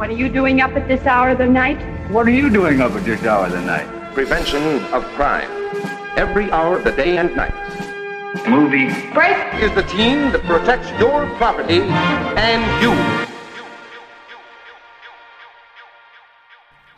What 0.00 0.08
are 0.08 0.16
you 0.16 0.30
doing 0.30 0.62
up 0.62 0.70
at 0.76 0.88
this 0.88 1.04
hour 1.04 1.28
of 1.28 1.36
the 1.36 1.46
night? 1.46 1.76
What 2.10 2.26
are 2.26 2.30
you 2.30 2.48
doing 2.48 2.80
up 2.80 2.92
at 2.92 3.04
this 3.04 3.22
hour 3.22 3.44
of 3.44 3.52
the 3.52 3.60
night? 3.60 3.86
Prevention 4.14 4.62
of 4.94 5.04
crime. 5.14 5.50
Every 6.16 6.50
hour 6.50 6.78
of 6.78 6.84
the 6.84 6.92
day 6.92 7.18
and 7.18 7.36
night. 7.36 7.52
Movie. 8.48 8.88
Break! 9.12 9.36
Is 9.62 9.70
the 9.74 9.82
team 9.82 10.32
that 10.32 10.42
protects 10.44 10.88
your 10.98 11.26
property 11.36 11.82
and 11.82 12.64
you. 12.82 12.94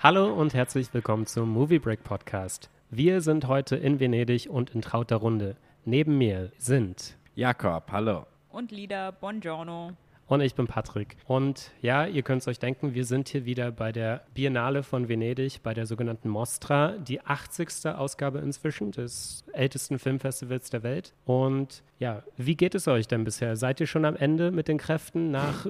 Hallo 0.01 0.33
und 0.33 0.55
herzlich 0.55 0.95
willkommen 0.95 1.27
zum 1.27 1.49
Movie 1.53 1.81
Break 1.81 2.05
Podcast. 2.05 2.71
Wir 2.91 3.21
sind 3.21 3.49
heute 3.49 3.75
in 3.75 3.99
Venedig 3.99 4.49
und 4.49 4.71
in 4.77 4.81
trauter 4.81 5.17
Runde. 5.17 5.57
Neben 5.85 6.19
mir 6.19 6.53
sind 6.57 7.17
Jakob, 7.35 7.91
hallo. 7.91 8.27
und 8.53 8.71
Lieder 8.71 9.11
Buongiorno. 9.11 9.97
Und 10.33 10.41
ich 10.41 10.55
bin 10.55 10.67
Patrick. 10.67 11.19
Und 11.27 11.73
ja, 11.83 12.07
ihr 12.07 12.23
könnt 12.23 12.41
es 12.41 12.49
euch 12.49 12.59
denken, 12.59 12.95
wir 12.95 13.05
sind 13.05 13.29
hier 13.29 13.45
wieder 13.45 13.71
bei 13.71 13.93
der 13.93 14.25
Biennale 14.33 14.83
von 14.83 15.07
Venedig, 15.07 15.63
bei 15.63 15.75
der 15.75 15.85
sogenannten 15.85 16.31
Mostra, 16.31 16.93
die 16.93 17.21
80. 17.21 17.87
Ausgabe 17.95 18.39
inzwischen 18.39 18.93
des 18.93 19.45
ältesten 19.53 19.99
Filmfestivals 19.99 20.71
der 20.71 20.83
Welt. 20.83 21.13
Und 21.27 21.83
ja, 21.99 22.23
wie 22.39 22.57
geht 22.57 22.75
es 22.75 22.89
euch 22.89 23.09
denn 23.09 23.25
bisher? 23.25 23.57
Seid 23.57 23.79
ihr 23.81 23.87
schon 23.87 24.07
am 24.07 24.17
Ende 24.17 24.53
mit 24.53 24.69
den 24.69 24.79
Kräften 24.79 25.31
nach 25.31 25.67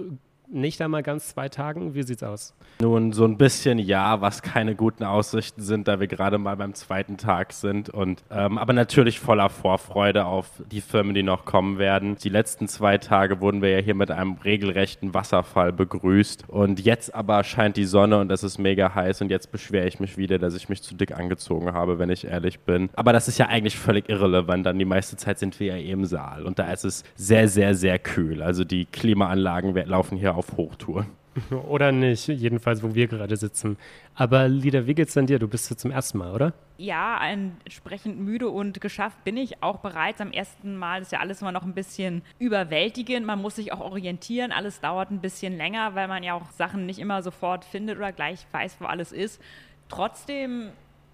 nicht 0.53 0.81
einmal 0.81 1.03
ganz 1.03 1.29
zwei 1.29 1.49
Tagen? 1.49 1.95
Wie 1.95 2.03
sieht's 2.03 2.23
aus? 2.23 2.55
Nun, 2.81 3.13
so 3.13 3.25
ein 3.25 3.39
bisschen 3.39 3.79
ja, 3.79 4.21
was 4.21 4.43
keine 4.43 4.75
guten 4.75 5.05
Aussichten 5.05 5.63
sind, 5.63 5.89
da 5.89 6.01
wir 6.01 6.07
gerade 6.07 6.39
mal 6.39 6.57
beim 6.57 6.75
zweiten 6.75 7.17
Tag 7.17 7.53
sind. 7.53 7.91
Und 7.91 8.23
ähm, 8.31 8.59
aber 8.59 8.73
natürlich 8.73 9.21
voller 9.21 9.49
Vorfreude 9.49 10.25
auf 10.25 10.49
die 10.71 10.81
Filme, 10.81 11.13
die 11.13 11.23
noch 11.23 11.45
kommen 11.45 11.79
werden. 11.79 12.17
Die 12.17 12.29
letzten 12.29 12.69
zwei 12.69 12.99
Tage 12.99 13.41
wurden 13.41 13.63
wir 13.63 13.71
ja 13.71 13.79
hier 13.79 13.95
mit 13.95 14.11
einem 14.11 14.35
regelrechten 14.45 15.15
Wasserfall 15.15 15.73
begrüßt. 15.73 16.49
Und 16.49 16.81
jetzt 16.81 17.15
aber 17.15 17.45
scheint 17.45 17.77
die 17.77 17.85
Sonne 17.85 18.19
und 18.19 18.31
es 18.31 18.43
ist 18.43 18.59
mega 18.59 18.95
heiß. 18.95 19.23
Und 19.23 19.31
jetzt 19.31 19.53
beschwere 19.53 19.87
ich 19.87 20.01
mich 20.01 20.17
wieder, 20.17 20.39
dass 20.39 20.55
ich 20.55 20.69
mich 20.69 20.83
zu 20.83 20.95
dick 20.95 21.17
angezogen 21.17 21.73
habe, 21.73 21.99
wenn 21.99 22.11
ich 22.11 22.27
ehrlich 22.27 22.61
bin. 22.61 22.91
Aber 22.95 23.13
das 23.13 23.29
ist 23.29 23.39
ja 23.39 23.47
eigentlich 23.47 23.77
völlig 23.77 24.09
irrelevant. 24.09 24.67
Dann 24.67 24.79
die 24.79 24.85
meiste 24.85 25.17
Zeit 25.17 25.39
sind 25.39 25.59
wir 25.61 25.79
ja 25.79 25.93
im 25.93 26.05
Saal. 26.05 26.45
Und 26.45 26.59
da 26.59 26.71
ist 26.73 26.85
es 26.85 27.05
sehr, 27.15 27.49
sehr, 27.49 27.75
sehr 27.75 27.99
kühl. 27.99 28.43
Also 28.43 28.65
die 28.65 28.85
Klimaanlagen 28.87 29.75
laufen 29.87 30.19
hier 30.19 30.35
auf 30.35 30.42
Hochtouren. 30.57 31.07
Oder 31.69 31.93
nicht, 31.93 32.29
jedenfalls, 32.29 32.83
wo 32.83 32.95
wir 32.95 33.07
gerade 33.07 33.37
sitzen. 33.37 33.79
Aber 34.15 34.49
Lieder, 34.49 34.87
wie 34.87 34.95
geht's 34.95 35.15
denn 35.15 35.27
dir? 35.27 35.39
Du 35.39 35.49
bist 35.49 35.69
hier 35.69 35.77
zum 35.77 35.91
ersten 35.91 36.19
Mal, 36.19 36.33
oder? 36.33 36.53
Ja, 36.77 37.19
entsprechend 37.27 38.19
müde 38.21 38.49
und 38.49 38.81
geschafft 38.81 39.25
bin 39.25 39.37
ich 39.37 39.63
auch 39.63 39.79
bereits. 39.79 40.21
Am 40.21 40.33
ersten 40.33 40.77
Mal 40.77 41.03
ist 41.03 41.13
ja 41.13 41.21
alles 41.21 41.41
immer 41.41 41.53
noch 41.53 41.63
ein 41.63 41.75
bisschen 41.75 42.23
überwältigend. 42.39 43.27
Man 43.27 43.41
muss 43.41 43.57
sich 43.57 43.73
auch 43.73 43.81
orientieren. 43.81 44.53
Alles 44.53 44.81
dauert 44.81 45.11
ein 45.11 45.21
bisschen 45.21 45.57
länger, 45.57 45.95
weil 45.95 46.09
man 46.09 46.23
ja 46.23 46.35
auch 46.35 46.51
Sachen 46.51 46.87
nicht 46.87 46.99
immer 46.99 47.23
sofort 47.23 47.65
findet 47.65 47.97
oder 47.97 48.13
gleich 48.13 48.47
weiß, 48.53 48.77
wo 48.81 48.85
alles 48.85 49.13
ist. 49.13 49.41
Trotzdem 49.89 50.71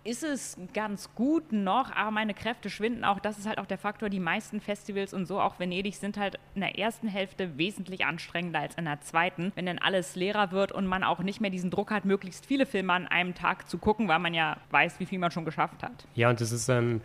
ist 0.09 0.25
es 0.25 0.57
ganz 0.73 1.15
gut 1.15 1.53
noch, 1.53 1.93
aber 1.95 2.11
meine 2.11 2.33
Kräfte 2.33 2.71
schwinden 2.71 3.05
auch. 3.05 3.19
Das 3.19 3.39
ist 3.39 3.47
halt 3.47 3.59
auch 3.59 3.67
der 3.67 3.77
Faktor. 3.77 4.09
Die 4.09 4.21
meisten 4.21 4.61
Festivals 4.61 5.13
und 5.13 5.27
so, 5.27 5.39
auch 5.39 5.61
Venedig, 5.61 5.97
sind 5.97 6.17
halt 6.17 6.39
in 6.55 6.63
der 6.63 6.79
ersten 6.79 7.09
Hälfte 7.09 7.59
wesentlich 7.59 8.07
anstrengender 8.07 8.61
als 8.61 8.75
in 8.77 8.87
der 8.87 9.03
zweiten. 9.03 9.53
Wenn 9.55 9.67
dann 9.67 9.79
alles 9.79 10.17
leerer 10.17 10.51
wird 10.51 10.73
und 10.73 10.87
man 10.87 11.05
auch 11.05 11.21
nicht 11.21 11.43
mehr 11.43 11.51
diesen 11.51 11.71
Druck 11.71 11.91
hat, 11.91 12.07
möglichst 12.07 12.47
viele 12.47 12.65
Filme 12.65 12.95
an 12.95 13.07
einem 13.07 13.35
Tag 13.35 13.69
zu 13.69 13.77
gucken, 13.77 14.09
weil 14.09 14.19
man 14.19 14.33
ja 14.33 14.57
weiß, 14.71 14.99
wie 14.99 15.05
viel 15.05 15.19
man 15.19 15.31
schon 15.31 15.45
geschafft 15.45 15.83
hat. 15.83 16.07
Ja, 16.15 16.31
und 16.31 16.41
das 16.41 16.53
ist 16.53 16.71
dann 16.71 17.03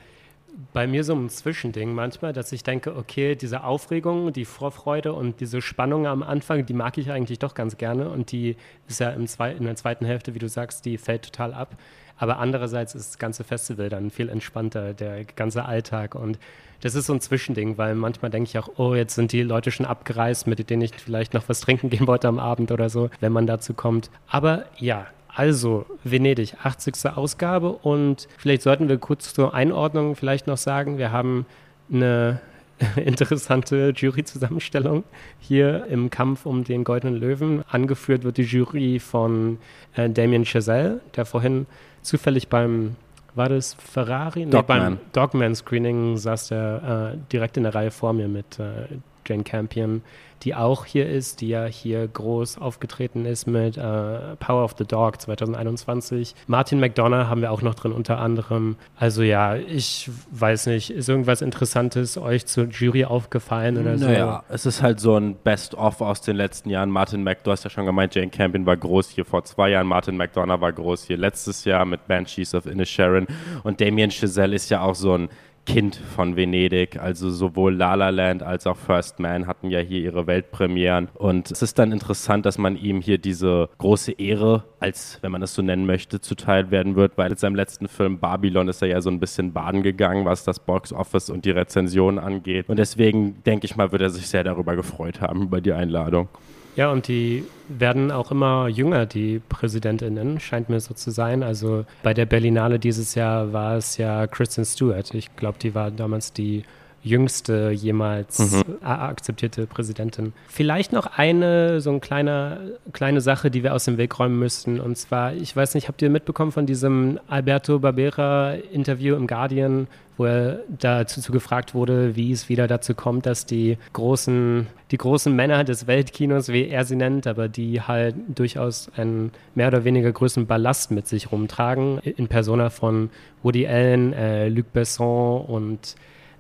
bei 0.71 0.87
mir 0.87 1.03
so 1.03 1.13
ein 1.13 1.29
Zwischending 1.29 1.93
manchmal, 1.93 2.31
dass 2.31 2.53
ich 2.53 2.63
denke, 2.63 2.95
okay, 2.95 3.35
diese 3.35 3.65
Aufregung, 3.65 4.31
die 4.31 4.45
Vorfreude 4.45 5.11
und 5.11 5.41
diese 5.41 5.61
Spannung 5.61 6.07
am 6.07 6.23
Anfang, 6.23 6.65
die 6.65 6.73
mag 6.73 6.97
ich 6.97 7.11
eigentlich 7.11 7.39
doch 7.39 7.53
ganz 7.53 7.75
gerne 7.75 8.09
und 8.09 8.31
die 8.31 8.55
ist 8.87 9.01
ja 9.01 9.09
im 9.09 9.25
in 9.57 9.63
der 9.65 9.75
zweiten 9.75 10.05
Hälfte, 10.05 10.35
wie 10.35 10.39
du 10.39 10.47
sagst, 10.47 10.85
die 10.85 10.97
fällt 10.97 11.23
total 11.25 11.53
ab. 11.53 11.75
Aber 12.17 12.39
andererseits 12.39 12.95
ist 12.95 13.09
das 13.11 13.17
ganze 13.17 13.43
Festival 13.43 13.89
dann 13.89 14.11
viel 14.11 14.29
entspannter, 14.29 14.93
der 14.93 15.25
ganze 15.25 15.65
Alltag 15.65 16.15
und 16.15 16.39
das 16.81 16.95
ist 16.95 17.05
so 17.05 17.13
ein 17.13 17.21
Zwischending, 17.21 17.77
weil 17.77 17.95
manchmal 17.95 18.29
denke 18.29 18.49
ich 18.49 18.59
auch, 18.59 18.69
oh, 18.75 18.93
jetzt 18.93 19.15
sind 19.15 19.31
die 19.31 19.41
Leute 19.41 19.71
schon 19.71 19.85
abgereist, 19.85 20.47
mit 20.47 20.69
denen 20.69 20.81
ich 20.81 20.91
vielleicht 20.95 21.33
noch 21.33 21.47
was 21.47 21.61
trinken 21.61 21.89
gehen 21.91 22.07
wollte 22.07 22.27
am 22.27 22.39
Abend 22.39 22.71
oder 22.71 22.89
so, 22.89 23.09
wenn 23.21 23.31
man 23.31 23.47
dazu 23.47 23.73
kommt. 23.73 24.09
Aber 24.27 24.65
ja, 24.77 25.07
also, 25.35 25.85
Venedig, 26.03 26.55
80. 26.61 27.15
Ausgabe 27.15 27.71
und 27.71 28.27
vielleicht 28.37 28.61
sollten 28.61 28.89
wir 28.89 28.97
kurz 28.97 29.33
zur 29.33 29.53
Einordnung 29.53 30.15
vielleicht 30.15 30.45
noch 30.45 30.57
sagen, 30.57 30.97
wir 30.97 31.11
haben 31.11 31.45
eine 31.91 32.39
interessante 32.97 33.93
Jury-Zusammenstellung 33.95 35.03
hier 35.39 35.85
im 35.85 36.09
Kampf 36.09 36.45
um 36.45 36.63
den 36.63 36.83
Goldenen 36.83 37.15
Löwen. 37.15 37.63
Angeführt 37.67 38.23
wird 38.23 38.37
die 38.37 38.43
Jury 38.43 38.99
von 38.99 39.57
äh, 39.95 40.09
Damien 40.09 40.45
Chazelle, 40.45 40.99
der 41.15 41.25
vorhin 41.25 41.65
zufällig 42.03 42.47
beim, 42.49 42.95
war 43.35 43.49
das 43.49 43.73
Ferrari? 43.73 44.45
Nee, 44.45 44.51
Dogman. 44.51 44.79
beim 44.79 44.97
Dogman-Screening 45.13 46.17
saß 46.17 46.49
der 46.49 47.13
äh, 47.15 47.17
direkt 47.31 47.57
in 47.57 47.63
der 47.63 47.73
Reihe 47.73 47.91
vor 47.91 48.13
mir 48.13 48.27
mit 48.27 48.59
äh, 48.59 48.87
Jane 49.25 49.43
Campion, 49.43 50.01
die 50.43 50.55
auch 50.55 50.85
hier 50.85 51.09
ist, 51.09 51.41
die 51.41 51.49
ja 51.49 51.65
hier 51.65 52.07
groß 52.07 52.57
aufgetreten 52.57 53.25
ist 53.25 53.47
mit 53.47 53.77
äh, 53.77 54.35
Power 54.39 54.63
of 54.63 54.75
the 54.77 54.85
Dog 54.85 55.21
2021. 55.21 56.35
Martin 56.47 56.79
McDonough 56.79 57.27
haben 57.27 57.41
wir 57.41 57.51
auch 57.51 57.61
noch 57.61 57.75
drin 57.75 57.91
unter 57.91 58.19
anderem. 58.19 58.75
Also 58.97 59.23
ja, 59.23 59.55
ich 59.55 60.09
weiß 60.31 60.67
nicht, 60.67 60.89
ist 60.89 61.07
irgendwas 61.07 61.41
Interessantes 61.41 62.17
euch 62.17 62.45
zur 62.45 62.65
Jury 62.65 63.05
aufgefallen 63.05 63.77
oder 63.77 63.97
so? 63.97 64.05
Naja, 64.05 64.43
es 64.49 64.65
ist 64.65 64.81
halt 64.81 64.99
so 64.99 65.15
ein 65.15 65.35
Best-of 65.35 66.01
aus 66.01 66.21
den 66.21 66.35
letzten 66.35 66.69
Jahren. 66.69 66.89
Martin 66.89 67.23
Mac, 67.23 67.43
du 67.43 67.51
hast 67.51 67.63
ja 67.63 67.69
schon 67.69 67.85
gemeint, 67.85 68.15
Jane 68.15 68.29
Campion 68.29 68.65
war 68.65 68.77
groß 68.77 69.09
hier 69.09 69.25
vor 69.25 69.43
zwei 69.45 69.69
Jahren, 69.69 69.87
Martin 69.87 70.17
McDonough 70.17 70.61
war 70.61 70.73
groß 70.73 71.05
hier 71.05 71.17
letztes 71.17 71.65
Jahr 71.65 71.85
mit 71.85 72.07
Banshees 72.07 72.53
of 72.53 72.65
Inisherin 72.65 73.27
und 73.63 73.79
Damien 73.79 74.11
Chazelle 74.11 74.55
ist 74.55 74.69
ja 74.69 74.81
auch 74.81 74.95
so 74.95 75.17
ein 75.17 75.29
Kind 75.65 75.95
von 75.95 76.35
Venedig, 76.35 76.99
also 76.99 77.29
sowohl 77.29 77.73
La 77.75 77.95
La 77.95 78.09
Land 78.09 78.43
als 78.43 78.67
auch 78.67 78.77
First 78.77 79.19
Man 79.19 79.47
hatten 79.47 79.69
ja 79.69 79.79
hier 79.79 80.01
ihre 80.01 80.27
Weltpremieren. 80.27 81.07
Und 81.13 81.51
es 81.51 81.61
ist 81.61 81.79
dann 81.79 81.91
interessant, 81.91 82.45
dass 82.45 82.57
man 82.57 82.75
ihm 82.75 83.01
hier 83.01 83.17
diese 83.17 83.69
große 83.77 84.11
Ehre, 84.13 84.65
als 84.79 85.19
wenn 85.21 85.31
man 85.31 85.41
es 85.41 85.53
so 85.53 85.61
nennen 85.61 85.85
möchte, 85.85 86.19
zuteil 86.19 86.69
werden 86.69 86.95
wird, 86.95 87.17
weil 87.17 87.29
mit 87.29 87.39
seinem 87.39 87.55
letzten 87.55 87.87
Film 87.87 88.19
Babylon 88.19 88.67
ist 88.67 88.81
er 88.81 88.89
ja 88.89 89.01
so 89.01 89.09
ein 89.09 89.19
bisschen 89.19 89.53
baden 89.53 89.83
gegangen, 89.83 90.25
was 90.25 90.43
das 90.43 90.59
Box 90.59 90.91
Office 90.91 91.29
und 91.29 91.45
die 91.45 91.51
Rezensionen 91.51 92.19
angeht. 92.19 92.67
Und 92.67 92.77
deswegen 92.77 93.41
denke 93.43 93.65
ich 93.65 93.75
mal, 93.75 93.91
wird 93.91 94.01
er 94.01 94.09
sich 94.09 94.27
sehr 94.27 94.43
darüber 94.43 94.75
gefreut 94.75 95.21
haben, 95.21 95.43
über 95.43 95.61
die 95.61 95.73
Einladung. 95.73 96.27
Ja, 96.75 96.91
und 96.91 97.07
die 97.07 97.45
werden 97.67 98.11
auch 98.11 98.31
immer 98.31 98.67
jünger, 98.67 99.05
die 99.05 99.39
Präsidentinnen, 99.47 100.39
scheint 100.39 100.69
mir 100.69 100.79
so 100.79 100.93
zu 100.93 101.11
sein. 101.11 101.43
Also 101.43 101.85
bei 102.01 102.13
der 102.13 102.25
Berlinale 102.25 102.79
dieses 102.79 103.13
Jahr 103.13 103.53
war 103.53 103.77
es 103.77 103.97
ja 103.97 104.25
Kristen 104.25 104.65
Stewart. 104.65 105.13
Ich 105.13 105.35
glaube, 105.35 105.59
die 105.61 105.75
war 105.75 105.91
damals 105.91 106.33
die 106.33 106.63
jüngste 107.03 107.71
jemals 107.71 108.63
a- 108.81 109.07
akzeptierte 109.09 109.67
Präsidentin. 109.67 110.33
Vielleicht 110.47 110.93
noch 110.93 111.05
eine 111.17 111.81
so 111.81 111.89
eine 111.89 111.99
kleine, 111.99 112.77
kleine 112.93 113.21
Sache, 113.21 113.51
die 113.51 113.61
wir 113.63 113.73
aus 113.73 113.85
dem 113.85 113.97
Weg 113.97 114.17
räumen 114.19 114.39
müssten. 114.39 114.79
Und 114.79 114.97
zwar, 114.97 115.33
ich 115.33 115.55
weiß 115.55 115.75
nicht, 115.75 115.87
habt 115.87 116.01
ihr 116.01 116.09
mitbekommen 116.09 116.51
von 116.51 116.65
diesem 116.65 117.19
Alberto 117.27 117.79
Barbera 117.79 118.53
Interview 118.71 119.15
im 119.15 119.27
Guardian, 119.27 119.87
wo 120.15 120.25
er 120.25 120.59
dazu 120.79 121.21
zu 121.21 121.31
gefragt 121.31 121.73
wurde, 121.73 122.15
wie 122.15 122.31
es 122.31 122.47
wieder 122.47 122.67
dazu 122.67 122.93
kommt, 122.93 123.25
dass 123.25 123.45
die 123.47 123.77
großen, 123.93 124.67
die 124.91 124.97
großen 124.97 125.35
Männer 125.35 125.63
des 125.63 125.87
Weltkinos, 125.87 126.49
wie 126.49 126.67
er 126.67 126.85
sie 126.85 126.95
nennt, 126.95 127.25
aber 127.25 127.47
die 127.49 127.81
halt 127.81 128.15
durchaus 128.33 128.89
einen 128.95 129.31
mehr 129.55 129.67
oder 129.69 129.83
weniger 129.85 130.11
größeren 130.11 130.45
Ballast 130.45 130.91
mit 130.91 131.07
sich 131.07 131.31
rumtragen, 131.31 131.97
in 131.99 132.27
Persona 132.27 132.69
von 132.69 133.09
Woody 133.41 133.67
Allen, 133.67 134.13
äh, 134.13 134.49
Luc 134.49 134.71
Besson 134.71 135.41
und 135.45 135.95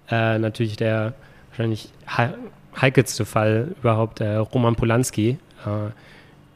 äh, 0.09 0.37
natürlich 0.39 0.75
der 0.77 1.13
wahrscheinlich 1.49 1.89
hei- 2.07 2.33
heikelste 2.79 3.25
Fall 3.25 3.75
überhaupt, 3.81 4.21
äh, 4.21 4.35
Roman 4.35 4.75
Polanski. 4.75 5.37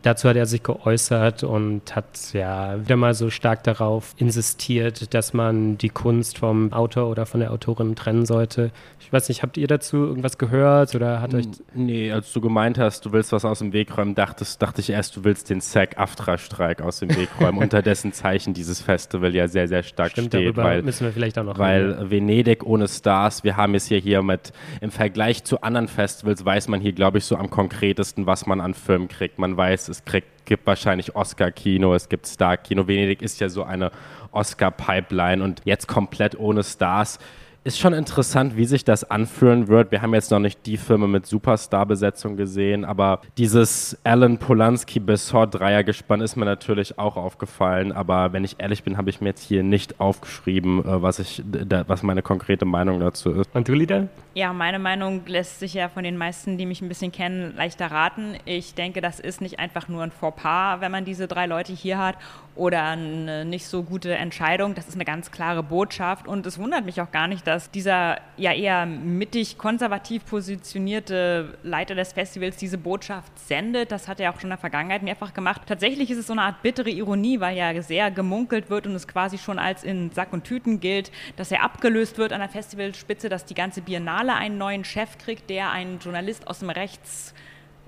Dazu 0.07 0.29
hat 0.29 0.37
er 0.37 0.45
sich 0.45 0.63
geäußert 0.63 1.43
und 1.43 1.93
hat 1.93 2.31
ja 2.31 2.79
wieder 2.79 2.95
mal 2.95 3.13
so 3.13 3.29
stark 3.29 3.63
darauf 3.63 4.13
insistiert, 4.15 5.13
dass 5.13 5.33
man 5.33 5.77
die 5.77 5.89
Kunst 5.89 6.37
vom 6.37 6.71
Autor 6.71 7.09
oder 7.09 7.25
von 7.25 7.41
der 7.41 7.51
Autorin 7.51 7.93
trennen 7.93 8.25
sollte. 8.25 8.71
Ich 9.01 9.11
weiß 9.11 9.27
nicht, 9.27 9.43
habt 9.43 9.57
ihr 9.57 9.67
dazu 9.67 9.97
irgendwas 9.97 10.37
gehört 10.37 10.95
oder 10.95 11.19
hat 11.19 11.33
euch 11.33 11.47
Nee, 11.73 12.09
als 12.09 12.31
du 12.31 12.39
gemeint 12.39 12.77
hast, 12.77 13.05
du 13.05 13.11
willst 13.11 13.33
was 13.33 13.43
aus 13.43 13.59
dem 13.59 13.73
Weg 13.73 13.97
räumen, 13.97 14.15
dachtest, 14.15 14.61
dachte 14.61 14.79
ich 14.79 14.91
erst, 14.91 15.17
du 15.17 15.25
willst 15.25 15.49
den 15.49 15.59
SAG-AFTRA-Streik 15.59 16.81
aus 16.81 16.99
dem 16.99 17.13
Weg 17.13 17.27
räumen, 17.41 17.57
unter 17.61 17.81
dessen 17.81 18.13
Zeichen 18.13 18.53
dieses 18.53 18.81
Festival 18.81 19.35
ja 19.35 19.49
sehr, 19.49 19.67
sehr 19.67 19.83
stark 19.83 20.11
Stimmt, 20.11 20.27
steht, 20.27 20.45
darüber 20.45 20.63
weil, 20.63 20.83
müssen 20.83 21.03
wir 21.03 21.11
vielleicht 21.11 21.37
auch 21.37 21.43
noch 21.43 21.59
reden. 21.59 21.97
weil 21.97 22.09
Venedig 22.11 22.65
ohne 22.65 22.87
Stars, 22.87 23.43
wir 23.43 23.57
haben 23.57 23.75
es 23.75 23.87
hier, 23.87 23.99
hier 23.99 24.23
mit, 24.23 24.53
im 24.79 24.91
Vergleich 24.91 25.43
zu 25.43 25.63
anderen 25.63 25.89
Festivals 25.89 26.45
weiß 26.45 26.69
man 26.69 26.79
hier, 26.79 26.93
glaube 26.93 27.17
ich, 27.17 27.25
so 27.25 27.35
am 27.35 27.49
konkretesten, 27.49 28.25
was 28.25 28.45
man 28.45 28.61
an 28.61 28.73
Filmen 28.73 29.09
kriegt. 29.09 29.37
Man 29.37 29.57
weiß, 29.57 29.89
es 29.89 29.96
kriegt, 30.05 30.45
gibt 30.45 30.65
wahrscheinlich 30.65 31.15
Oscar-Kino, 31.15 31.93
es 31.93 32.09
gibt 32.09 32.25
Star-Kino. 32.25 32.87
Venedig 32.87 33.21
ist 33.21 33.39
ja 33.39 33.49
so 33.49 33.63
eine 33.63 33.91
Oscar-Pipeline 34.31 35.43
und 35.43 35.61
jetzt 35.65 35.87
komplett 35.87 36.37
ohne 36.37 36.63
Stars 36.63 37.19
ist 37.67 37.79
schon 37.79 37.93
interessant, 37.93 38.55
wie 38.55 38.63
sich 38.63 38.85
das 38.85 39.11
anfühlen 39.11 39.67
wird. 39.67 39.91
Wir 39.91 40.01
haben 40.01 40.13
jetzt 40.13 40.31
noch 40.31 40.39
nicht 40.39 40.65
die 40.65 40.77
Filme 40.77 41.07
mit 41.07 41.25
Superstar-Besetzung 41.25 42.37
gesehen, 42.37 42.85
aber 42.85 43.19
dieses 43.37 43.97
Alan 44.05 44.37
Polanski-Bessort-Dreiergespann 44.37 46.21
ist 46.21 46.37
mir 46.37 46.45
natürlich 46.45 46.97
auch 46.97 47.17
aufgefallen. 47.17 47.91
Aber 47.91 48.31
wenn 48.31 48.45
ich 48.45 48.55
ehrlich 48.57 48.83
bin, 48.83 48.95
habe 48.95 49.09
ich 49.09 49.19
mir 49.19 49.29
jetzt 49.29 49.43
hier 49.43 49.63
nicht 49.63 49.99
aufgeschrieben, 49.99 50.79
äh, 50.79 51.01
was, 51.01 51.19
ich, 51.19 51.43
was 51.87 52.03
meine 52.03 52.21
konkrete 52.21 52.63
Meinung 52.63 53.01
dazu 53.01 53.31
ist. 53.31 53.53
Und 53.53 53.67
du, 53.67 53.73
Lieder? 53.73 54.07
Ja, 54.33 54.53
meine 54.53 54.79
Meinung 54.79 55.23
lässt 55.25 55.59
sich 55.59 55.73
ja 55.73 55.89
von 55.89 56.05
den 56.05 56.15
meisten, 56.15 56.57
die 56.57 56.65
mich 56.65 56.81
ein 56.81 56.87
bisschen 56.87 57.11
kennen, 57.11 57.53
leichter 57.57 57.87
raten. 57.87 58.35
Ich 58.45 58.75
denke, 58.75 59.01
das 59.01 59.19
ist 59.19 59.41
nicht 59.41 59.59
einfach 59.59 59.89
nur 59.89 60.03
ein 60.03 60.11
Fauxpas, 60.11 60.79
wenn 60.79 60.91
man 60.91 61.03
diese 61.03 61.27
drei 61.27 61.45
Leute 61.47 61.73
hier 61.73 61.97
hat 61.97 62.15
oder 62.57 62.83
eine 62.83 63.45
nicht 63.45 63.67
so 63.67 63.83
gute 63.83 64.15
Entscheidung. 64.15 64.75
Das 64.75 64.87
ist 64.87 64.95
eine 64.95 65.05
ganz 65.05 65.31
klare 65.31 65.63
Botschaft 65.63 66.27
und 66.27 66.45
es 66.45 66.57
wundert 66.57 66.85
mich 66.85 67.01
auch 67.01 67.11
gar 67.11 67.27
nicht, 67.27 67.45
dass 67.45 67.71
dieser 67.71 68.19
ja 68.35 68.51
eher 68.51 68.85
mittig 68.85 69.57
konservativ 69.57 70.25
positionierte 70.25 71.57
Leiter 71.63 71.95
des 71.95 72.13
Festivals 72.13 72.57
diese 72.57 72.77
Botschaft 72.77 73.37
sendet. 73.39 73.91
Das 73.91 74.07
hat 74.07 74.19
er 74.19 74.31
auch 74.31 74.35
schon 74.35 74.47
in 74.47 74.49
der 74.51 74.57
Vergangenheit 74.57 75.03
mehrfach 75.03 75.33
gemacht. 75.33 75.61
Tatsächlich 75.67 76.11
ist 76.11 76.17
es 76.17 76.27
so 76.27 76.33
eine 76.33 76.41
Art 76.41 76.61
bittere 76.61 76.89
Ironie, 76.89 77.39
weil 77.39 77.55
ja 77.55 77.81
sehr 77.81 78.11
gemunkelt 78.11 78.69
wird 78.69 78.87
und 78.87 78.95
es 78.95 79.07
quasi 79.07 79.37
schon 79.37 79.59
als 79.59 79.83
in 79.83 80.11
Sack 80.11 80.33
und 80.33 80.43
Tüten 80.43 80.79
gilt, 80.79 81.11
dass 81.35 81.51
er 81.51 81.63
abgelöst 81.63 82.17
wird 82.17 82.33
an 82.33 82.39
der 82.39 82.49
Festivalspitze, 82.49 83.29
dass 83.29 83.45
die 83.45 83.55
ganze 83.55 83.81
Biennale 83.81 84.33
einen 84.33 84.57
neuen 84.57 84.83
Chef 84.83 85.17
kriegt, 85.17 85.49
der 85.49 85.71
ein 85.71 85.99
Journalist 85.99 86.47
aus 86.47 86.59
dem 86.59 86.69
Rechts 86.69 87.33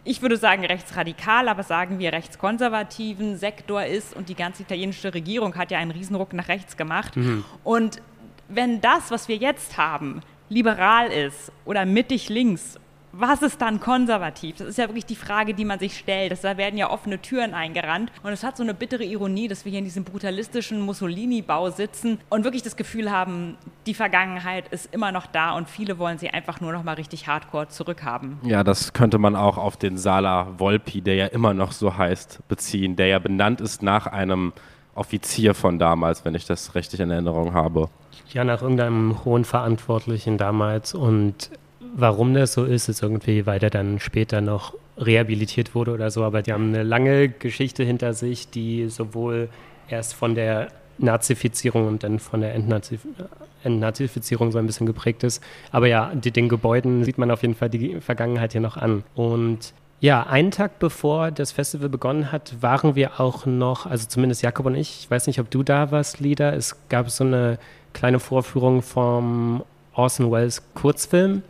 ich 0.04 0.22
würde 0.22 0.38
sagen 0.38 0.66
rechtsradikal, 0.66 1.48
aber 1.48 1.64
sagen 1.64 2.00
wir 2.00 2.14
rechtskonservativen 2.14 3.38
Sektor 3.38 3.84
ist 3.84 4.16
und 4.16 4.30
die 4.30 4.36
ganze 4.36 4.64
italienische 4.64 5.14
Regierung 5.14 5.56
hat 5.56 5.72
ja 5.72 5.80
einen 5.80 5.92
Riesenruck 5.92 6.34
nach 6.34 6.48
rechts 6.48 6.78
gemacht. 6.78 7.16
Mhm. 7.16 7.44
Und 7.64 8.02
wenn 8.48 8.82
das, 8.82 9.12
was 9.12 9.28
wir 9.28 9.36
jetzt 9.36 9.78
haben, 9.78 10.22
liberal 10.50 11.12
ist 11.12 11.52
oder 11.66 11.86
mittig 11.86 12.30
links 12.30 12.80
was 13.12 13.42
ist 13.42 13.62
dann 13.62 13.80
konservativ? 13.80 14.58
Das 14.58 14.68
ist 14.68 14.78
ja 14.78 14.88
wirklich 14.88 15.06
die 15.06 15.16
Frage, 15.16 15.54
die 15.54 15.66
man 15.66 15.80
sich 15.80 15.98
stellt. 15.98 16.32
da 16.44 16.58
werden 16.58 16.78
ja 16.78 16.90
offene 16.90 17.22
Türen 17.22 17.54
eingerannt. 17.54 18.12
Und 18.24 18.32
es 18.32 18.44
hat 18.44 18.58
so 18.58 18.64
eine 18.64 18.74
bittere 18.74 19.04
Ironie, 19.04 19.48
dass 19.48 19.66
wir 19.66 19.72
hier 19.72 19.80
in 19.80 19.86
diesem 19.86 20.04
brutalistischen 20.04 20.82
Mussolini-Bau 20.82 21.70
sitzen 21.72 22.20
und 22.30 22.44
wirklich 22.44 22.64
das 22.64 22.76
Gefühl 22.76 23.12
haben, 23.12 23.58
die 23.86 23.94
Vergangenheit 23.94 24.68
ist 24.70 24.94
immer 24.94 25.12
noch 25.12 25.26
da 25.26 25.52
und 25.52 25.70
viele 25.70 25.98
wollen 25.98 26.18
sie 26.18 26.30
einfach 26.30 26.62
nur 26.62 26.72
noch 26.72 26.84
mal 26.84 26.94
richtig 26.94 27.28
hardcore 27.28 27.70
zurückhaben. 27.70 28.38
Ja, 28.44 28.64
das 28.64 28.94
könnte 28.94 29.18
man 29.18 29.36
auch 29.36 29.58
auf 29.58 29.78
den 29.78 29.98
Sala 29.98 30.60
Volpi, 30.60 31.02
der 31.02 31.16
ja 31.16 31.26
immer 31.28 31.54
noch 31.54 31.72
so 31.72 31.98
heißt, 31.98 32.48
beziehen, 32.48 32.96
der 32.96 33.08
ja 33.08 33.20
benannt 33.20 33.62
ist 33.62 33.82
nach 33.82 34.08
einem 34.08 34.54
Offizier 34.96 35.54
von 35.54 35.80
damals, 35.80 36.26
wenn 36.26 36.36
ich 36.36 36.46
das 36.46 36.76
richtig 36.76 37.00
in 37.00 37.10
Erinnerung 37.10 37.54
habe. 37.54 37.90
Ja, 38.32 38.44
nach 38.44 38.62
irgendeinem 38.62 39.24
hohen 39.26 39.46
Verantwortlichen 39.46 40.38
damals 40.38 40.94
und 40.94 41.50
Warum 41.96 42.34
das 42.34 42.54
so 42.54 42.66
ist, 42.66 42.90
ist 42.90 43.02
irgendwie, 43.02 43.46
weil 43.46 43.60
der 43.60 43.70
dann 43.70 44.00
später 44.00 44.42
noch 44.42 44.74
rehabilitiert 44.98 45.76
wurde 45.76 45.94
oder 45.94 46.12
so. 46.12 46.24
Aber 46.24 46.42
die 46.42 46.54
haben 46.54 46.70
eine 46.70 46.84
lange 46.84 47.30
Geschichte 47.30 47.84
hinter 47.84 48.14
sich, 48.14 48.50
die 48.50 48.90
sowohl 48.90 49.50
erst 49.88 50.14
von 50.14 50.36
der 50.36 50.70
Nazifizierung 50.98 51.88
und 51.88 52.04
dann 52.04 52.20
von 52.20 52.42
der 52.42 52.54
Entnazif 52.54 53.02
Entnazifizierung 53.62 54.54
so 54.54 54.58
ein 54.58 54.66
bisschen 54.66 54.86
geprägt 54.88 55.24
ist. 55.26 55.44
Aber 55.72 55.88
ja, 55.88 56.14
die, 56.16 56.32
den 56.32 56.48
Gebäuden 56.48 57.04
sieht 57.04 57.18
man 57.18 57.30
auf 57.30 57.42
jeden 57.42 57.56
Fall 57.56 57.70
die 57.70 58.00
Vergangenheit 58.00 58.54
hier 58.54 58.62
noch 58.62 58.78
an. 58.78 59.04
Und 59.16 59.74
ja, 60.00 60.26
einen 60.26 60.52
Tag 60.52 60.80
bevor 60.80 61.30
das 61.32 61.52
Festival 61.52 61.90
begonnen 61.90 62.32
hat, 62.32 62.62
waren 62.62 62.96
wir 62.96 63.20
auch 63.20 63.46
noch, 63.46 63.86
also 63.86 64.08
zumindest 64.08 64.44
Jakob 64.44 64.66
und 64.66 64.76
ich, 64.76 65.02
ich 65.02 65.12
weiß 65.12 65.28
nicht, 65.28 65.42
ob 65.42 65.52
du 65.52 65.62
da 65.62 65.92
warst, 65.92 66.22
Lieder. 66.22 66.54
Es 66.54 66.78
gab 66.88 67.10
so 67.10 67.26
eine 67.26 67.60
kleine 67.92 68.22
Vorführung 68.22 68.82
vom 68.82 69.64
Orson 69.94 70.32
Welles 70.32 70.64
Kurzfilm 70.74 71.44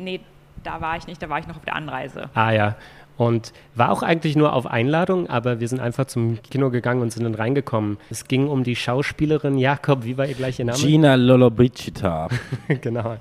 Nee, 0.00 0.20
da 0.62 0.80
war 0.80 0.96
ich 0.96 1.06
nicht, 1.06 1.22
da 1.22 1.28
war 1.28 1.38
ich 1.38 1.46
noch 1.46 1.56
auf 1.56 1.64
der 1.64 1.76
Anreise. 1.76 2.30
Ah 2.34 2.52
ja. 2.52 2.76
Und 3.16 3.52
war 3.74 3.90
auch 3.90 4.02
eigentlich 4.02 4.34
nur 4.34 4.54
auf 4.54 4.66
Einladung, 4.66 5.28
aber 5.28 5.60
wir 5.60 5.68
sind 5.68 5.78
einfach 5.80 6.06
zum 6.06 6.40
Kino 6.42 6.70
gegangen 6.70 7.02
und 7.02 7.12
sind 7.12 7.24
dann 7.24 7.34
reingekommen. 7.34 7.98
Es 8.08 8.26
ging 8.26 8.48
um 8.48 8.64
die 8.64 8.76
Schauspielerin 8.76 9.58
Jakob, 9.58 10.04
wie 10.04 10.16
war 10.16 10.26
ihr 10.26 10.34
gleich 10.34 10.58
ihr 10.58 10.64
Name? 10.64 10.78
Gina 10.78 11.16
Lollobrigida. 11.16 12.28
genau. 12.80 13.16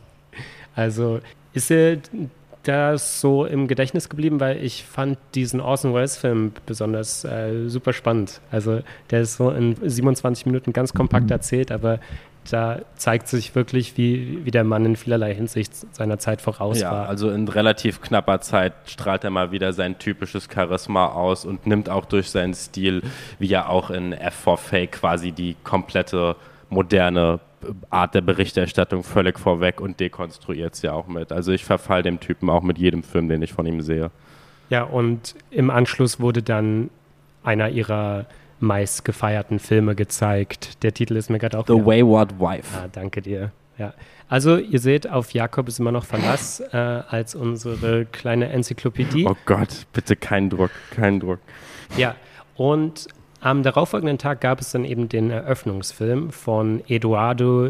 Also 0.73 1.19
ist 1.51 1.67
sie 1.67 1.99
das 2.63 3.19
so 3.19 3.45
im 3.45 3.67
Gedächtnis 3.67 4.09
geblieben, 4.09 4.39
weil 4.39 4.63
ich 4.63 4.83
fand 4.83 5.17
diesen 5.35 5.59
Orson 5.59 5.93
Welles 5.93 6.17
Film 6.17 6.51
besonders 6.65 7.25
äh, 7.25 7.67
super 7.67 7.93
spannend. 7.93 8.41
Also 8.51 8.81
der 9.11 9.21
ist 9.21 9.35
so 9.35 9.49
in 9.49 9.75
27 9.81 10.45
Minuten 10.45 10.71
ganz 10.71 10.93
kompakt 10.93 11.31
erzählt, 11.31 11.71
aber 11.71 11.99
da 12.49 12.79
zeigt 12.95 13.27
sich 13.27 13.55
wirklich, 13.55 13.97
wie, 13.97 14.45
wie 14.45 14.51
der 14.51 14.63
Mann 14.63 14.85
in 14.85 14.95
vielerlei 14.95 15.33
Hinsicht 15.33 15.73
seiner 15.95 16.19
Zeit 16.19 16.41
voraus 16.41 16.79
ja, 16.79 16.91
war. 16.91 17.09
Also 17.09 17.29
in 17.29 17.47
relativ 17.47 18.01
knapper 18.01 18.41
Zeit 18.41 18.73
strahlt 18.85 19.23
er 19.23 19.29
mal 19.29 19.51
wieder 19.51 19.73
sein 19.73 19.99
typisches 19.99 20.47
Charisma 20.51 21.07
aus 21.07 21.45
und 21.45 21.67
nimmt 21.67 21.89
auch 21.89 22.05
durch 22.05 22.29
seinen 22.29 22.53
Stil, 22.53 23.01
wie 23.39 23.51
er 23.51 23.69
auch 23.69 23.89
in 23.89 24.13
F4 24.13 24.57
Fake 24.57 24.91
quasi 24.93 25.31
die 25.31 25.55
komplette 25.63 26.35
moderne 26.69 27.39
Art 27.89 28.15
der 28.15 28.21
Berichterstattung 28.21 29.03
völlig 29.03 29.37
vorweg 29.37 29.81
und 29.81 29.99
dekonstruiert 29.99 30.75
es 30.75 30.81
ja 30.81 30.93
auch 30.93 31.07
mit. 31.07 31.31
Also 31.31 31.51
ich 31.51 31.65
verfall 31.65 32.03
dem 32.03 32.19
Typen 32.19 32.49
auch 32.49 32.63
mit 32.63 32.77
jedem 32.77 33.03
Film, 33.03 33.27
den 33.27 33.41
ich 33.41 33.53
von 33.53 33.65
ihm 33.65 33.81
sehe. 33.81 34.11
Ja, 34.69 34.83
und 34.83 35.35
im 35.51 35.69
Anschluss 35.69 36.19
wurde 36.19 36.43
dann 36.43 36.89
einer 37.43 37.69
ihrer 37.69 38.25
meist 38.59 39.05
gefeierten 39.05 39.59
Filme 39.59 39.95
gezeigt. 39.95 40.83
Der 40.83 40.93
Titel 40.93 41.15
ist 41.15 41.29
mir 41.29 41.39
gerade 41.39 41.57
auch. 41.57 41.67
The 41.67 41.73
Wayward 41.73 42.39
Wife. 42.39 42.77
Ah, 42.77 42.87
danke 42.91 43.21
dir. 43.21 43.51
Ja. 43.77 43.93
Also, 44.27 44.57
ihr 44.57 44.79
seht, 44.79 45.09
auf 45.09 45.31
Jakob 45.31 45.67
ist 45.67 45.79
immer 45.79 45.91
noch 45.91 46.05
Verlass 46.05 46.59
äh, 46.71 46.77
als 46.77 47.33
unsere 47.33 48.05
kleine 48.05 48.49
Enzyklopädie. 48.49 49.25
Oh 49.27 49.35
Gott, 49.45 49.87
bitte 49.93 50.15
keinen 50.15 50.49
Druck, 50.49 50.71
keinen 50.91 51.19
Druck. 51.19 51.39
Ja, 51.97 52.15
und 52.55 53.07
am 53.41 53.63
darauffolgenden 53.63 54.17
Tag 54.17 54.41
gab 54.41 54.59
es 54.59 54.71
dann 54.71 54.83
eben 54.83 55.07
den 55.07 55.31
Eröffnungsfilm 55.31 56.31
von 56.31 56.83
Eduardo 56.87 57.69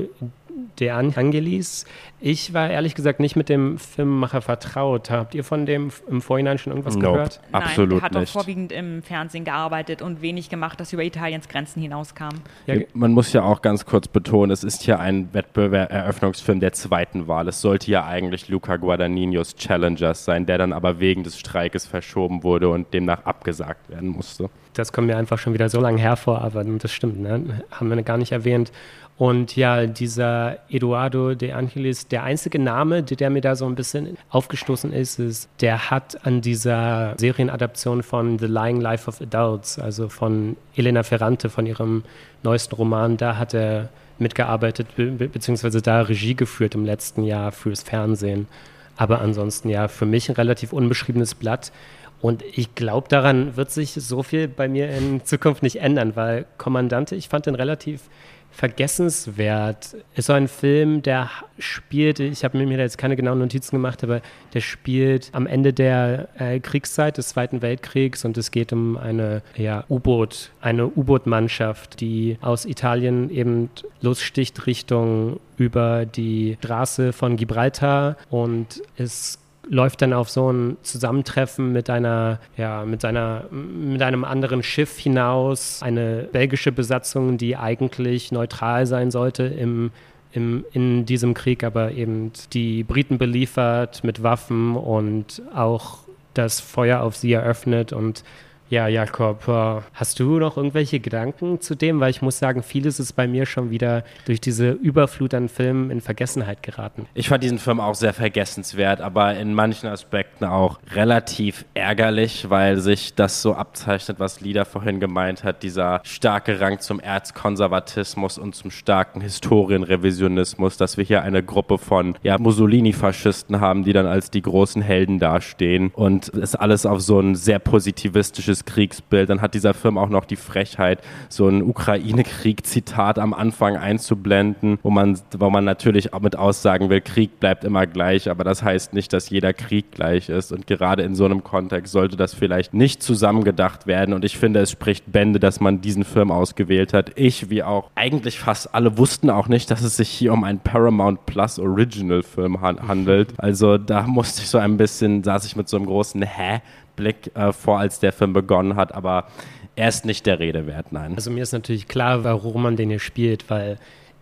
De 0.80 0.90
Angelis. 0.90 1.86
Ich 2.22 2.54
war 2.54 2.70
ehrlich 2.70 2.96
gesagt 2.96 3.20
nicht 3.20 3.36
mit 3.36 3.50
dem 3.50 3.78
Filmemacher 3.78 4.42
vertraut. 4.42 5.10
Habt 5.10 5.36
ihr 5.36 5.44
von 5.44 5.66
dem 5.66 5.92
im 6.10 6.22
Vorhinein 6.22 6.58
schon 6.58 6.72
irgendwas 6.72 6.96
nope, 6.96 7.14
gehört? 7.14 7.42
Nein, 7.52 7.64
absolut 7.64 8.00
er 8.00 8.02
hat 8.02 8.14
nicht. 8.14 8.30
auch 8.30 8.42
vorwiegend 8.42 8.72
im 8.72 9.02
Fernsehen 9.02 9.46
gearbeitet 9.46 10.02
und 10.02 10.22
wenig 10.22 10.50
gemacht, 10.50 10.80
das 10.80 10.92
über 10.92 11.04
Italiens 11.04 11.48
Grenzen 11.48 11.82
hinauskam. 11.82 12.30
Ja, 12.66 12.76
Man 12.94 13.14
muss 13.14 13.32
ja 13.34 13.44
auch 13.44 13.62
ganz 13.62 13.86
kurz 13.86 14.08
betonen, 14.08 14.52
es 14.52 14.64
ist 14.64 14.84
hier 14.84 15.00
ein 15.00 15.34
Wettbewerb-Eröffnungsfilm 15.34 16.60
der 16.60 16.74
zweiten 16.74 17.28
Wahl. 17.28 17.48
Es 17.48 17.62
sollte 17.62 17.90
ja 17.92 18.06
eigentlich 18.06 18.50
Luca 18.50 18.78
Guadagninios 18.78 19.56
Challengers 19.56 20.26
sein, 20.26 20.46
der 20.46 20.58
dann 20.58 20.74
aber 20.74 21.00
wegen 21.00 21.24
des 21.24 21.40
Streikes 21.40 21.86
verschoben 21.86 22.44
wurde 22.44 22.70
und 22.70 22.94
demnach 22.94 23.26
abgesagt 23.26 23.90
werden 23.90 24.10
musste. 24.10 24.50
Das 24.74 24.94
kommt 24.94 25.08
mir 25.08 25.18
einfach 25.18 25.40
schon 25.40 25.54
wieder 25.54 25.70
so 25.70 25.82
lange 25.82 26.00
hervor, 26.00 26.42
aber 26.42 26.64
das 26.64 26.92
stimmt, 26.92 27.20
ne? 27.20 27.64
haben 27.72 27.90
wir 27.90 28.02
gar 28.04 28.18
nicht 28.18 28.32
erwähnt. 28.32 28.72
Und 29.20 29.58
ja, 29.58 29.86
dieser 29.86 30.60
Eduardo 30.70 31.36
de 31.36 31.52
Angelis, 31.52 32.08
der 32.08 32.24
einzige 32.24 32.58
Name, 32.58 33.04
der 33.04 33.30
mir 33.30 33.42
da 33.42 33.58
so 33.58 33.66
ein 33.66 33.76
bisschen 33.76 34.18
aufgestoßen 34.30 34.94
ist, 34.94 35.20
ist, 35.20 35.50
der 35.60 35.92
hat 35.92 36.26
an 36.26 36.40
dieser 36.40 37.16
Serienadaption 37.18 38.02
von 38.02 38.40
The 38.40 38.46
Lying 38.46 38.80
Life 38.80 39.10
of 39.10 39.20
Adults, 39.20 39.78
also 39.78 40.08
von 40.08 40.56
Elena 40.74 41.04
Ferrante, 41.04 41.50
von 41.50 41.66
ihrem 41.66 42.06
neuesten 42.44 42.76
Roman, 42.76 43.18
da 43.18 43.36
hat 43.36 43.54
er 43.54 43.90
mitgearbeitet, 44.20 44.96
be 44.96 45.28
beziehungsweise 45.28 45.82
da 45.82 46.00
Regie 46.00 46.36
geführt 46.36 46.74
im 46.74 46.86
letzten 46.86 47.24
Jahr 47.24 47.52
fürs 47.52 47.84
Fernsehen. 47.84 48.48
Aber 48.96 49.20
ansonsten 49.20 49.68
ja, 49.68 49.90
für 49.90 50.06
mich 50.06 50.30
ein 50.30 50.36
relativ 50.36 50.72
unbeschriebenes 50.72 51.36
Blatt. 51.36 51.74
Und 52.22 52.42
ich 52.54 52.74
glaube, 52.74 53.10
daran 53.10 53.58
wird 53.58 53.72
sich 53.72 53.92
so 53.92 54.24
viel 54.24 54.48
bei 54.48 54.70
mir 54.70 54.90
in 54.90 55.26
Zukunft 55.26 55.62
nicht 55.62 55.82
ändern, 55.82 56.16
weil 56.16 56.46
Kommandante, 56.58 57.18
ich 57.18 57.28
fand 57.28 57.48
den 57.48 57.56
relativ 57.56 58.04
vergessenswert. 58.52 59.96
Ist 60.16 60.28
so 60.28 60.34
ein 60.34 60.48
Film, 60.48 61.02
der 61.02 61.30
spielt, 61.58 62.20
ich 62.20 62.44
habe 62.44 62.58
mir 62.58 62.78
da 62.78 62.84
jetzt 62.84 62.98
keine 62.98 63.16
genauen 63.16 63.40
Notizen 63.40 63.76
gemacht, 63.76 64.04
aber 64.04 64.22
der 64.54 64.62
spielt 64.62 65.30
am 65.34 65.48
Ende 65.48 65.74
der 65.74 66.30
äh, 66.38 66.60
Kriegszeit 66.60 67.18
des 67.18 67.30
Zweiten 67.30 67.62
Weltkriegs 67.62 68.26
und 68.26 68.38
es 68.38 68.52
geht 68.52 68.74
um 68.74 68.98
eine 68.98 69.42
ja, 69.56 69.86
U-Boot, 69.90 70.52
eine 70.62 70.88
U-Boot-Mannschaft, 70.88 72.02
die 72.02 72.38
aus 72.42 72.66
Italien 72.66 73.30
eben 73.30 73.70
lossticht 74.02 74.66
Richtung 74.66 75.40
über 75.58 76.06
die 76.06 76.58
Straße 76.60 77.14
von 77.14 77.38
Gibraltar 77.38 78.18
und 78.30 78.82
es 78.98 79.40
läuft 79.70 80.02
dann 80.02 80.14
auf 80.14 80.30
so 80.30 80.52
ein 80.52 80.78
Zusammentreffen 80.82 81.72
mit 81.72 81.90
einer, 81.90 82.40
ja, 82.58 82.84
mit 82.86 83.02
seiner, 83.02 83.46
mit 83.52 84.02
einem 84.02 84.26
anderen 84.26 84.64
Schiff 84.64 84.98
hinaus. 84.98 85.82
Eine 85.84 86.28
belgische 86.32 86.72
Besatzung, 86.72 87.38
die 87.38 87.56
eigentlich 87.56 88.32
neutral 88.32 88.88
sein 88.88 89.12
sollte 89.12 89.44
im, 89.44 89.92
im, 90.34 90.66
in 90.74 91.06
diesem 91.06 91.36
Krieg, 91.36 91.64
aber 91.64 91.92
eben 91.92 92.32
die 92.52 92.84
Briten 92.84 93.20
beliefert 93.20 94.04
mit 94.04 94.24
Waffen 94.24 94.76
und 94.76 95.42
auch 95.54 96.00
das 96.34 96.60
Feuer 96.60 97.02
auf 97.02 97.16
sie 97.16 97.34
eröffnet 97.34 97.94
und 97.94 98.24
Ja, 98.70 98.88
Jakob, 98.88 99.48
äh, 99.48 99.82
hast 99.96 100.20
du 100.20 100.38
noch 100.38 100.56
irgendwelche 100.56 101.00
Gedanken 101.00 101.60
zu 101.60 101.74
dem? 101.74 102.00
Weil 102.00 102.12
ich 102.12 102.22
muss 102.22 102.38
sagen, 102.38 102.62
vieles 102.62 103.00
ist 103.00 103.14
bei 103.14 103.28
mir 103.28 103.48
schon 103.48 103.72
wieder 103.72 104.04
durch 104.26 104.40
diese 104.40 104.70
Überflut 104.70 105.34
an 105.34 105.50
Filmen 105.50 105.90
in 105.90 106.02
Vergessenheit 106.02 106.62
geraten. 106.62 107.08
Ich 107.16 107.30
fand 107.30 107.44
diesen 107.44 107.58
Film 107.58 107.80
auch 107.80 107.96
sehr 107.96 108.14
vergessenswert, 108.14 109.02
aber 109.02 109.36
in 109.36 109.56
manchen 109.56 109.88
Aspekten 109.88 110.46
auch 110.46 110.80
relativ 110.94 111.66
ärgerlich, 111.74 112.52
weil 112.52 112.78
sich 112.78 113.16
das 113.16 113.42
so 113.42 113.56
abzeichnet, 113.56 114.20
was 114.20 114.40
Lida 114.40 114.66
vorhin 114.66 115.00
gemeint 115.00 115.44
hat, 115.44 115.64
dieser 115.64 116.02
starke 116.04 116.62
Rang 116.62 116.80
zum 116.80 117.00
Erzkonservatismus 117.00 118.38
und 118.38 118.54
zum 118.54 118.70
starken 118.70 119.22
Historienrevisionismus, 119.22 120.78
dass 120.78 120.96
wir 120.96 121.04
hier 121.04 121.24
eine 121.24 121.42
Gruppe 121.42 121.80
von 121.80 122.16
ja, 122.22 122.38
Mussolini-Faschisten 122.38 123.60
haben, 123.60 123.84
die 123.84 123.94
dann 123.94 124.06
als 124.06 124.30
die 124.30 124.44
großen 124.44 124.84
Helden 124.84 125.18
dastehen 125.18 125.90
und 125.96 126.32
es 126.36 126.54
alles 126.54 126.86
auf 126.86 127.02
so 127.02 127.20
ein 127.20 127.34
sehr 127.34 127.58
positivistisches 127.58 128.59
Kriegsbild. 128.66 129.30
Dann 129.30 129.42
hat 129.42 129.54
dieser 129.54 129.74
Film 129.74 129.98
auch 129.98 130.10
noch 130.10 130.26
die 130.26 130.36
Frechheit, 130.36 131.02
so 131.30 131.48
ein 131.48 131.62
Ukraine-Krieg-Zitat 131.62 133.20
am 133.20 133.34
Anfang 133.34 133.78
einzublenden, 133.78 134.80
wo 134.84 134.90
man, 134.90 135.20
wo 135.38 135.50
man 135.50 135.66
natürlich 135.66 136.14
auch 136.14 136.22
mit 136.22 136.36
aussagen 136.36 136.90
will, 136.90 137.02
Krieg 137.02 137.40
bleibt 137.40 137.64
immer 137.64 137.88
gleich, 137.88 138.30
aber 138.30 138.44
das 138.44 138.64
heißt 138.64 138.94
nicht, 138.94 139.14
dass 139.14 139.30
jeder 139.30 139.54
Krieg 139.54 139.92
gleich 139.92 140.30
ist. 140.30 140.52
Und 140.52 140.68
gerade 140.68 141.04
in 141.04 141.16
so 141.16 141.26
einem 141.26 141.44
Kontext 141.44 141.92
sollte 141.92 142.18
das 142.18 142.34
vielleicht 142.34 142.74
nicht 142.74 143.02
zusammengedacht 143.04 143.88
werden. 143.88 144.14
Und 144.14 144.26
ich 144.26 144.38
finde, 144.38 144.60
es 144.60 144.72
spricht 144.72 145.12
Bände, 145.12 145.40
dass 145.40 145.60
man 145.60 145.82
diesen 145.82 146.04
Film 146.04 146.32
ausgewählt 146.32 146.94
hat. 146.94 147.12
Ich, 147.16 147.50
wie 147.50 147.64
auch 147.64 147.90
eigentlich 147.96 148.40
fast 148.40 148.74
alle, 148.74 148.98
wussten 148.98 149.30
auch 149.30 149.48
nicht, 149.48 149.72
dass 149.72 149.82
es 149.82 149.98
sich 149.98 150.10
hier 150.10 150.34
um 150.34 150.44
einen 150.44 150.60
Paramount 150.60 151.26
Plus 151.26 151.60
Original 151.60 152.24
Film 152.24 152.62
handelt. 152.62 153.34
Also 153.38 153.78
da 153.78 154.04
musste 154.04 154.42
ich 154.42 154.50
so 154.50 154.58
ein 154.58 154.78
bisschen, 154.78 155.24
saß 155.24 155.46
ich 155.46 155.56
mit 155.56 155.68
so 155.70 155.78
einem 155.78 155.86
großen 155.86 156.22
Hä? 156.22 156.62
Blick 157.00 157.36
äh, 157.36 157.52
vor, 157.52 157.80
als 157.80 158.00
der 158.00 158.12
Film 158.12 158.34
begonnen 158.34 158.76
hat, 158.76 158.94
aber 158.94 159.28
er 159.76 159.88
ist 159.88 160.06
nicht 160.06 160.26
der 160.26 160.40
Rede 160.40 160.68
wert, 160.68 160.92
nein. 160.92 161.16
Also 161.16 161.32
mir 161.32 161.42
ist 161.42 161.54
natürlich 161.54 161.88
klar, 161.88 162.24
warum 162.24 162.64
man 162.64 162.76
den 162.76 162.90
hier 162.90 163.00
spielt, 163.00 163.50
weil 163.50 163.78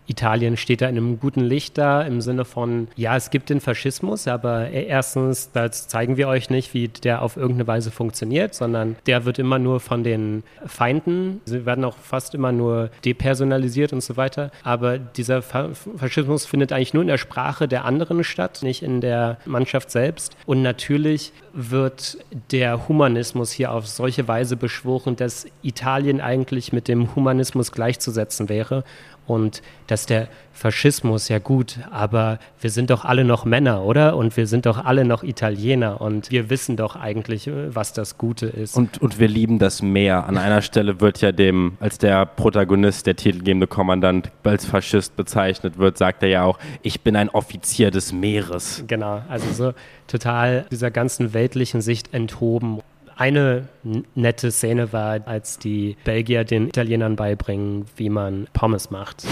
Italien 0.08 0.56
steht 0.56 0.80
da 0.80 0.88
in 0.88 0.96
einem 0.96 1.20
guten 1.20 1.40
Licht 1.40 1.78
da 1.78 2.02
im 2.02 2.20
Sinne 2.20 2.44
von, 2.44 2.88
ja, 2.96 3.14
es 3.16 3.30
gibt 3.30 3.50
den 3.50 3.60
Faschismus, 3.60 4.26
aber 4.26 4.70
erstens, 4.70 5.52
das 5.52 5.86
zeigen 5.86 6.16
wir 6.16 6.28
euch 6.28 6.50
nicht, 6.50 6.74
wie 6.74 6.88
der 6.88 7.22
auf 7.22 7.36
irgendeine 7.36 7.66
Weise 7.66 7.90
funktioniert, 7.90 8.54
sondern 8.54 8.96
der 9.06 9.24
wird 9.24 9.38
immer 9.38 9.58
nur 9.58 9.80
von 9.80 10.02
den 10.02 10.42
Feinden, 10.66 11.40
sie 11.44 11.66
werden 11.66 11.84
auch 11.84 11.96
fast 11.96 12.34
immer 12.34 12.52
nur 12.52 12.90
depersonalisiert 13.04 13.92
und 13.92 14.02
so 14.02 14.16
weiter. 14.16 14.50
Aber 14.64 14.98
dieser 14.98 15.42
Faschismus 15.42 16.46
findet 16.46 16.72
eigentlich 16.72 16.94
nur 16.94 17.02
in 17.02 17.08
der 17.08 17.18
Sprache 17.18 17.68
der 17.68 17.84
anderen 17.84 18.24
statt, 18.24 18.60
nicht 18.62 18.82
in 18.82 19.00
der 19.00 19.38
Mannschaft 19.44 19.90
selbst. 19.90 20.36
Und 20.46 20.62
natürlich 20.62 21.32
wird 21.52 22.18
der 22.50 22.88
Humanismus 22.88 23.52
hier 23.52 23.72
auf 23.72 23.86
solche 23.86 24.26
Weise 24.26 24.56
beschworen, 24.56 25.16
dass 25.16 25.46
Italien 25.62 26.20
eigentlich 26.20 26.72
mit 26.72 26.88
dem 26.88 27.14
Humanismus 27.14 27.72
gleichzusetzen 27.72 28.48
wäre 28.48 28.84
und 29.28 29.62
dass 29.86 30.06
der 30.06 30.28
Faschismus, 30.52 31.28
ja 31.28 31.38
gut, 31.38 31.78
aber 31.92 32.40
wir 32.60 32.70
sind 32.70 32.90
doch 32.90 33.04
alle 33.04 33.24
noch 33.24 33.44
Männer, 33.44 33.84
oder? 33.84 34.16
Und 34.16 34.36
wir 34.36 34.48
sind 34.48 34.66
doch 34.66 34.84
alle 34.84 35.04
noch 35.04 35.22
Italiener 35.22 36.00
und 36.00 36.32
wir 36.32 36.50
wissen 36.50 36.76
doch 36.76 36.96
eigentlich, 36.96 37.46
äh, 37.46 37.74
was 37.74 37.92
das 37.92 38.18
Gute 38.18 38.46
ist. 38.46 38.76
Und, 38.76 39.00
und 39.00 39.20
wir 39.20 39.28
lieben 39.28 39.58
das 39.60 39.82
Meer. 39.82 40.26
An 40.26 40.36
einer 40.38 40.62
Stelle 40.62 41.00
wird 41.00 41.20
ja 41.20 41.30
dem, 41.30 41.76
als 41.78 41.98
der 41.98 42.26
Protagonist, 42.26 43.06
der 43.06 43.14
titelgebende 43.14 43.68
Kommandant, 43.68 44.32
als 44.42 44.66
Faschist 44.66 45.14
bezeichnet 45.14 45.78
wird, 45.78 45.96
sagt 45.98 46.22
er 46.22 46.28
ja 46.28 46.42
auch, 46.42 46.58
ich 46.82 47.02
bin 47.02 47.14
ein 47.14 47.28
Offizier 47.28 47.90
des 47.90 48.12
Meeres. 48.12 48.82
Genau, 48.86 49.22
also 49.28 49.52
so 49.52 49.74
total 50.08 50.66
dieser 50.70 50.90
ganzen 50.90 51.34
weltlichen 51.34 51.82
Sicht 51.82 52.12
enthoben. 52.12 52.80
Eine 53.18 53.68
nette 54.14 54.52
Szene 54.52 54.92
war, 54.92 55.26
als 55.26 55.58
die 55.58 55.96
Belgier 56.04 56.44
den 56.44 56.68
Italienern 56.68 57.16
beibringen, 57.16 57.86
wie 57.96 58.10
man 58.10 58.46
Pommes 58.52 58.92
macht. 58.92 59.26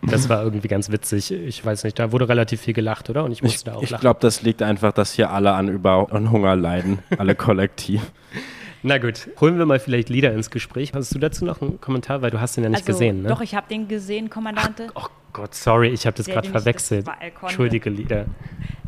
Das 0.00 0.30
war 0.30 0.42
irgendwie 0.42 0.68
ganz 0.68 0.90
witzig. 0.90 1.30
Ich 1.30 1.62
weiß 1.62 1.84
nicht, 1.84 1.98
da 1.98 2.10
wurde 2.10 2.26
relativ 2.26 2.62
viel 2.62 2.72
gelacht, 2.72 3.10
oder? 3.10 3.24
Und 3.24 3.32
ich 3.32 3.42
musste 3.42 3.58
ich, 3.58 3.64
da 3.64 3.74
auch 3.74 3.82
ich 3.82 3.90
lachen. 3.90 4.00
Ich 4.00 4.00
glaube, 4.00 4.20
das 4.20 4.40
liegt 4.40 4.62
einfach, 4.62 4.92
dass 4.92 5.12
hier 5.12 5.30
alle 5.30 5.52
an 5.52 5.68
Über- 5.68 6.10
und 6.10 6.30
Hunger 6.30 6.56
leiden, 6.56 7.00
alle 7.18 7.34
kollektiv. 7.34 8.00
Na 8.82 8.96
gut, 8.96 9.28
holen 9.40 9.58
wir 9.58 9.66
mal 9.66 9.78
vielleicht 9.78 10.08
Lieder 10.08 10.32
ins 10.32 10.50
Gespräch. 10.50 10.92
Hast 10.94 11.14
du 11.14 11.18
dazu 11.18 11.44
noch 11.44 11.60
einen 11.60 11.80
Kommentar, 11.82 12.22
weil 12.22 12.30
du 12.30 12.40
hast 12.40 12.56
den 12.56 12.64
ja 12.64 12.70
nicht 12.70 12.86
also, 12.86 12.92
gesehen, 12.92 13.22
ne? 13.22 13.28
Doch, 13.28 13.42
ich 13.42 13.54
habe 13.54 13.66
den 13.68 13.88
gesehen, 13.88 14.30
Kommandante. 14.30 14.86
Ach, 14.94 15.08
oh 15.08 15.12
Gott, 15.34 15.54
sorry, 15.54 15.88
ich 15.88 16.06
habe 16.06 16.16
das 16.16 16.26
gerade 16.26 16.48
verwechselt. 16.48 17.06
Entschuldige, 17.42 17.90
Lieder. 17.90 18.26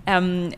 Ähm, 0.07 0.50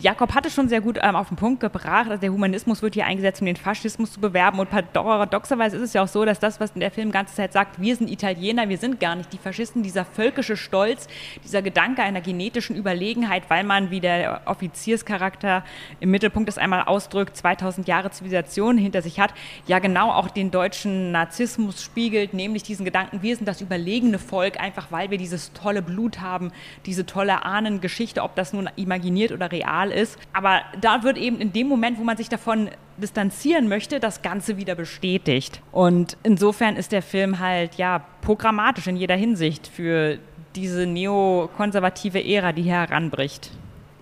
Jakob 0.00 0.34
hatte 0.34 0.50
schon 0.50 0.68
sehr 0.68 0.80
gut 0.80 0.98
ähm, 1.02 1.16
auf 1.16 1.28
den 1.28 1.36
Punkt 1.36 1.60
gebracht, 1.60 2.10
also 2.10 2.20
der 2.20 2.32
Humanismus 2.32 2.82
wird 2.82 2.94
hier 2.94 3.06
eingesetzt, 3.06 3.40
um 3.40 3.46
den 3.46 3.56
Faschismus 3.56 4.12
zu 4.12 4.20
bewerben. 4.20 4.58
Und 4.58 4.68
paradoxerweise 4.70 5.76
ist 5.76 5.82
es 5.82 5.92
ja 5.92 6.02
auch 6.02 6.08
so, 6.08 6.24
dass 6.24 6.38
das, 6.38 6.60
was 6.60 6.72
in 6.72 6.80
der 6.80 6.90
Film 6.90 7.08
die 7.08 7.12
ganze 7.12 7.34
Zeit 7.34 7.52
sagt, 7.52 7.80
wir 7.80 7.96
sind 7.96 8.10
Italiener, 8.10 8.68
wir 8.68 8.78
sind 8.78 9.00
gar 9.00 9.16
nicht 9.16 9.32
die 9.32 9.38
Faschisten, 9.38 9.82
dieser 9.82 10.04
völkische 10.04 10.56
Stolz, 10.56 11.08
dieser 11.44 11.62
Gedanke 11.62 12.02
einer 12.02 12.20
genetischen 12.20 12.76
Überlegenheit, 12.76 13.44
weil 13.48 13.64
man, 13.64 13.90
wie 13.90 14.00
der 14.00 14.42
Offizierscharakter 14.44 15.64
im 16.00 16.10
Mittelpunkt 16.10 16.48
es 16.48 16.58
einmal 16.58 16.82
ausdrückt, 16.82 17.36
2000 17.36 17.88
Jahre 17.88 18.10
Zivilisation 18.10 18.76
hinter 18.78 19.02
sich 19.02 19.20
hat, 19.20 19.34
ja 19.66 19.78
genau 19.78 20.10
auch 20.10 20.28
den 20.28 20.50
deutschen 20.50 21.12
Narzissmus 21.12 21.82
spiegelt, 21.82 22.34
nämlich 22.34 22.62
diesen 22.62 22.84
Gedanken, 22.84 23.22
wir 23.22 23.36
sind 23.36 23.46
das 23.46 23.60
überlegene 23.60 24.18
Volk, 24.18 24.60
einfach 24.60 24.90
weil 24.90 25.10
wir 25.10 25.18
dieses 25.18 25.52
tolle 25.52 25.82
Blut 25.82 26.20
haben, 26.20 26.52
diese 26.86 27.06
tolle 27.06 27.44
Ahnengeschichte, 27.44 28.22
ob 28.22 28.34
das 28.34 28.52
nun 28.52 28.68
imaginiert 28.90 29.32
oder 29.32 29.50
real 29.52 29.90
ist. 29.90 30.18
Aber 30.32 30.60
da 30.80 31.02
wird 31.02 31.16
eben 31.16 31.38
in 31.38 31.52
dem 31.52 31.68
Moment, 31.68 31.98
wo 31.98 32.04
man 32.04 32.16
sich 32.16 32.28
davon 32.28 32.68
distanzieren 32.96 33.68
möchte, 33.68 34.00
das 34.00 34.22
Ganze 34.22 34.56
wieder 34.56 34.74
bestätigt. 34.74 35.62
Und 35.72 36.16
insofern 36.22 36.76
ist 36.76 36.92
der 36.92 37.02
Film 37.02 37.38
halt 37.38 37.76
ja 37.76 38.04
programmatisch 38.20 38.86
in 38.88 38.96
jeder 38.96 39.16
Hinsicht 39.16 39.66
für 39.68 40.18
diese 40.56 40.86
neokonservative 40.86 42.24
Ära, 42.24 42.52
die 42.52 42.62
hier 42.62 42.74
heranbricht. 42.74 43.50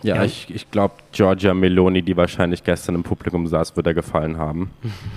Ja, 0.02 0.16
ja. 0.16 0.24
ich, 0.24 0.48
ich 0.54 0.70
glaube, 0.70 0.94
Giorgia 1.12 1.54
Meloni, 1.54 2.02
die 2.02 2.16
wahrscheinlich 2.16 2.62
gestern 2.64 2.94
im 2.94 3.02
Publikum 3.02 3.46
saß, 3.46 3.76
wird 3.76 3.86
er 3.86 3.94
gefallen 3.94 4.38
haben. 4.38 4.70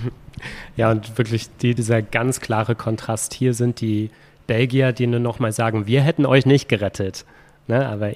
ja, 0.76 0.90
und 0.90 1.16
wirklich 1.18 1.48
die, 1.58 1.74
dieser 1.74 2.02
ganz 2.02 2.40
klare 2.40 2.74
Kontrast 2.74 3.32
hier 3.32 3.54
sind 3.54 3.80
die 3.80 4.10
Belgier, 4.46 4.92
die 4.92 5.06
nur 5.06 5.20
noch 5.20 5.38
mal 5.38 5.52
sagen, 5.52 5.86
wir 5.86 6.02
hätten 6.02 6.26
euch 6.26 6.46
nicht 6.46 6.68
gerettet. 6.68 7.24
Ne? 7.68 7.86
Aber 7.88 8.12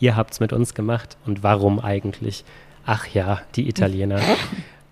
ihr 0.00 0.16
habt 0.16 0.32
es 0.32 0.40
mit 0.40 0.52
uns 0.52 0.74
gemacht 0.74 1.16
und 1.26 1.42
warum 1.42 1.78
eigentlich? 1.78 2.44
Ach 2.84 3.06
ja, 3.06 3.40
die 3.54 3.68
Italiener. 3.68 4.20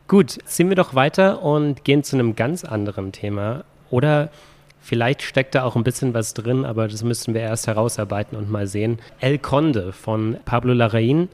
Gut, 0.06 0.38
ziehen 0.44 0.68
wir 0.68 0.76
doch 0.76 0.94
weiter 0.94 1.42
und 1.42 1.84
gehen 1.84 2.04
zu 2.04 2.16
einem 2.16 2.36
ganz 2.36 2.64
anderen 2.64 3.12
Thema. 3.12 3.64
Oder 3.90 4.30
vielleicht 4.80 5.22
steckt 5.22 5.54
da 5.54 5.64
auch 5.64 5.76
ein 5.76 5.84
bisschen 5.84 6.14
was 6.14 6.34
drin, 6.34 6.64
aber 6.64 6.88
das 6.88 7.02
müssen 7.02 7.34
wir 7.34 7.40
erst 7.40 7.66
herausarbeiten 7.66 8.38
und 8.38 8.50
mal 8.50 8.66
sehen. 8.66 8.98
El 9.20 9.38
Conde 9.38 9.92
von 9.92 10.36
Pablo 10.44 10.72
Larraín, 10.72 11.28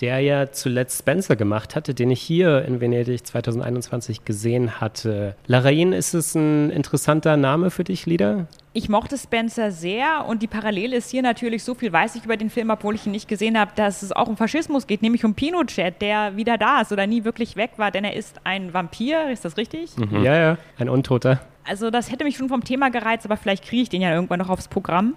der 0.00 0.20
ja 0.20 0.50
zuletzt 0.52 0.98
Spencer 1.00 1.36
gemacht 1.36 1.76
hatte, 1.76 1.94
den 1.94 2.10
ich 2.10 2.20
hier 2.20 2.64
in 2.64 2.80
Venedig 2.80 3.26
2021 3.26 4.24
gesehen 4.24 4.80
hatte. 4.80 5.34
Larraín, 5.46 5.92
ist 5.92 6.14
es 6.14 6.34
ein 6.34 6.70
interessanter 6.70 7.36
Name 7.36 7.70
für 7.70 7.84
dich, 7.84 8.06
Lieder? 8.06 8.46
ich 8.72 8.88
mochte 8.88 9.18
Spencer 9.18 9.72
sehr 9.72 10.24
und 10.28 10.42
die 10.42 10.46
Parallele 10.46 10.96
ist 10.96 11.10
hier 11.10 11.22
natürlich, 11.22 11.64
so 11.64 11.74
viel 11.74 11.92
weiß 11.92 12.14
ich 12.14 12.24
über 12.24 12.36
den 12.36 12.50
Film, 12.50 12.70
obwohl 12.70 12.94
ich 12.94 13.04
ihn 13.04 13.12
nicht 13.12 13.26
gesehen 13.26 13.58
habe, 13.58 13.72
dass 13.74 14.02
es 14.02 14.12
auch 14.12 14.28
um 14.28 14.36
Faschismus 14.36 14.86
geht, 14.86 15.02
nämlich 15.02 15.24
um 15.24 15.34
Pinochet, 15.34 16.00
der 16.00 16.36
wieder 16.36 16.56
da 16.56 16.82
ist 16.82 16.92
oder 16.92 17.06
nie 17.06 17.24
wirklich 17.24 17.56
weg 17.56 17.72
war, 17.78 17.90
denn 17.90 18.04
er 18.04 18.14
ist 18.14 18.40
ein 18.44 18.72
Vampir, 18.72 19.30
ist 19.30 19.44
das 19.44 19.56
richtig? 19.56 19.96
Mhm. 19.96 20.22
Ja, 20.22 20.36
ja, 20.36 20.58
ein 20.78 20.88
Untoter. 20.88 21.40
Also 21.64 21.90
das 21.90 22.12
hätte 22.12 22.24
mich 22.24 22.36
schon 22.36 22.48
vom 22.48 22.62
Thema 22.62 22.90
gereizt, 22.90 23.24
aber 23.26 23.36
vielleicht 23.36 23.64
kriege 23.64 23.82
ich 23.82 23.88
den 23.88 24.02
ja 24.02 24.14
irgendwann 24.14 24.38
noch 24.38 24.48
aufs 24.48 24.68
Programm. 24.68 25.14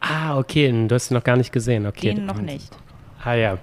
Ah, 0.00 0.38
okay, 0.38 0.70
du 0.86 0.94
hast 0.94 1.10
ihn 1.10 1.14
noch 1.14 1.24
gar 1.24 1.36
nicht 1.36 1.52
gesehen, 1.52 1.86
okay. 1.86 2.14
Den 2.14 2.26
noch 2.26 2.40
nicht. 2.40 2.70
Ah 3.24 3.34
ja. 3.34 3.58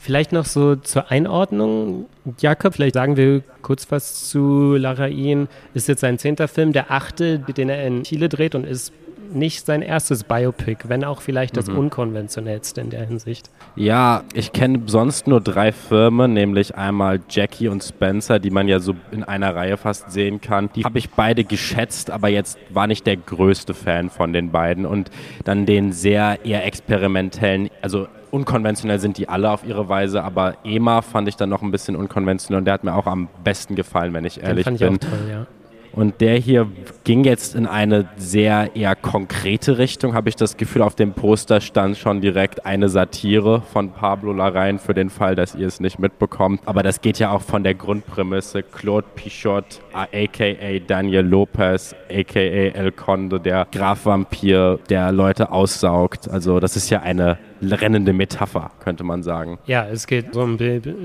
Vielleicht 0.00 0.30
noch 0.30 0.44
so 0.44 0.76
zur 0.76 1.10
Einordnung. 1.10 2.06
Jakob, 2.40 2.74
vielleicht 2.74 2.94
sagen 2.94 3.16
wir 3.16 3.42
kurz 3.62 3.90
was 3.90 4.28
zu 4.30 4.76
Larain. 4.76 5.48
Ist 5.74 5.88
jetzt 5.88 6.00
sein 6.00 6.18
zehnter 6.18 6.46
Film, 6.46 6.72
der 6.72 6.92
achte, 6.92 7.40
den 7.40 7.68
er 7.68 7.84
in 7.84 8.04
Chile 8.04 8.28
dreht 8.28 8.54
und 8.54 8.64
ist 8.64 8.92
nicht 9.32 9.66
sein 9.66 9.82
erstes 9.82 10.24
Biopic, 10.24 10.88
wenn 10.88 11.04
auch 11.04 11.20
vielleicht 11.20 11.56
das 11.56 11.68
mhm. 11.68 11.78
unkonventionellste 11.78 12.80
in 12.80 12.90
der 12.90 13.06
Hinsicht. 13.06 13.50
Ja, 13.76 14.24
ich 14.34 14.52
kenne 14.52 14.82
sonst 14.86 15.26
nur 15.26 15.40
drei 15.40 15.72
Firmen, 15.72 16.32
nämlich 16.32 16.76
einmal 16.76 17.20
Jackie 17.28 17.68
und 17.68 17.82
Spencer, 17.82 18.38
die 18.38 18.50
man 18.50 18.68
ja 18.68 18.80
so 18.80 18.94
in 19.10 19.24
einer 19.24 19.54
Reihe 19.54 19.76
fast 19.76 20.10
sehen 20.10 20.40
kann. 20.40 20.70
Die 20.74 20.84
habe 20.84 20.98
ich 20.98 21.10
beide 21.10 21.44
geschätzt, 21.44 22.10
aber 22.10 22.28
jetzt 22.28 22.58
war 22.70 22.86
nicht 22.86 23.06
der 23.06 23.16
größte 23.16 23.74
Fan 23.74 24.10
von 24.10 24.32
den 24.32 24.50
beiden. 24.50 24.86
Und 24.86 25.10
dann 25.44 25.66
den 25.66 25.92
sehr 25.92 26.44
eher 26.44 26.64
experimentellen, 26.64 27.70
also 27.82 28.08
unkonventionell 28.30 28.98
sind 28.98 29.18
die 29.18 29.28
alle 29.28 29.50
auf 29.50 29.64
ihre 29.64 29.88
Weise, 29.88 30.22
aber 30.22 30.56
EMA 30.64 31.02
fand 31.02 31.28
ich 31.28 31.36
dann 31.36 31.48
noch 31.48 31.62
ein 31.62 31.70
bisschen 31.70 31.96
unkonventionell 31.96 32.58
und 32.58 32.64
der 32.64 32.74
hat 32.74 32.84
mir 32.84 32.94
auch 32.94 33.06
am 33.06 33.28
besten 33.44 33.74
gefallen, 33.74 34.12
wenn 34.12 34.24
ich 34.24 34.42
ehrlich 34.42 34.64
Den 34.64 34.78
fand 34.78 35.00
bin. 35.00 35.08
Ich 35.08 35.08
auch 35.08 35.18
toll, 35.18 35.30
ja. 35.30 35.46
Und 35.92 36.20
der 36.20 36.36
hier 36.36 36.66
ging 37.04 37.24
jetzt 37.24 37.54
in 37.54 37.66
eine 37.66 38.08
sehr 38.16 38.76
eher 38.76 38.94
konkrete 38.94 39.78
Richtung, 39.78 40.14
habe 40.14 40.28
ich 40.28 40.36
das 40.36 40.56
Gefühl. 40.56 40.82
Auf 40.82 40.94
dem 40.94 41.12
Poster 41.12 41.60
stand 41.60 41.96
schon 41.96 42.20
direkt 42.20 42.66
eine 42.66 42.88
Satire 42.88 43.62
von 43.62 43.92
Pablo 43.92 44.32
Larraín 44.32 44.78
für 44.78 44.94
den 44.94 45.10
Fall, 45.10 45.34
dass 45.34 45.54
ihr 45.54 45.66
es 45.66 45.80
nicht 45.80 45.98
mitbekommt. 45.98 46.60
Aber 46.66 46.82
das 46.82 47.00
geht 47.00 47.18
ja 47.18 47.30
auch 47.30 47.42
von 47.42 47.64
der 47.64 47.74
Grundprämisse. 47.74 48.62
Claude 48.62 49.06
Pichot, 49.14 49.80
a.k.a. 49.92 50.78
Daniel 50.86 51.24
Lopez, 51.24 51.94
a.k.a. 52.10 52.40
El 52.40 52.92
Conde, 52.92 53.40
der 53.40 53.66
Grafvampir, 53.72 54.78
der 54.88 55.10
Leute 55.12 55.50
aussaugt. 55.50 56.28
Also 56.28 56.60
das 56.60 56.76
ist 56.76 56.90
ja 56.90 57.00
eine 57.00 57.38
rennende 57.60 58.12
Metapher, 58.12 58.70
könnte 58.80 59.04
man 59.04 59.22
sagen. 59.22 59.58
Ja, 59.66 59.86
es 59.86 60.06
geht 60.06 60.34
so 60.34 60.44
ein 60.44 60.56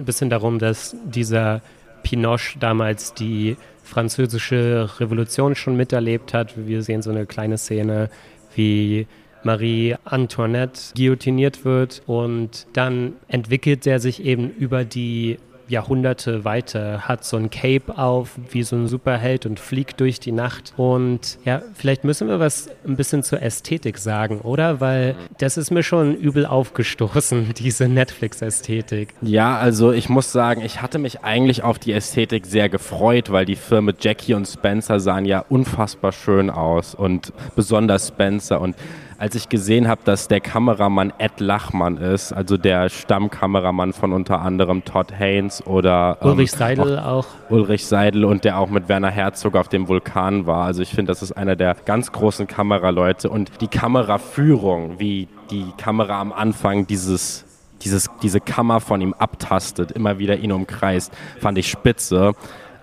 bisschen 0.06 0.30
darum, 0.30 0.60
dass 0.60 0.96
dieser 1.06 1.62
Pinoche 2.04 2.60
damals 2.60 3.14
die 3.14 3.56
französische 3.84 4.90
Revolution 5.00 5.56
schon 5.56 5.76
miterlebt 5.76 6.34
hat. 6.34 6.54
Wir 6.68 6.82
sehen 6.82 7.02
so 7.02 7.12
eine 7.12 7.26
kleine 7.26 7.58
Szene, 7.58 8.10
wie 8.56 9.08
Marie 9.44 9.96
Antoinette 10.06 10.94
guillotiniert 10.96 11.66
wird 11.66 12.02
und 12.06 12.66
dann 12.74 13.14
entwickelt 13.28 13.86
er 13.86 14.00
sich 14.00 14.24
eben 14.24 14.50
über 14.52 14.86
die 14.86 15.38
Jahrhunderte 15.68 16.46
weiter, 16.46 17.02
hat 17.02 17.24
so 17.24 17.38
ein 17.38 17.50
Cape 17.50 17.98
auf, 17.98 18.32
wie 18.52 18.64
so 18.64 18.76
ein 18.76 18.88
Superheld 18.88 19.46
und 19.46 19.60
fliegt 19.60 20.00
durch 20.00 20.20
die 20.20 20.32
Nacht. 20.32 20.74
Und 20.78 21.38
ja, 21.46 21.62
vielleicht 21.74 22.04
müssen 22.04 22.28
wir 22.28 22.40
was 22.40 22.70
ein 22.86 22.96
bisschen 22.96 23.24
zur 23.24 23.42
Ästhetik 23.42 23.98
sagen, 23.98 24.42
oder? 24.42 24.82
Weil 24.82 25.16
das 25.38 25.58
ist 25.58 25.72
mir 25.72 25.84
schon 25.84 26.16
übel 26.16 26.46
aufgestoßen, 26.46 27.54
diese 27.58 27.88
Netflix-Ästhetik. 27.88 29.14
Ja, 29.22 29.58
also 29.58 29.92
ich 29.92 30.10
muss 30.10 30.32
sagen, 30.32 30.62
ich 30.62 30.82
hatte 30.82 31.00
mich 31.00 31.24
eigentlich 31.24 31.64
auf 31.64 31.80
die 31.80 31.94
Ästhetik 31.94 32.46
sehr 32.46 32.70
gefreut, 32.70 33.32
weil 33.32 33.46
die 33.46 33.56
Filme 33.56 33.94
Jackie 34.00 34.34
und 34.34 34.48
Spencer 34.48 35.00
sahen 35.00 35.26
ja 35.26 35.40
unfassbar 35.40 36.12
schön 36.12 36.50
aus 36.50 36.96
und 36.96 37.34
besonders 37.56 38.10
Spencer 38.10 38.62
und 38.62 38.76
als 39.24 39.36
ich 39.36 39.48
gesehen 39.48 39.88
habe, 39.88 40.02
dass 40.04 40.28
der 40.28 40.42
Kameramann 40.42 41.14
Ed 41.18 41.40
Lachmann 41.40 41.96
ist, 41.96 42.34
also 42.34 42.58
der 42.58 42.90
Stammkameramann 42.90 43.94
von 43.94 44.12
unter 44.12 44.42
anderem 44.42 44.84
Todd 44.84 45.14
Haynes 45.18 45.66
oder 45.66 46.18
ähm, 46.22 46.32
Ulrich 46.32 46.52
Seidel 46.52 47.00
auch, 47.00 47.06
auch. 47.06 47.28
Ulrich 47.50 47.86
Seidel 47.86 48.26
und 48.26 48.44
der 48.44 48.60
auch 48.60 48.70
mit 48.70 48.90
Werner 48.90 49.10
Herzog 49.10 49.56
auf 49.56 49.70
dem 49.70 49.88
Vulkan 49.88 50.46
war. 50.46 50.66
Also 50.66 50.82
ich 50.82 50.90
finde, 50.90 51.14
das 51.14 51.24
ist 51.24 51.32
einer 51.32 51.56
der 51.56 51.78
ganz 51.86 52.12
großen 52.12 52.48
Kameraleute 52.48 53.30
und 53.30 53.50
die 53.62 53.70
Kameraführung, 53.70 55.00
wie 55.00 55.30
die 55.50 55.72
Kamera 55.78 56.20
am 56.20 56.34
Anfang 56.34 56.86
dieses 56.86 57.46
dieses, 57.84 58.10
diese 58.22 58.40
Kammer 58.40 58.80
von 58.80 59.02
ihm 59.02 59.14
abtastet, 59.14 59.92
immer 59.92 60.20
wieder 60.20 60.38
ihn 60.38 60.52
umkreist, 60.52 61.12
fand 61.40 61.58
ich 61.58 61.70
spitze. 61.70 62.34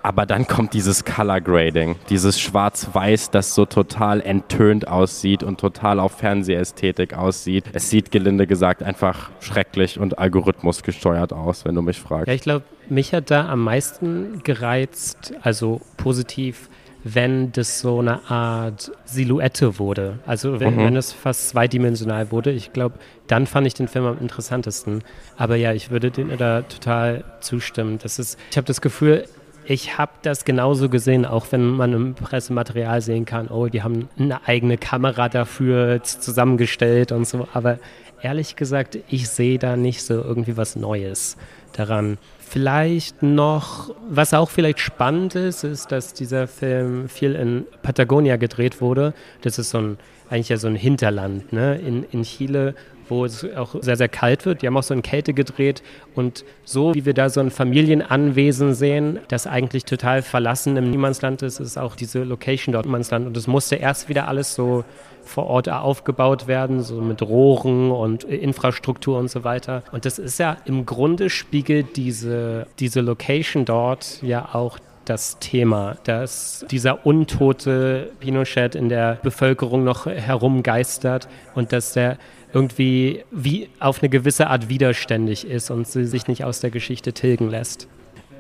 Aber 0.03 0.27
dann 0.27 0.47
kommt 0.47 0.73
dieses 0.75 1.05
Color 1.05 1.41
Grading, 1.41 1.97
dieses 2.09 2.41
Schwarz-Weiß, 2.41 3.31
das 3.31 3.55
so 3.55 3.67
total 3.67 4.21
enttönt 4.21 4.89
aussieht 4.89 5.43
und 5.43 5.61
total 5.61 6.01
auf 6.01 6.13
Fernsehästhetik 6.13 7.15
aussieht. 7.15 7.65
Es 7.73 7.91
sieht 7.91 8.11
gelinde 8.11 8.47
gesagt 8.47 8.83
einfach 8.83 9.31
schrecklich 9.41 9.99
und 9.99 10.19
algorithmusgesteuert 10.19 11.33
aus, 11.33 11.65
wenn 11.65 11.75
du 11.75 11.83
mich 11.83 12.01
fragst. 12.01 12.29
Ja, 12.29 12.35
ich 12.35 12.43
glaube, 12.43 12.65
mich 12.89 13.13
hat 13.13 13.31
da 13.31 13.49
am 13.49 13.63
meisten 13.63 14.43
gereizt, 14.43 15.35
also 15.43 15.81
positiv, 15.97 16.69
wenn 17.05 17.53
das 17.53 17.81
so 17.81 18.01
eine 18.01 18.31
Art 18.31 18.93
Silhouette 19.05 19.79
wurde. 19.79 20.19
Also 20.27 20.61
wenn, 20.61 20.77
mhm. 20.77 20.85
wenn 20.85 20.97
es 20.97 21.13
fast 21.13 21.51
zweidimensional 21.51 22.31
wurde. 22.31 22.51
Ich 22.51 22.73
glaube, 22.73 22.97
dann 23.27 23.47
fand 23.47 23.67
ich 23.67 23.75
den 23.75 23.89
Film 23.89 24.05
am 24.05 24.19
interessantesten. 24.19 25.03
Aber 25.37 25.57
ja, 25.57 25.73
ich 25.73 25.91
würde 25.91 26.11
dir 26.11 26.27
da 26.37 26.63
total 26.63 27.25
zustimmen. 27.41 27.99
Das 28.03 28.19
ist, 28.19 28.39
ich 28.51 28.57
habe 28.57 28.67
das 28.67 28.81
Gefühl, 28.81 29.25
ich 29.65 29.99
habe 29.99 30.13
das 30.23 30.45
genauso 30.45 30.89
gesehen, 30.89 31.25
auch 31.25 31.47
wenn 31.51 31.65
man 31.65 31.93
im 31.93 32.15
Pressematerial 32.15 33.01
sehen 33.01 33.25
kann, 33.25 33.49
oh, 33.49 33.67
die 33.67 33.83
haben 33.83 34.09
eine 34.19 34.47
eigene 34.47 34.79
Kamera 34.79 35.29
dafür 35.29 36.03
zusammengestellt 36.03 37.13
und 37.13 37.27
so. 37.27 37.47
Aber 37.53 37.79
ehrlich 38.23 38.57
gesagt, 38.57 38.99
ich 39.09 39.29
sehe 39.29 39.59
da 39.59 39.77
nicht 39.77 40.03
so 40.03 40.15
irgendwie 40.15 40.57
was 40.57 40.77
Neues 40.77 41.37
daran. 41.73 42.19
Vielleicht 42.39 43.23
noch, 43.23 43.95
was 44.09 44.35
auch 44.35 44.51
vielleicht 44.51 44.81
spannend 44.81 45.37
ist, 45.37 45.63
ist, 45.63 45.93
dass 45.93 46.15
dieser 46.15 46.49
Film 46.49 47.09
viel 47.09 47.37
in 47.37 47.65
Patagonia 47.83 48.37
gedreht 48.37 48.81
wurde. 48.81 49.15
Das 49.43 49.59
ist 49.59 49.71
so 49.71 49.79
ein, 49.79 49.99
eigentlich 50.31 50.49
ja 50.49 50.57
so 50.57 50.69
ein 50.69 50.77
Hinterland 50.77 51.53
ne? 51.53 51.77
in, 51.77 52.05
in 52.05 52.23
Chile, 52.23 52.75
wo 53.09 53.25
es 53.25 53.45
auch 53.57 53.75
sehr, 53.81 53.97
sehr 53.97 54.09
kalt 54.09 54.47
wird. 54.47 54.63
Die 54.63 54.67
haben 54.67 54.77
auch 54.77 54.85
so 54.85 54.95
in 54.95 55.03
Kälte 55.03 55.35
gedreht. 55.35 55.83
Und 56.15 56.45
so 56.65 56.95
wie 56.95 57.05
wir 57.05 57.15
da 57.15 57.29
so 57.29 57.41
ein 57.41 57.51
Familienanwesen 57.51 58.73
sehen, 58.75 59.19
das 59.29 59.47
eigentlich 59.47 59.85
total 59.85 60.23
verlassen 60.23 60.77
im 60.77 60.91
Niemandsland 60.91 61.43
ist, 61.43 61.59
ist 61.59 61.77
auch 61.77 61.97
diese 61.97 62.23
Location 62.23 62.73
dort 62.73 62.87
Niemandsland. 62.87 63.27
Und 63.27 63.37
es 63.37 63.49
musste 63.49 63.77
erst 63.77 64.09
wieder 64.09 64.29
alles 64.29 64.55
so 64.55 64.85
vor 65.25 65.47
Ort 65.47 65.69
aufgebaut 65.69 66.47
werden, 66.47 66.83
so 66.83 67.01
mit 67.01 67.23
Rohren 67.23 67.91
und 67.91 68.25
Infrastruktur 68.25 69.19
und 69.19 69.29
so 69.29 69.45
weiter. 69.45 69.83
Und 69.93 70.05
das 70.05 70.19
ist 70.19 70.39
ja 70.39 70.57
im 70.65 70.87
Grunde 70.87 71.31
spiegelt 71.31 71.97
diese, 71.97 72.67
diese 72.79 73.01
Location 73.01 73.65
dort 73.65 74.23
ja 74.23 74.51
auch 74.53 74.79
das 75.05 75.39
Thema, 75.39 75.97
dass 76.05 76.65
dieser 76.71 77.07
untote 77.07 78.11
Pinochet 78.21 78.75
in 78.75 78.89
der 78.89 79.19
Bevölkerung 79.23 79.85
noch 79.85 80.07
herumgeistert 80.07 81.29
und 81.55 81.73
dass 81.73 81.93
der 81.95 82.19
irgendwie 82.53 83.25
wie 83.31 83.71
auf 83.79 84.03
eine 84.03 84.09
gewisse 84.09 84.49
Art 84.49 84.69
widerständig 84.69 85.47
ist 85.47 85.71
und 85.71 85.87
sie 85.87 86.05
sich 86.05 86.29
nicht 86.29 86.45
aus 86.45 86.61
der 86.61 86.71
Geschichte 86.71 87.13
tilgen 87.13 87.49
lässt. 87.49 87.89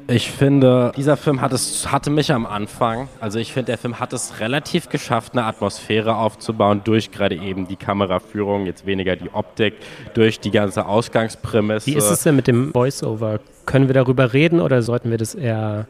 Ich 0.08 0.32
finde, 0.32 0.92
dieser 0.96 1.16
Film 1.16 1.40
hat 1.40 1.52
es, 1.52 1.92
hatte 1.92 2.10
mich 2.10 2.32
am 2.32 2.44
Anfang, 2.44 3.08
also 3.20 3.38
ich 3.38 3.52
finde, 3.52 3.66
der 3.66 3.78
Film 3.78 4.00
hat 4.00 4.12
es 4.12 4.40
relativ 4.40 4.88
geschafft, 4.88 5.34
eine 5.34 5.44
Atmosphäre 5.44 6.16
aufzubauen 6.16 6.80
durch 6.82 7.12
gerade 7.12 7.36
eben 7.36 7.68
die 7.68 7.76
Kameraführung, 7.76 8.66
jetzt 8.66 8.86
weniger 8.86 9.14
die 9.14 9.30
Optik, 9.32 9.74
durch 10.14 10.40
die 10.40 10.50
ganze 10.50 10.86
Ausgangsprämisse. 10.86 11.86
Wie 11.86 11.94
ist 11.94 12.10
es 12.10 12.24
denn 12.24 12.34
mit 12.34 12.48
dem 12.48 12.72
Voice-Over? 12.72 13.38
Können 13.66 13.86
wir 13.86 13.94
darüber 13.94 14.32
reden 14.32 14.60
oder 14.60 14.82
sollten 14.82 15.12
wir 15.12 15.18
das 15.18 15.36
eher 15.36 15.86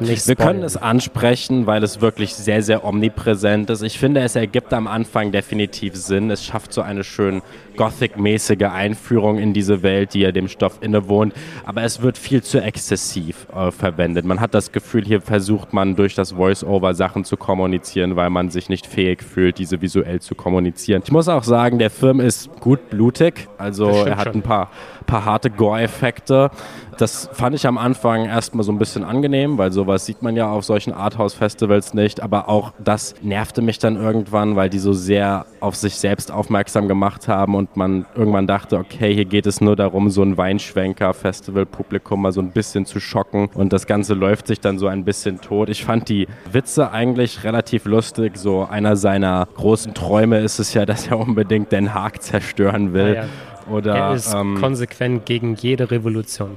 nicht 0.00 0.26
Wir 0.26 0.36
können 0.36 0.62
es 0.62 0.76
ansprechen, 0.76 1.66
weil 1.66 1.82
es 1.82 2.00
wirklich 2.00 2.34
sehr, 2.34 2.62
sehr 2.62 2.84
omnipräsent 2.84 3.70
ist. 3.70 3.82
Ich 3.82 3.98
finde, 3.98 4.20
es 4.20 4.36
ergibt 4.36 4.72
am 4.72 4.86
Anfang 4.86 5.32
definitiv 5.32 5.96
Sinn. 5.96 6.30
Es 6.30 6.44
schafft 6.44 6.72
so 6.72 6.82
eine 6.82 7.04
schön 7.04 7.42
Gothic-mäßige 7.76 8.64
Einführung 8.64 9.38
in 9.38 9.54
diese 9.54 9.82
Welt, 9.82 10.14
die 10.14 10.20
ja 10.20 10.32
dem 10.32 10.48
Stoff 10.48 10.78
innewohnt. 10.80 11.34
Aber 11.64 11.82
es 11.82 12.02
wird 12.02 12.18
viel 12.18 12.42
zu 12.42 12.60
exzessiv 12.60 13.46
äh, 13.54 13.70
verwendet. 13.70 14.24
Man 14.24 14.40
hat 14.40 14.54
das 14.54 14.72
Gefühl, 14.72 15.04
hier 15.04 15.20
versucht 15.20 15.72
man 15.72 15.96
durch 15.96 16.14
das 16.14 16.32
Voice-Over 16.32 16.94
Sachen 16.94 17.24
zu 17.24 17.36
kommunizieren, 17.36 18.16
weil 18.16 18.30
man 18.30 18.50
sich 18.50 18.68
nicht 18.68 18.86
fähig 18.86 19.22
fühlt, 19.22 19.58
diese 19.58 19.80
visuell 19.80 20.20
zu 20.20 20.34
kommunizieren. 20.34 21.02
Ich 21.04 21.12
muss 21.12 21.28
auch 21.28 21.44
sagen, 21.44 21.78
der 21.78 21.90
Film 21.90 22.20
ist 22.20 22.50
gut 22.60 22.90
blutig. 22.90 23.48
Also 23.58 23.88
er 23.88 24.16
hat 24.16 24.34
ein 24.34 24.42
paar, 24.42 24.70
paar 25.04 25.24
harte 25.24 25.50
Gore-Effekte. 25.50 26.50
Das 26.98 27.28
fand 27.32 27.56
ich 27.56 27.66
am 27.66 27.78
Anfang 27.78 28.26
erstmal 28.26 28.64
so 28.64 28.72
ein 28.72 28.78
bisschen 28.78 29.02
angenehm, 29.02 29.58
weil 29.58 29.72
sowas 29.72 30.06
sieht 30.06 30.22
man 30.22 30.36
ja 30.36 30.50
auf 30.50 30.64
solchen 30.64 30.92
Arthouse-Festivals 30.92 31.94
nicht. 31.94 32.22
Aber 32.22 32.48
auch 32.48 32.72
das 32.78 33.14
nervte 33.22 33.62
mich 33.62 33.78
dann 33.78 33.96
irgendwann, 33.96 34.56
weil 34.56 34.68
die 34.68 34.78
so 34.78 34.92
sehr 34.92 35.46
auf 35.60 35.74
sich 35.74 35.96
selbst 35.96 36.30
aufmerksam 36.30 36.88
gemacht 36.88 37.28
haben 37.28 37.54
und 37.54 37.76
man 37.76 38.06
irgendwann 38.14 38.46
dachte, 38.46 38.78
okay, 38.78 39.14
hier 39.14 39.24
geht 39.24 39.46
es 39.46 39.60
nur 39.60 39.76
darum, 39.76 40.10
so 40.10 40.22
ein 40.22 40.36
Weinschwenker-Festival-Publikum 40.36 42.22
mal 42.22 42.32
so 42.32 42.40
ein 42.40 42.50
bisschen 42.50 42.84
zu 42.84 43.00
schocken 43.00 43.48
und 43.54 43.72
das 43.72 43.86
Ganze 43.86 44.14
läuft 44.14 44.46
sich 44.46 44.60
dann 44.60 44.78
so 44.78 44.86
ein 44.86 45.04
bisschen 45.04 45.40
tot. 45.40 45.68
Ich 45.68 45.84
fand 45.84 46.08
die 46.08 46.28
Witze 46.50 46.90
eigentlich 46.92 47.44
relativ 47.44 47.84
lustig. 47.84 48.36
So 48.36 48.66
einer 48.68 48.96
seiner 48.96 49.48
großen 49.54 49.94
Träume 49.94 50.40
ist 50.40 50.58
es 50.58 50.74
ja, 50.74 50.84
dass 50.84 51.08
er 51.08 51.18
unbedingt 51.18 51.72
Den 51.72 51.94
Haag 51.94 52.22
zerstören 52.22 52.92
will. 52.92 53.14
Ja, 53.14 53.22
ja. 53.22 53.28
Oder, 53.70 53.94
er 53.94 54.14
ist 54.14 54.32
ähm, 54.34 54.56
konsequent 54.60 55.26
gegen 55.26 55.54
jede 55.54 55.90
Revolution. 55.90 56.56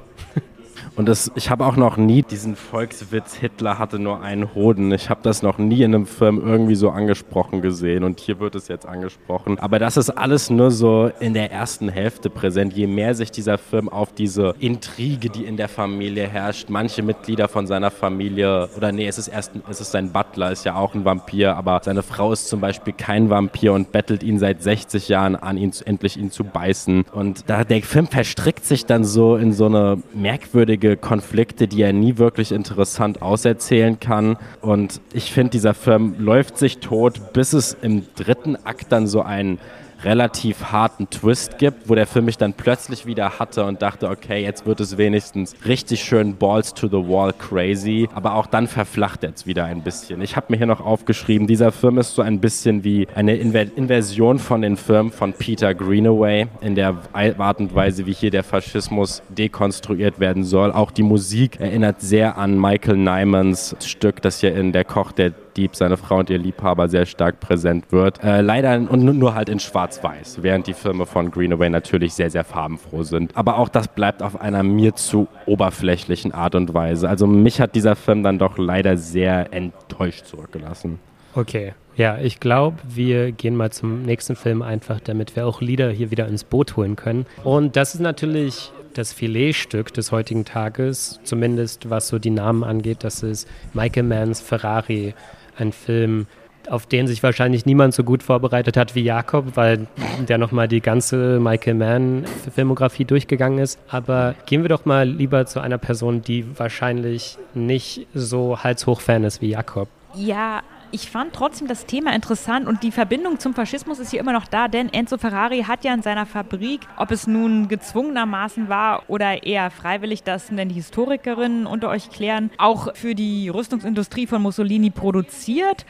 Und 0.94 1.08
das, 1.08 1.30
ich 1.34 1.50
habe 1.50 1.64
auch 1.66 1.76
noch 1.76 1.96
nie 1.96 2.22
diesen 2.22 2.56
Volkswitz, 2.56 3.34
Hitler 3.34 3.78
hatte 3.78 3.98
nur 3.98 4.22
einen 4.22 4.54
Hoden. 4.54 4.92
Ich 4.92 5.10
habe 5.10 5.20
das 5.22 5.42
noch 5.42 5.58
nie 5.58 5.82
in 5.82 5.94
einem 5.94 6.06
Film 6.06 6.40
irgendwie 6.44 6.74
so 6.74 6.90
angesprochen 6.90 7.62
gesehen 7.62 8.04
und 8.04 8.20
hier 8.20 8.40
wird 8.40 8.54
es 8.54 8.68
jetzt 8.68 8.86
angesprochen. 8.86 9.58
Aber 9.58 9.78
das 9.78 9.96
ist 9.96 10.10
alles 10.10 10.50
nur 10.50 10.70
so 10.70 11.10
in 11.20 11.34
der 11.34 11.50
ersten 11.52 11.88
Hälfte 11.88 12.30
präsent. 12.30 12.72
Je 12.72 12.86
mehr 12.86 13.14
sich 13.14 13.30
dieser 13.30 13.58
Film 13.58 13.88
auf 13.88 14.12
diese 14.12 14.54
Intrige, 14.58 15.30
die 15.30 15.44
in 15.44 15.56
der 15.56 15.68
Familie 15.68 16.26
herrscht, 16.28 16.68
manche 16.68 17.02
Mitglieder 17.02 17.48
von 17.48 17.66
seiner 17.66 17.90
Familie, 17.90 18.68
oder 18.76 18.92
nee, 18.92 19.06
es 19.06 19.18
ist 19.18 19.28
erst, 19.28 19.52
es 19.68 19.80
ist 19.80 19.92
sein 19.92 20.12
Butler, 20.12 20.52
ist 20.52 20.64
ja 20.64 20.76
auch 20.76 20.94
ein 20.94 21.04
Vampir, 21.04 21.56
aber 21.56 21.80
seine 21.82 22.02
Frau 22.02 22.32
ist 22.32 22.48
zum 22.48 22.60
Beispiel 22.60 22.92
kein 22.92 23.30
Vampir 23.30 23.72
und 23.72 23.92
bettelt 23.92 24.22
ihn 24.22 24.38
seit 24.38 24.62
60 24.62 25.08
Jahren 25.08 25.36
an, 25.36 25.56
ihn, 25.56 25.72
endlich 25.84 26.16
ihn 26.16 26.30
zu 26.30 26.44
beißen. 26.44 27.04
Und 27.12 27.44
da, 27.48 27.64
der 27.64 27.82
Film 27.82 28.06
verstrickt 28.06 28.64
sich 28.64 28.86
dann 28.86 29.04
so 29.04 29.36
in 29.36 29.52
so 29.52 29.66
eine 29.66 29.98
merkwürdige 30.14 30.65
einige 30.66 30.96
Konflikte, 30.96 31.68
die 31.68 31.80
er 31.82 31.92
nie 31.92 32.18
wirklich 32.18 32.50
interessant 32.50 33.22
auserzählen 33.22 34.00
kann. 34.00 34.36
Und 34.60 35.00
ich 35.12 35.32
finde, 35.32 35.50
dieser 35.50 35.74
Film 35.74 36.16
läuft 36.18 36.58
sich 36.58 36.78
tot, 36.78 37.32
bis 37.32 37.52
es 37.52 37.76
im 37.82 38.02
dritten 38.16 38.56
Akt 38.56 38.90
dann 38.90 39.06
so 39.06 39.22
einen 39.22 39.60
relativ 40.06 40.66
harten 40.70 41.10
Twist 41.10 41.58
gibt, 41.58 41.88
wo 41.88 41.96
der 41.96 42.06
Film 42.06 42.26
mich 42.26 42.38
dann 42.38 42.54
plötzlich 42.54 43.06
wieder 43.06 43.40
hatte 43.40 43.64
und 43.64 43.82
dachte, 43.82 44.08
okay, 44.08 44.42
jetzt 44.42 44.64
wird 44.64 44.80
es 44.80 44.96
wenigstens 44.96 45.54
richtig 45.66 46.04
schön 46.04 46.36
Balls 46.36 46.72
to 46.74 46.86
the 46.86 47.08
Wall 47.08 47.32
crazy, 47.32 48.08
aber 48.14 48.36
auch 48.36 48.46
dann 48.46 48.68
verflacht 48.68 49.24
jetzt 49.24 49.46
wieder 49.46 49.64
ein 49.64 49.82
bisschen. 49.82 50.22
Ich 50.22 50.36
habe 50.36 50.46
mir 50.50 50.58
hier 50.58 50.66
noch 50.66 50.80
aufgeschrieben, 50.80 51.48
dieser 51.48 51.72
Film 51.72 51.98
ist 51.98 52.14
so 52.14 52.22
ein 52.22 52.40
bisschen 52.40 52.84
wie 52.84 53.08
eine 53.14 53.36
Inver 53.36 53.66
Inversion 53.76 54.38
von 54.38 54.62
den 54.62 54.76
Filmen 54.76 55.10
von 55.10 55.32
Peter 55.32 55.74
Greenaway 55.74 56.46
in 56.60 56.76
der 56.76 56.96
Art 57.12 57.58
und 57.58 57.74
Weise, 57.74 58.06
wie 58.06 58.12
hier 58.12 58.30
der 58.30 58.44
Faschismus 58.44 59.22
dekonstruiert 59.28 60.20
werden 60.20 60.44
soll. 60.44 60.70
Auch 60.70 60.92
die 60.92 61.02
Musik 61.02 61.58
erinnert 61.58 62.00
sehr 62.00 62.38
an 62.38 62.60
Michael 62.60 62.96
Nymans 62.96 63.74
Stück, 63.84 64.22
das 64.22 64.40
hier 64.40 64.54
in 64.54 64.72
Der 64.72 64.84
Koch 64.84 65.10
der 65.10 65.32
Dieb, 65.56 65.74
seine 65.76 65.96
Frau 65.96 66.18
und 66.18 66.30
ihr 66.30 66.38
Liebhaber 66.38 66.88
sehr 66.88 67.06
stark 67.06 67.40
präsent 67.40 67.92
wird. 67.92 68.22
Äh, 68.22 68.40
leider 68.40 68.76
und 68.76 69.04
nur 69.04 69.34
halt 69.34 69.48
in 69.48 69.58
Schwarz-Weiß, 69.58 70.42
während 70.42 70.66
die 70.66 70.74
Filme 70.74 71.06
von 71.06 71.30
Greenaway 71.30 71.70
natürlich 71.70 72.14
sehr, 72.14 72.30
sehr 72.30 72.44
farbenfroh 72.44 73.02
sind. 73.02 73.36
Aber 73.36 73.58
auch 73.58 73.68
das 73.68 73.88
bleibt 73.88 74.22
auf 74.22 74.40
einer 74.40 74.62
mir 74.62 74.94
zu 74.94 75.28
oberflächlichen 75.46 76.32
Art 76.32 76.54
und 76.54 76.74
Weise. 76.74 77.08
Also 77.08 77.26
mich 77.26 77.60
hat 77.60 77.74
dieser 77.74 77.96
Film 77.96 78.22
dann 78.22 78.38
doch 78.38 78.58
leider 78.58 78.96
sehr 78.96 79.52
enttäuscht 79.52 80.26
zurückgelassen. 80.26 80.98
Okay. 81.34 81.74
Ja, 81.96 82.18
ich 82.18 82.40
glaube, 82.40 82.76
wir 82.86 83.32
gehen 83.32 83.56
mal 83.56 83.72
zum 83.72 84.02
nächsten 84.02 84.36
Film 84.36 84.60
einfach, 84.60 85.00
damit 85.00 85.34
wir 85.34 85.46
auch 85.46 85.62
Lieder 85.62 85.90
hier 85.90 86.10
wieder 86.10 86.28
ins 86.28 86.44
Boot 86.44 86.76
holen 86.76 86.94
können. 86.94 87.24
Und 87.42 87.76
das 87.76 87.94
ist 87.94 88.00
natürlich 88.00 88.70
das 88.92 89.12
Filetstück 89.12 89.92
des 89.92 90.12
heutigen 90.12 90.44
Tages, 90.44 91.20
zumindest 91.24 91.88
was 91.90 92.08
so 92.08 92.18
die 92.18 92.30
Namen 92.30 92.64
angeht. 92.64 92.98
Das 93.00 93.22
ist 93.22 93.48
Michael 93.72 94.04
Manns 94.04 94.40
Ferrari, 94.40 95.14
ein 95.58 95.72
Film, 95.72 96.26
auf 96.68 96.86
den 96.86 97.06
sich 97.06 97.22
wahrscheinlich 97.22 97.66
niemand 97.66 97.94
so 97.94 98.02
gut 98.04 98.22
vorbereitet 98.22 98.76
hat 98.76 98.94
wie 98.94 99.02
Jakob, 99.02 99.56
weil 99.56 99.86
der 100.28 100.38
nochmal 100.38 100.68
die 100.68 100.80
ganze 100.80 101.38
Michael 101.40 101.74
Mann-Filmografie 101.74 103.04
durchgegangen 103.04 103.58
ist. 103.58 103.78
Aber 103.88 104.34
gehen 104.46 104.62
wir 104.62 104.68
doch 104.68 104.84
mal 104.84 105.08
lieber 105.08 105.46
zu 105.46 105.60
einer 105.60 105.78
Person, 105.78 106.22
die 106.22 106.44
wahrscheinlich 106.58 107.38
nicht 107.54 108.06
so 108.14 108.58
halshoch 108.58 109.00
Fan 109.00 109.24
ist 109.24 109.40
wie 109.40 109.50
Jakob. 109.50 109.88
Ja, 110.14 110.62
ich 110.90 111.10
fand 111.10 111.32
trotzdem 111.32 111.68
das 111.68 111.86
Thema 111.86 112.14
interessant 112.14 112.66
und 112.66 112.82
die 112.82 112.90
Verbindung 112.90 113.38
zum 113.38 113.54
Faschismus 113.54 113.98
ist 113.98 114.10
hier 114.10 114.20
immer 114.20 114.32
noch 114.32 114.46
da, 114.46 114.68
denn 114.68 114.92
Enzo 114.92 115.18
Ferrari 115.18 115.62
hat 115.62 115.84
ja 115.84 115.92
in 115.92 116.02
seiner 116.02 116.26
Fabrik, 116.26 116.80
ob 116.96 117.10
es 117.10 117.26
nun 117.26 117.68
gezwungenermaßen 117.68 118.68
war 118.68 119.04
oder 119.08 119.44
eher 119.44 119.70
freiwillig, 119.70 120.22
das 120.22 120.46
denn 120.46 120.68
die 120.68 120.74
Historikerinnen 120.74 121.66
unter 121.66 121.88
euch 121.88 122.10
klären, 122.10 122.50
auch 122.58 122.94
für 122.94 123.14
die 123.14 123.48
Rüstungsindustrie 123.48 124.26
von 124.26 124.42
Mussolini 124.42 124.90
produziert 124.90 125.84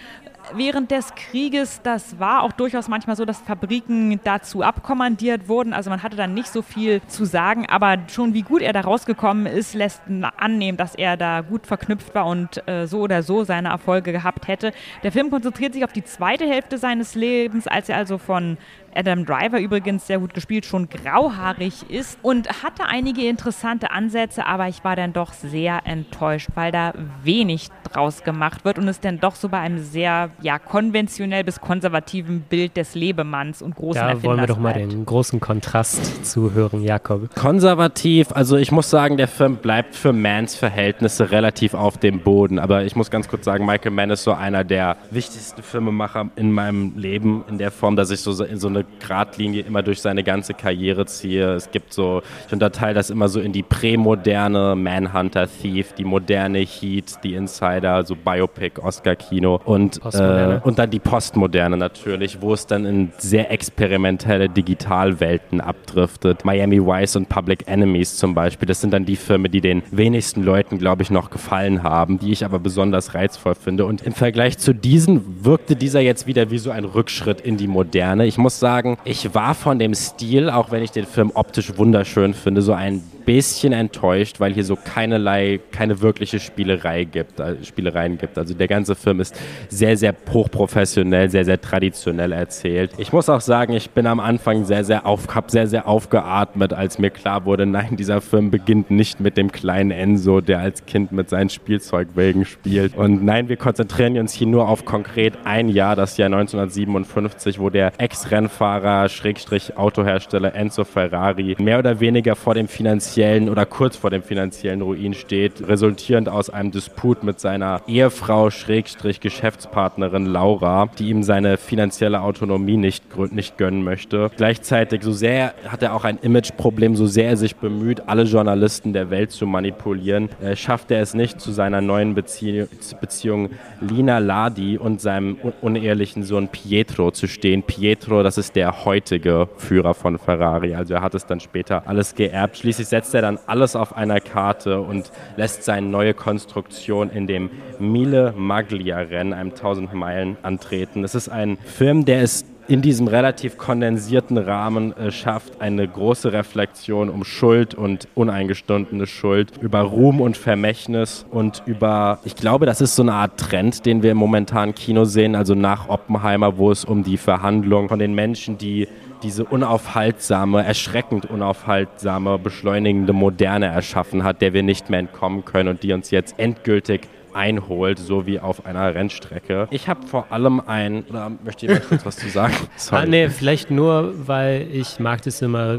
während 0.55 0.91
des 0.91 1.15
Krieges, 1.15 1.81
das 1.83 2.19
war 2.19 2.43
auch 2.43 2.53
durchaus 2.53 2.89
manchmal 2.89 3.17
so, 3.17 3.25
dass 3.25 3.41
Fabriken 3.41 4.21
dazu 4.25 4.63
abkommandiert 4.63 5.49
wurden. 5.49 5.73
Also 5.73 5.91
man 5.91 6.03
hatte 6.03 6.17
dann 6.17 6.35
nicht 6.35 6.49
so 6.49 6.63
viel 6.63 7.01
zu 7.09 7.25
sagen, 7.25 7.67
aber 7.69 7.99
schon 8.09 8.35
wie 8.35 8.43
gut 8.43 8.63
er 8.63 8.73
da 8.73 8.83
rausgekommen 8.83 9.47
ist, 9.47 9.75
lässt 9.75 10.03
annehmen, 10.37 10.79
dass 10.79 10.95
er 10.95 11.17
da 11.17 11.41
gut 11.41 11.67
verknüpft 11.67 12.15
war 12.15 12.27
und 12.27 12.67
äh, 12.69 12.87
so 12.87 13.01
oder 13.01 13.23
so 13.23 13.45
seine 13.45 13.69
Erfolge 13.69 14.13
gehabt 14.13 14.49
hätte. 14.49 14.73
Der 15.03 15.13
Film 15.13 15.31
konzentriert 15.31 15.75
sich 15.75 15.85
auf 15.85 15.93
die 15.93 16.05
zweite 16.05 16.47
Hälfte 16.47 16.79
seines 16.79 17.15
Lebens, 17.15 17.67
als 17.67 17.89
er 17.89 17.97
also 17.97 18.19
von 18.19 18.59
Adam 18.97 19.25
Driver 19.25 19.61
übrigens 19.61 20.07
sehr 20.07 20.19
gut 20.19 20.35
gespielt, 20.35 20.65
schon 20.65 20.89
grauhaarig 20.89 21.89
ist 21.91 22.19
und 22.23 22.49
hatte 22.63 22.87
einige 22.87 23.29
interessante 23.29 23.91
Ansätze, 23.91 24.47
aber 24.47 24.69
ich 24.69 24.83
war 24.85 24.97
dann 24.97 25.13
doch 25.13 25.33
sehr 25.33 25.81
enttäuscht, 25.85 26.49
weil 26.55 26.73
da 26.73 26.93
wenig 27.23 27.69
draus 27.93 28.25
gemacht 28.25 28.65
wird 28.65 28.79
und 28.79 28.89
es 28.89 29.01
dann 29.01 29.21
doch 29.21 29.35
so 29.35 29.49
bei 29.49 29.59
einem 29.59 29.79
sehr 29.79 30.31
ja, 30.41 30.59
konventionell 30.59 31.45
bis 31.45 31.61
konservativen 31.61 32.41
Bild 32.41 32.77
des 32.77 32.95
Lebemanns 32.95 33.63
und 33.63 33.77
großen 33.77 34.01
Da 34.01 34.09
Erfinders 34.09 34.25
wollen 34.25 34.41
wir 34.41 34.47
doch 34.47 34.59
mal 34.59 34.73
bleibt. 34.73 34.93
den 34.93 35.07
großen 35.07 35.41
Kontrast 35.41 36.27
zuhören, 36.27 36.83
Jakob. 36.83 37.35
Konservativ, 37.35 38.33
also 38.33 38.57
ich 38.57 38.73
muss 38.73 38.91
sagen, 38.91 39.17
der 39.17 39.29
Film 39.29 39.57
bleibt 39.57 39.95
für 39.95 40.13
Mans 40.13 40.57
Verhältnisse 40.57 41.31
relativ 41.31 41.75
auf 41.75 41.99
dem 41.99 42.21
Boden. 42.21 42.59
Aber 42.59 42.85
ich 42.85 42.97
muss 42.97 43.11
ganz 43.11 43.29
kurz 43.29 43.45
sagen, 43.45 43.67
Michael 43.67 43.93
Mann 43.93 44.11
ist 44.11 44.25
so 44.25 44.33
einer 44.33 44.65
der 44.65 44.97
wichtigsten 45.11 45.63
Filmemacher 45.63 46.31
in 46.37 46.53
meinem 46.53 46.97
Leben, 46.97 47.45
in 47.49 47.59
der 47.59 47.71
Form, 47.71 47.97
dass 47.97 48.11
ich 48.11 48.21
so 48.21 48.45
in 48.45 48.59
so 48.59 48.69
eine 48.69 48.86
Gradlinie 49.01 49.63
immer 49.63 49.83
durch 49.83 50.01
seine 50.01 50.23
ganze 50.23 50.55
Karriere 50.55 51.07
ziehe. 51.07 51.55
Es 51.55 51.71
gibt 51.71 51.93
so, 51.93 52.23
ich 52.47 52.53
unterteile 52.53 52.95
das 52.95 53.11
immer 53.11 53.29
so 53.29 53.41
in 53.41 53.53
die 53.53 53.63
prämoderne 53.63 54.75
Manhunter 54.77 55.47
Thief, 55.49 55.93
die 55.93 56.05
moderne 56.05 56.59
Heat, 56.59 57.19
die 57.23 57.35
Insider, 57.35 58.05
so 58.05 58.17
Biopic, 58.17 58.81
Oscar-Kino 58.81 59.61
und, 59.65 60.01
äh, 60.15 60.61
und 60.63 60.79
dann 60.79 60.91
die 60.91 60.99
Postmoderne 60.99 61.77
natürlich, 61.77 62.41
wo 62.41 62.53
es 62.53 62.67
dann 62.67 62.85
in 62.85 63.13
sehr 63.19 63.51
experimentelle 63.51 64.49
Digitalwelten 64.49 65.61
abdriftet. 65.61 66.45
Miami 66.45 66.81
Vice 66.81 67.17
und 67.17 67.29
Public 67.29 67.65
Enemies 67.67 68.17
zum 68.17 68.35
Beispiel, 68.35 68.67
das 68.67 68.81
sind 68.81 68.93
dann 68.93 69.05
die 69.05 69.17
Filme, 69.17 69.49
die 69.49 69.61
den 69.61 69.83
wenigsten 69.91 70.43
Leuten, 70.43 70.79
glaube 70.79 71.03
ich, 71.03 71.11
noch 71.11 71.31
gefallen 71.31 71.83
haben, 71.83 72.19
die 72.19 72.33
ich 72.33 72.45
aber 72.45 72.59
besonders 72.59 73.15
reizvoll 73.15 73.55
finde. 73.55 73.85
Und 73.85 74.03
im 74.03 74.13
Vergleich 74.13 74.59
zu 74.59 74.75
diesen 74.75 75.45
wirkte 75.45 75.77
dieser 75.77 76.01
jetzt 76.01 76.27
wieder 76.27 76.51
wie 76.51 76.59
so 76.59 76.71
ein 76.71 76.85
Rückschritt 76.85 77.41
in 77.41 77.57
die 77.57 77.69
Moderne. 77.69 78.27
Ich 78.27 78.39
muss 78.39 78.59
sagen, 78.59 78.66
ich 79.05 79.35
war 79.35 79.55
von 79.55 79.79
dem 79.79 79.95
Stil, 79.95 80.51
auch 80.51 80.71
wenn 80.71 80.83
ich 80.83 80.91
den 80.91 81.07
Film 81.07 81.31
optisch 81.35 81.77
wunderschön 81.77 82.35
finde, 82.35 82.63
so 82.63 82.73
ein 82.73 83.03
bisschen 83.27 83.73
enttäuscht, 83.73 84.41
weil 84.41 84.55
hier 84.55 84.65
so 84.65 84.77
keinerlei, 84.77 85.61
keine 85.73 86.01
wirkliche 86.01 86.39
Spielerei 86.39 87.05
gibt, 87.05 87.41
äh, 87.41 87.63
Spielereien 87.63 88.17
gibt. 88.17 88.39
Also 88.39 88.55
der 88.55 88.69
ganze 88.69 88.95
Film 88.95 89.21
ist 89.21 89.39
sehr, 89.69 89.97
sehr 89.97 90.15
hochprofessionell, 90.33 91.29
sehr, 91.29 91.45
sehr 91.45 91.61
traditionell 91.61 92.33
erzählt. 92.33 92.93
Ich 92.99 93.13
muss 93.13 93.29
auch 93.29 93.41
sagen, 93.41 93.75
ich 93.75 93.91
bin 93.91 94.07
am 94.07 94.21
Anfang 94.21 94.65
sehr, 94.65 94.85
sehr 94.85 95.05
auf, 95.05 95.35
hab 95.35 95.51
sehr, 95.51 95.67
sehr 95.67 95.89
aufgeatmet, 95.89 96.73
als 96.73 96.99
mir 96.99 97.11
klar 97.11 97.45
wurde, 97.45 97.67
nein, 97.67 97.97
dieser 97.97 98.21
Film 98.21 98.51
beginnt 98.51 98.91
nicht 98.91 99.21
mit 99.21 99.37
dem 99.37 99.51
kleinen 99.51 99.91
Enzo, 99.91 100.41
der 100.41 100.61
als 100.61 100.87
Kind 100.87 101.11
mit 101.11 101.29
seinen 101.29 101.51
Spielzeugwägen 101.51 102.45
spielt. 102.45 102.97
Und 102.97 103.25
nein, 103.25 103.49
wir 103.49 103.57
konzentrieren 103.57 104.17
uns 104.19 104.33
hier 104.33 104.47
nur 104.47 104.69
auf 104.69 104.85
konkret 104.85 105.35
ein 105.45 105.69
Jahr, 105.69 105.97
das 105.97 106.17
Jahr 106.17 106.27
1957, 106.27 107.59
wo 107.59 107.71
der 107.71 107.93
Ex-Rennfahrer, 107.99 109.09
Schrägstrich 109.09 109.77
Autohersteller 109.77 110.55
Enzo 110.55 110.85
Ferrari 110.85 111.57
mehr 111.59 111.81
oder 111.81 111.99
weniger 111.99 112.37
vor 112.37 112.55
dem 112.55 112.69
finanziellen 113.17 113.49
oder 113.49 113.65
kurz 113.65 113.97
vor 113.97 114.11
dem 114.11 114.23
finanziellen 114.23 114.83
Ruin 114.83 115.15
steht, 115.15 115.67
resultierend 115.67 116.29
aus 116.29 116.51
einem 116.51 116.71
Disput 116.71 117.25
mit 117.25 117.41
seiner 117.41 117.81
Ehefrau, 117.87 118.51
Schrägstrich 118.51 119.21
Geschäftspartnerin 119.21 120.27
Laura, 120.27 120.91
die 120.99 121.09
ihm 121.09 121.23
seine 121.23 121.57
finanzielle 121.57 122.21
Autonomie 122.21 122.77
nicht, 122.77 123.05
nicht 123.33 123.57
gönnen 123.57 123.83
möchte. 123.83 124.31
Gleichzeitig, 124.37 125.03
so 125.03 125.13
sehr 125.13 125.55
hat 125.67 125.83
er 125.83 125.95
auch 125.95 126.05
ein 126.05 126.19
Imageproblem, 126.21 126.95
so 126.95 127.07
sehr 127.07 127.31
er 127.31 127.37
sich 127.39 127.57
bemüht, 127.57 128.03
alle 128.07 128.25
Journalisten 128.25 128.93
der 128.93 129.09
Welt 129.09 129.31
zu 129.31 129.47
manipulieren, 129.47 130.29
äh, 130.43 130.55
schafft 130.55 130.91
er 130.91 131.01
es 131.01 131.15
nicht, 131.15 131.41
zu 131.41 131.53
seiner 131.53 131.81
neuen 131.81 132.15
Bezie 132.15 132.69
Beziehung 133.01 133.49
Lina 133.81 134.19
Ladi 134.19 134.77
und 134.77 135.01
seinem 135.01 135.39
un 135.43 135.53
unehelichen 135.63 136.23
Sohn 136.23 136.49
Pietro 136.49 137.11
zu 137.11 137.27
stehen. 137.27 137.63
Pietro, 137.63 138.23
das 138.23 138.37
ist 138.37 138.57
der 138.57 138.85
heutige 138.85 139.49
Führer 139.57 139.95
von 139.95 140.19
Ferrari. 140.19 140.75
Also 140.75 140.95
er 140.95 141.03
hat 141.03 141.15
es 141.15 141.25
dann 141.25 141.41
später 141.41 141.83
alles 141.87 142.15
geerbt. 142.15 142.59
Schließlich 142.59 142.87
setzt 142.87 143.06
er 143.15 143.23
dann 143.23 143.39
alles 143.47 143.77
auf 143.77 143.97
einer 143.97 144.21
Karte 144.21 144.81
und 144.81 145.11
lässt 145.37 145.65
seine 145.65 145.87
neue 145.87 146.15
Konstruktion 146.15 147.11
in 147.11 147.27
dem 147.27 147.51
Mille 147.79 148.35
Maglia 148.37 148.99
Rennen, 148.99 149.33
einem 149.33 149.51
1000 149.51 149.95
Meilen, 149.95 150.37
antreten. 150.43 151.05
Es 151.05 151.15
ist 151.15 151.29
ein 151.29 151.59
Film, 151.59 152.05
der 152.05 152.23
es 152.23 152.45
in 152.69 152.83
diesem 152.83 153.07
relativ 153.07 153.59
kondensierten 153.59 154.39
Rahmen 154.39 154.97
äh, 154.97 155.11
schafft, 155.11 155.61
eine 155.61 155.87
große 155.87 156.33
Reflexion 156.33 157.11
um 157.11 157.25
Schuld 157.25 157.75
und 157.75 158.09
uneingestundene 158.15 159.07
Schuld, 159.07 159.53
über 159.61 159.81
Ruhm 159.81 160.21
und 160.21 160.37
Vermächtnis 160.37 161.27
und 161.31 161.63
über, 161.67 162.19
ich 162.25 162.35
glaube, 162.35 162.67
das 162.67 162.81
ist 162.81 162.97
so 162.97 163.03
eine 163.03 163.13
Art 163.13 163.39
Trend, 163.39 163.87
den 163.87 164.03
wir 164.03 164.13
im 164.13 164.17
momentanen 164.17 164.75
Kino 164.75 165.05
sehen, 165.05 165.35
also 165.35 165.55
nach 165.55 165.89
Oppenheimer, 165.89 166.59
wo 166.59 166.71
es 166.71 166.85
um 166.85 167.05
die 167.05 167.17
Verhandlung 167.17 167.89
von 167.89 167.99
den 167.99 168.15
Menschen, 168.15 168.59
die 168.59 168.89
diese 169.27 169.45
unaufhaltsame, 169.45 170.65
erschreckend 170.65 171.29
unaufhaltsame, 171.29 172.39
beschleunigende 172.39 173.13
Moderne 173.13 173.67
erschaffen 173.67 174.23
hat, 174.23 174.41
der 174.41 174.53
wir 174.53 174.63
nicht 174.63 174.89
mehr 174.89 175.01
entkommen 175.01 175.45
können 175.45 175.69
und 175.69 175.83
die 175.83 175.93
uns 175.93 176.13
jetzt 176.13 176.39
endgültig 176.39 177.09
einholt, 177.37 177.99
so 177.99 178.27
wie 178.27 178.41
auf 178.41 178.67
einer 178.67 178.95
Rennstrecke. 178.95 179.69
Ich 179.71 179.89
habe 179.89 180.07
vor 180.07 180.27
allem 180.31 180.61
ein, 180.61 181.05
oder 181.05 181.31
möchte 181.45 181.67
jemand 181.67 181.89
kurz 181.89 182.05
was 182.05 182.17
zu 182.17 182.29
sagen? 182.29 182.55
Ah, 182.91 183.05
nee, 183.05 183.29
vielleicht 183.29 183.71
nur, 183.71 184.15
weil 184.27 184.69
ich 184.73 184.99
mag 185.01 185.21
das 185.23 185.43
immer, 185.43 185.77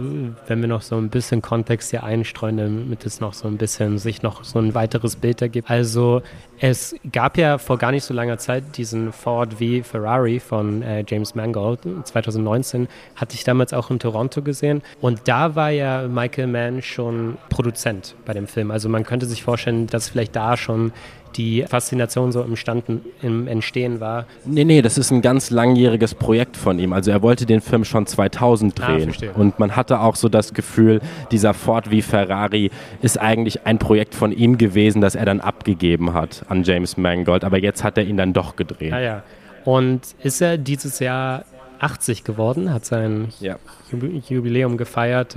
wenn 0.48 0.62
wir 0.62 0.68
noch 0.68 0.82
so 0.82 0.98
ein 0.98 1.10
bisschen 1.10 1.42
Kontext 1.42 1.90
hier 1.92 2.04
einstreuen, 2.04 2.58
damit 2.58 3.06
es 3.06 3.20
noch 3.20 3.34
so 3.34 3.48
ein 3.48 3.58
bisschen 3.58 3.98
sich 3.98 4.22
noch 4.22 4.44
so 4.44 4.60
ein 4.60 4.76
weiteres 4.76 5.16
Bild 5.16 5.42
ergibt. 5.42 5.70
Also 5.70 6.22
Es 6.60 6.96
gab 7.12 7.38
ja 7.38 7.60
vor 7.60 7.78
gar 7.78 7.92
nicht 7.92 8.04
so 8.04 8.16
langer 8.16 8.40
Zeit 8.40 8.78
diesen 8.78 9.14
Ford 9.14 9.54
v 9.54 9.84
Ferrari 9.84 10.40
von 10.40 10.82
äh, 10.82 11.04
James 11.08 11.36
Mangold. 11.36 11.82
2019 12.04 12.88
hatte 13.16 13.36
ich 13.36 13.44
damals 13.44 13.74
auch 13.74 13.92
in 13.92 14.00
Toronto 14.00 14.42
gesehen. 14.42 14.82
Und 15.00 15.22
da 15.26 15.56
war 15.56 15.70
ja 15.70 16.08
Michael 16.08 16.48
Mann 16.48 16.82
schon 16.82 17.38
Produzent 17.50 18.16
bei 18.26 18.34
dem 18.34 18.48
Film. 18.48 18.72
Also 18.72 18.90
man 18.90 19.04
könnte 19.04 19.28
sich 19.28 19.44
vorstellen, 19.44 19.86
dass 19.86 20.10
vielleicht 20.10 20.36
da 20.36 20.58
schon 20.58 20.92
die 21.36 21.64
Faszination 21.68 22.32
so 22.32 22.42
im, 22.42 22.56
Standen, 22.56 23.02
im 23.22 23.48
Entstehen 23.48 24.00
war. 24.00 24.26
Nee, 24.46 24.64
nee, 24.64 24.82
das 24.82 24.98
ist 24.98 25.12
ein 25.12 25.22
ganz 25.22 25.50
langjähriges 25.50 26.16
Projekt 26.16 26.58
von 26.58 26.80
ihm. 26.80 26.94
Also 26.94 27.12
er 27.12 27.22
wollte 27.22 27.46
den 27.46 27.62
Film 27.62 27.84
schon 27.86 28.06
2000 28.08 28.80
Ah, 28.82 28.86
drehen. 28.86 29.04
verstehe. 29.04 29.32
und 29.34 29.60
man 29.60 29.76
hatte 29.76 30.00
auch 30.00 30.16
so 30.16 30.30
das 30.30 30.54
Gefühl, 30.54 31.02
dieser 31.32 31.54
Ford 31.54 31.92
wie 31.92 32.02
Ferrari 32.02 32.72
ist 33.02 33.20
eigentlich 33.20 33.66
ein 33.66 33.78
Projekt 33.80 34.16
von 34.16 34.32
ihm 34.32 34.58
gewesen, 34.58 35.02
das 35.02 35.16
er 35.16 35.26
dann 35.26 35.42
abgegeben 35.42 36.14
hat 36.14 36.44
an 36.50 36.64
James 36.64 36.98
Mangold. 36.98 37.44
Aber 37.44 37.58
jetzt 37.60 37.84
hat 37.84 37.98
er 37.98 38.06
ihn 38.06 38.18
dann 38.18 38.34
doch 38.34 38.56
gedreht. 38.56 38.92
Ja, 38.92 39.00
ja. 39.00 39.24
Und 39.66 40.02
ist 40.24 40.42
er 40.42 40.58
dieses 40.58 41.00
Jahr 41.00 41.44
80 41.80 42.24
geworden, 42.24 42.74
hat 42.74 42.86
sein 42.86 43.28
Ja. 43.40 43.58
Jubi- 43.92 44.22
Jubiläum 44.28 44.78
gefeiert. 44.78 45.36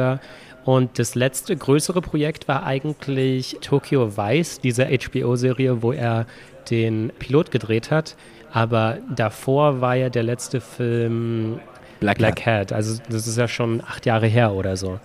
Und 0.64 0.98
das 0.98 1.14
letzte 1.14 1.56
größere 1.56 2.00
Projekt 2.02 2.46
war 2.48 2.64
eigentlich 2.64 3.56
Tokyo 3.62 4.16
Vice, 4.16 4.60
diese 4.60 4.86
HBO-Serie, 4.86 5.82
wo 5.82 5.92
er 5.92 6.26
den 6.70 7.10
Pilot 7.18 7.50
gedreht 7.50 7.90
hat. 7.90 8.16
Aber 8.52 8.98
davor 9.14 9.80
war 9.80 9.94
ja 9.96 10.10
der 10.10 10.22
letzte 10.22 10.60
Film 10.60 11.60
Black, 12.00 12.18
Black 12.18 12.44
Hat. 12.46 12.72
Also 12.72 13.00
das 13.08 13.26
ist 13.26 13.38
ja 13.38 13.48
schon 13.48 13.80
acht 13.86 14.06
Jahre 14.06 14.26
her 14.26 14.52
oder 14.52 14.76
so. 14.76 14.98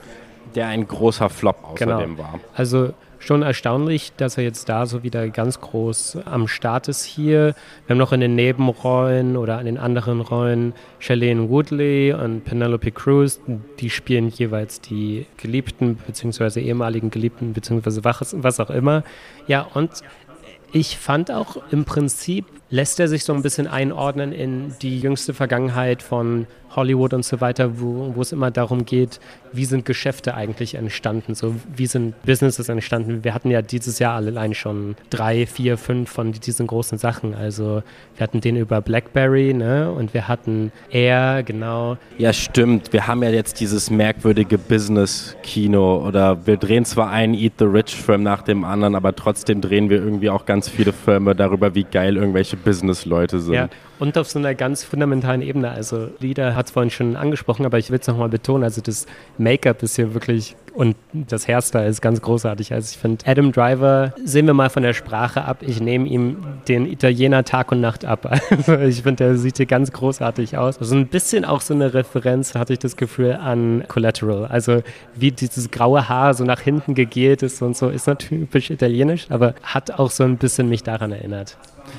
der 0.55 0.67
ein 0.67 0.87
großer 0.87 1.29
Flop 1.29 1.75
Genau. 1.75 1.95
außerdem 1.95 2.17
war. 2.17 2.39
Also 2.55 2.93
schon 3.19 3.41
erstaunlich, 3.41 4.13
dass 4.17 4.38
er 4.38 4.43
jetzt 4.43 4.69
da 4.69 4.86
so 4.86 5.04
wieder 5.04 5.28
ganz 5.30 5.60
groß 5.62 6.19
am 6.25 6.47
Start 6.47 6.88
ist 6.88 7.04
hier. 7.04 7.56
Wir 7.88 7.93
haben 7.93 7.97
noch 7.97 8.13
in 8.13 8.21
den 8.21 8.36
Nebenrollen 8.36 9.38
oder 9.38 9.58
an 9.58 9.65
den 9.65 9.78
anderen 9.78 10.21
Rollen 10.21 10.73
Shailene 10.99 11.49
Woodley 11.49 12.13
und 12.13 12.43
Penelope 12.43 12.91
Cruz. 12.91 13.39
Die 13.80 13.89
spielen 13.89 14.30
jeweils 14.30 14.82
die 14.82 15.25
Geliebten 15.38 15.95
bzw. 15.95 16.62
ehemaligen 16.62 17.10
Geliebten 17.10 17.54
bzw. 17.54 17.99
was, 18.04 18.36
was 18.38 18.60
auch 18.60 18.69
immer. 18.69 19.04
Ja, 19.47 19.62
und 19.73 19.91
ich 20.71 20.97
fand 20.97 21.32
auch 21.32 21.58
im 21.71 21.86
Prinzip 21.86 22.45
lässt 22.69 22.99
er 22.99 23.08
sich 23.08 23.23
so 23.23 23.34
ein 23.34 23.41
bisschen 23.41 23.67
einordnen 23.67 24.32
in 24.32 24.73
die 24.82 24.99
jüngste 24.99 25.34
Vergangenheit 25.34 26.01
von 26.01 26.47
Hollywood 26.75 27.13
und 27.13 27.23
so 27.23 27.41
weiter, 27.41 27.80
wo, 27.80 28.12
wo 28.15 28.21
es 28.21 28.32
immer 28.32 28.51
darum 28.51 28.86
geht, 28.86 29.19
wie 29.54 29.65
sind 29.65 29.86
Geschäfte 29.86 30.36
eigentlich 30.36 30.75
entstanden, 30.75 31.34
so 31.34 31.56
wie 31.73 31.88
sind 31.88 32.21
Businesses 32.23 32.67
entstanden. 32.67 33.23
Wir 33.23 33.34
hatten 33.34 33.49
ja 33.49 33.62
dieses 33.62 33.99
Jahr 33.99 34.15
allein 34.15 34.54
schon 34.54 34.95
drei, 35.10 35.45
vier, 35.45 35.78
fünf 35.78 36.10
von 36.10 36.34
diesen 36.34 36.67
großen 36.67 36.97
Sachen. 36.97 37.34
Also 37.34 37.82
wir 38.17 38.23
hatten 38.23 38.41
den 38.41 38.58
über 38.58 38.82
BlackBerry, 38.82 39.54
ne, 39.54 39.91
und 39.91 40.13
wir 40.13 40.28
hatten 40.28 40.71
Air, 40.89 41.43
genau. 41.43 41.97
Ja, 42.17 42.34
stimmt. 42.34 42.91
Wir 42.91 43.08
haben 43.08 43.23
ja 43.23 43.30
jetzt 43.30 43.60
dieses 43.62 43.89
merkwürdige 43.89 44.58
Business-Kino 44.58 46.06
oder 46.06 46.45
wir 46.45 46.58
drehen 46.58 46.84
zwar 46.84 47.10
einen 47.10 47.34
Eat 47.34 47.54
the 47.60 47.65
Rich-Film 47.65 48.23
nach 48.23 48.41
dem 48.41 48.65
anderen, 48.65 48.95
aber 48.95 49.15
trotzdem 49.15 49.62
drehen 49.62 49.89
wir 49.89 49.97
irgendwie 49.97 50.30
auch 50.30 50.45
ganz 50.45 50.67
viele 50.67 50.91
Filme 50.91 51.36
darüber, 51.36 51.75
wie 51.75 51.84
geil 51.84 52.17
irgendwelche 52.17 52.54
Business-Leute 52.55 53.39
sind. 53.39 53.53
Ja, 53.53 53.69
und 53.99 54.17
auf 54.17 54.29
so 54.29 54.39
einer 54.39 54.55
ganz 54.55 54.83
fundamentalen 54.83 55.41
Ebene. 55.41 55.71
Also, 55.71 56.09
Lieder 56.19 56.55
hat 56.55 56.65
es 56.67 56.71
vorhin 56.71 56.89
schon 56.89 57.15
angesprochen, 57.15 57.65
aber 57.65 57.77
ich 57.77 57.91
will 57.91 57.99
es 57.99 58.07
nochmal 58.07 58.29
betonen. 58.29 58.63
Also, 58.63 58.81
das 58.81 59.05
Make-up 59.37 59.83
ist 59.83 59.95
hier 59.95 60.13
wirklich 60.13 60.55
und 60.73 60.97
das 61.13 61.47
Hairstyle 61.47 61.87
ist 61.87 62.01
ganz 62.01 62.21
großartig. 62.21 62.73
Also, 62.73 62.91
ich 62.91 62.97
finde, 62.97 63.25
Adam 63.25 63.51
Driver, 63.51 64.13
sehen 64.23 64.47
wir 64.47 64.53
mal 64.53 64.69
von 64.69 64.83
der 64.83 64.93
Sprache 64.93 65.45
ab. 65.45 65.59
Ich 65.61 65.79
nehme 65.79 66.07
ihm 66.07 66.37
den 66.67 66.91
Italiener 66.91 67.45
Tag 67.45 67.71
und 67.71 67.81
Nacht 67.81 68.05
ab. 68.05 68.25
Also, 68.55 68.77
ich 68.77 69.03
finde, 69.03 69.25
der 69.25 69.37
sieht 69.37 69.57
hier 69.57 69.65
ganz 69.65 69.91
großartig 69.91 70.57
aus. 70.57 70.79
Also, 70.79 70.95
ein 70.95 71.07
bisschen 71.07 71.45
auch 71.45 71.61
so 71.61 71.73
eine 71.73 71.93
Referenz, 71.93 72.53
hatte 72.55 72.73
ich 72.73 72.79
das 72.79 72.97
Gefühl, 72.97 73.33
an 73.33 73.85
Collateral. 73.87 74.45
Also, 74.45 74.81
wie 75.15 75.31
dieses 75.31 75.71
graue 75.71 76.09
Haar 76.09 76.33
so 76.33 76.43
nach 76.43 76.59
hinten 76.59 76.95
gegelt 76.95 77.43
ist 77.43 77.61
und 77.61 77.77
so, 77.77 77.89
ist 77.89 78.07
natürlich 78.07 78.25
typisch 78.45 78.69
italienisch, 78.69 79.27
aber 79.29 79.55
hat 79.63 79.91
auch 79.91 80.11
so 80.11 80.23
ein 80.23 80.37
bisschen 80.37 80.67
mich 80.69 80.83
daran 80.83 81.11
erinnert. 81.11 81.57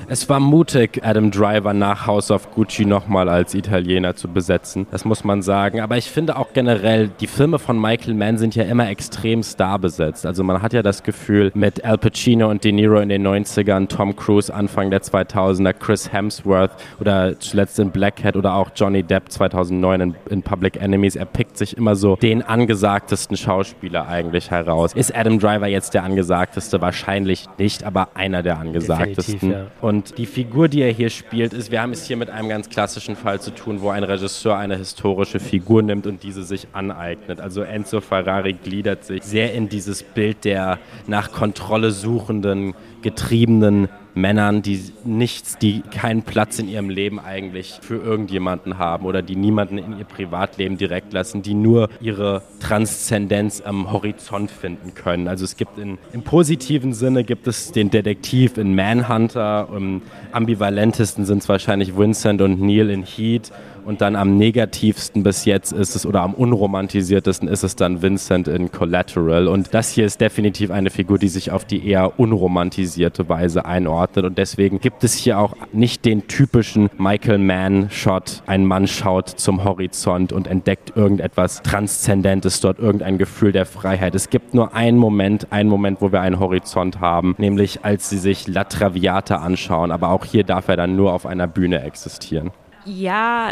Es 0.09 0.29
war 0.29 0.39
mutig, 0.39 1.01
Adam 1.03 1.31
Driver 1.31 1.73
nach 1.73 2.07
House 2.07 2.31
of 2.31 2.51
Gucci 2.51 2.85
nochmal 2.85 3.27
als 3.29 3.53
Italiener 3.53 4.15
zu 4.15 4.27
besetzen. 4.27 4.87
Das 4.91 5.05
muss 5.05 5.23
man 5.23 5.41
sagen. 5.41 5.81
Aber 5.81 5.97
ich 5.97 6.09
finde 6.09 6.37
auch 6.37 6.53
generell, 6.53 7.09
die 7.19 7.27
Filme 7.27 7.59
von 7.59 7.79
Michael 7.79 8.13
Mann 8.13 8.37
sind 8.37 8.55
ja 8.55 8.63
immer 8.63 8.89
extrem 8.89 9.43
starbesetzt. 9.43 10.25
Also 10.25 10.43
man 10.43 10.61
hat 10.61 10.73
ja 10.73 10.81
das 10.81 11.03
Gefühl, 11.03 11.51
mit 11.53 11.83
Al 11.83 11.97
Pacino 11.97 12.49
und 12.49 12.63
De 12.63 12.71
Niro 12.71 12.99
in 12.99 13.09
den 13.09 13.27
90ern, 13.27 13.87
Tom 13.87 14.15
Cruise 14.15 14.53
Anfang 14.53 14.91
der 14.91 15.01
2000er, 15.01 15.73
Chris 15.73 16.11
Hemsworth 16.11 16.71
oder 16.99 17.39
zuletzt 17.39 17.79
in 17.79 17.91
Black 17.91 18.23
Hat 18.23 18.35
oder 18.35 18.53
auch 18.55 18.69
Johnny 18.75 19.03
Depp 19.03 19.31
2009 19.31 20.01
in, 20.01 20.15
in 20.29 20.43
Public 20.43 20.81
Enemies. 20.81 21.15
Er 21.15 21.25
pickt 21.25 21.57
sich 21.57 21.75
immer 21.75 21.95
so 21.95 22.15
den 22.15 22.41
angesagtesten 22.41 23.37
Schauspieler 23.37 24.07
eigentlich 24.07 24.51
heraus. 24.51 24.93
Ist 24.93 25.15
Adam 25.15 25.39
Driver 25.39 25.67
jetzt 25.67 25.93
der 25.93 26.03
angesagteste? 26.03 26.81
Wahrscheinlich 26.81 27.47
nicht, 27.57 27.83
aber 27.83 28.09
einer 28.15 28.43
der 28.43 28.59
angesagtesten. 28.59 29.51
ja. 29.51 29.65
Und 29.87 30.17
die 30.17 30.25
Figur, 30.25 30.67
die 30.67 30.81
er 30.81 30.91
hier 30.91 31.09
spielt, 31.09 31.53
ist, 31.53 31.71
wir 31.71 31.81
haben 31.81 31.93
es 31.93 32.05
hier 32.05 32.17
mit 32.17 32.29
einem 32.29 32.49
ganz 32.49 32.67
klassischen 32.67 33.15
Fall 33.15 33.39
zu 33.39 33.51
tun, 33.51 33.79
wo 33.79 33.87
ein 33.87 34.03
Regisseur 34.03 34.57
eine 34.57 34.75
historische 34.75 35.39
Figur 35.39 35.81
nimmt 35.81 36.05
und 36.05 36.23
diese 36.23 36.43
sich 36.43 36.67
aneignet. 36.73 37.39
Also 37.39 37.61
Enzo 37.61 38.01
Ferrari 38.01 38.51
gliedert 38.51 39.05
sich 39.05 39.23
sehr 39.23 39.53
in 39.53 39.69
dieses 39.69 40.03
Bild 40.03 40.43
der 40.43 40.77
nach 41.07 41.31
Kontrolle 41.31 41.91
suchenden, 41.91 42.73
getriebenen 43.01 43.89
Männern, 44.17 44.61
die 44.61 44.81
nichts, 45.05 45.57
die 45.57 45.81
keinen 45.81 46.23
Platz 46.23 46.59
in 46.59 46.67
ihrem 46.67 46.89
Leben 46.89 47.19
eigentlich 47.19 47.79
für 47.81 47.97
irgendjemanden 47.97 48.77
haben 48.77 49.05
oder 49.05 49.21
die 49.21 49.35
niemanden 49.35 49.77
in 49.77 49.97
ihr 49.97 50.05
Privatleben 50.05 50.77
direkt 50.77 51.13
lassen, 51.13 51.43
die 51.43 51.53
nur 51.53 51.89
ihre 52.01 52.41
Transzendenz 52.59 53.61
am 53.61 53.91
Horizont 53.91 54.51
finden 54.51 54.95
können. 54.95 55.27
Also 55.27 55.45
es 55.45 55.55
gibt 55.55 55.77
in, 55.77 55.97
im 56.13 56.23
positiven 56.23 56.93
Sinne 56.93 57.23
gibt 57.23 57.47
es 57.47 57.71
den 57.71 57.91
Detektiv 57.91 58.57
in 58.57 58.75
Manhunter, 58.75 59.69
am 59.71 60.01
ambivalentesten 60.31 61.25
sind 61.25 61.43
es 61.43 61.49
wahrscheinlich 61.49 61.95
Vincent 61.95 62.41
und 62.41 62.59
Neil 62.59 62.89
in 62.89 63.03
Heat 63.03 63.51
und 63.87 64.01
dann 64.01 64.17
am 64.17 64.35
negativsten 64.35 65.23
bis 65.23 65.45
jetzt 65.45 65.71
ist 65.71 65.95
es 65.95 66.05
oder 66.05 66.21
am 66.21 66.33
unromantisiertesten 66.33 67.47
ist 67.47 67.63
es 67.63 67.77
dann 67.77 68.01
Vincent 68.01 68.49
in 68.49 68.69
Collateral. 68.69 69.47
Und 69.47 69.73
das 69.73 69.91
hier 69.91 70.05
ist 70.05 70.19
definitiv 70.19 70.71
eine 70.71 70.89
Figur, 70.89 71.17
die 71.17 71.29
sich 71.29 71.51
auf 71.51 71.63
die 71.63 71.87
eher 71.87 72.19
unromantisierte 72.19 73.29
Weise 73.29 73.63
einordnet. 73.65 74.25
Und 74.25 74.37
deswegen 74.37 74.81
gibt 74.81 75.05
es 75.05 75.13
hier 75.13 75.39
auch 75.39 75.55
nicht 75.71 76.03
den 76.03 76.27
typischen 76.27 76.89
Michael 76.97 77.37
Mann-Shot. 77.37 78.43
Ein 78.45 78.65
Mann 78.65 78.87
schaut 78.87 79.29
zum 79.29 79.63
Horizont 79.63 80.33
und 80.33 80.47
entdeckt 80.47 80.97
irgendetwas 80.97 81.61
Transzendentes 81.61 82.59
dort, 82.59 82.79
irgendein 82.79 83.17
Gefühl 83.17 83.53
der 83.53 83.65
Freiheit. 83.65 84.15
Es 84.15 84.29
gibt 84.29 84.53
nur 84.53 84.75
einen 84.75 84.97
Moment, 84.97 85.53
einen 85.53 85.69
Moment, 85.69 86.01
wo 86.01 86.11
wir 86.11 86.19
einen 86.19 86.39
Horizont 86.39 86.99
haben, 86.99 87.35
nämlich 87.37 87.85
als 87.85 88.09
sie 88.09 88.17
sich 88.17 88.49
La 88.49 88.65
Traviata 88.65 89.37
anschauen. 89.37 89.91
Aber 89.91 90.09
auch 90.09 90.25
hier 90.25 90.43
darf 90.43 90.67
er 90.67 90.75
dann 90.75 90.97
nur 90.97 91.13
auf 91.13 91.25
einer 91.25 91.47
Bühne 91.47 91.83
existieren. 91.83 92.51
Ja, 92.87 93.51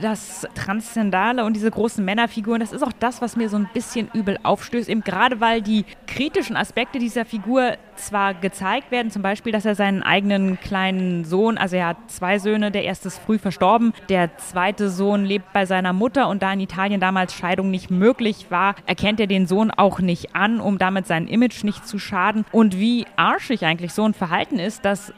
das 0.00 0.46
Transzendale 0.54 1.44
und 1.44 1.54
diese 1.54 1.70
großen 1.72 2.04
Männerfiguren, 2.04 2.60
das 2.60 2.72
ist 2.72 2.84
auch 2.84 2.92
das, 2.92 3.20
was 3.20 3.34
mir 3.34 3.48
so 3.48 3.56
ein 3.56 3.68
bisschen 3.74 4.08
übel 4.14 4.38
aufstößt. 4.44 4.88
Eben 4.88 5.00
gerade 5.00 5.40
weil 5.40 5.60
die 5.60 5.84
kritischen 6.06 6.56
Aspekte 6.56 7.00
dieser 7.00 7.24
Figur 7.24 7.76
zwar 7.96 8.34
gezeigt 8.34 8.90
werden, 8.90 9.10
zum 9.10 9.22
Beispiel, 9.22 9.52
dass 9.52 9.64
er 9.64 9.74
seinen 9.74 10.02
eigenen 10.02 10.60
kleinen 10.60 11.24
Sohn, 11.24 11.58
also 11.58 11.76
er 11.76 11.88
hat 11.88 11.96
zwei 12.08 12.38
Söhne, 12.38 12.70
der 12.70 12.84
erste 12.84 13.08
ist 13.08 13.18
früh 13.18 13.38
verstorben, 13.38 13.92
der 14.08 14.36
zweite 14.38 14.90
Sohn 14.90 15.24
lebt 15.24 15.52
bei 15.52 15.66
seiner 15.66 15.92
Mutter 15.92 16.28
und 16.28 16.42
da 16.42 16.52
in 16.52 16.60
Italien 16.60 17.00
damals 17.00 17.34
Scheidung 17.34 17.70
nicht 17.70 17.90
möglich 17.90 18.46
war, 18.50 18.74
erkennt 18.86 19.20
er 19.20 19.26
den 19.26 19.46
Sohn 19.46 19.70
auch 19.70 20.00
nicht 20.00 20.34
an, 20.34 20.60
um 20.60 20.78
damit 20.78 21.06
sein 21.06 21.28
Image 21.28 21.64
nicht 21.64 21.86
zu 21.86 21.98
schaden. 21.98 22.44
Und 22.52 22.78
wie 22.78 23.06
arschig 23.16 23.64
eigentlich 23.64 23.92
so 23.92 24.04
ein 24.04 24.14
Verhalten 24.14 24.58
ist, 24.58 24.84
das 24.84 25.12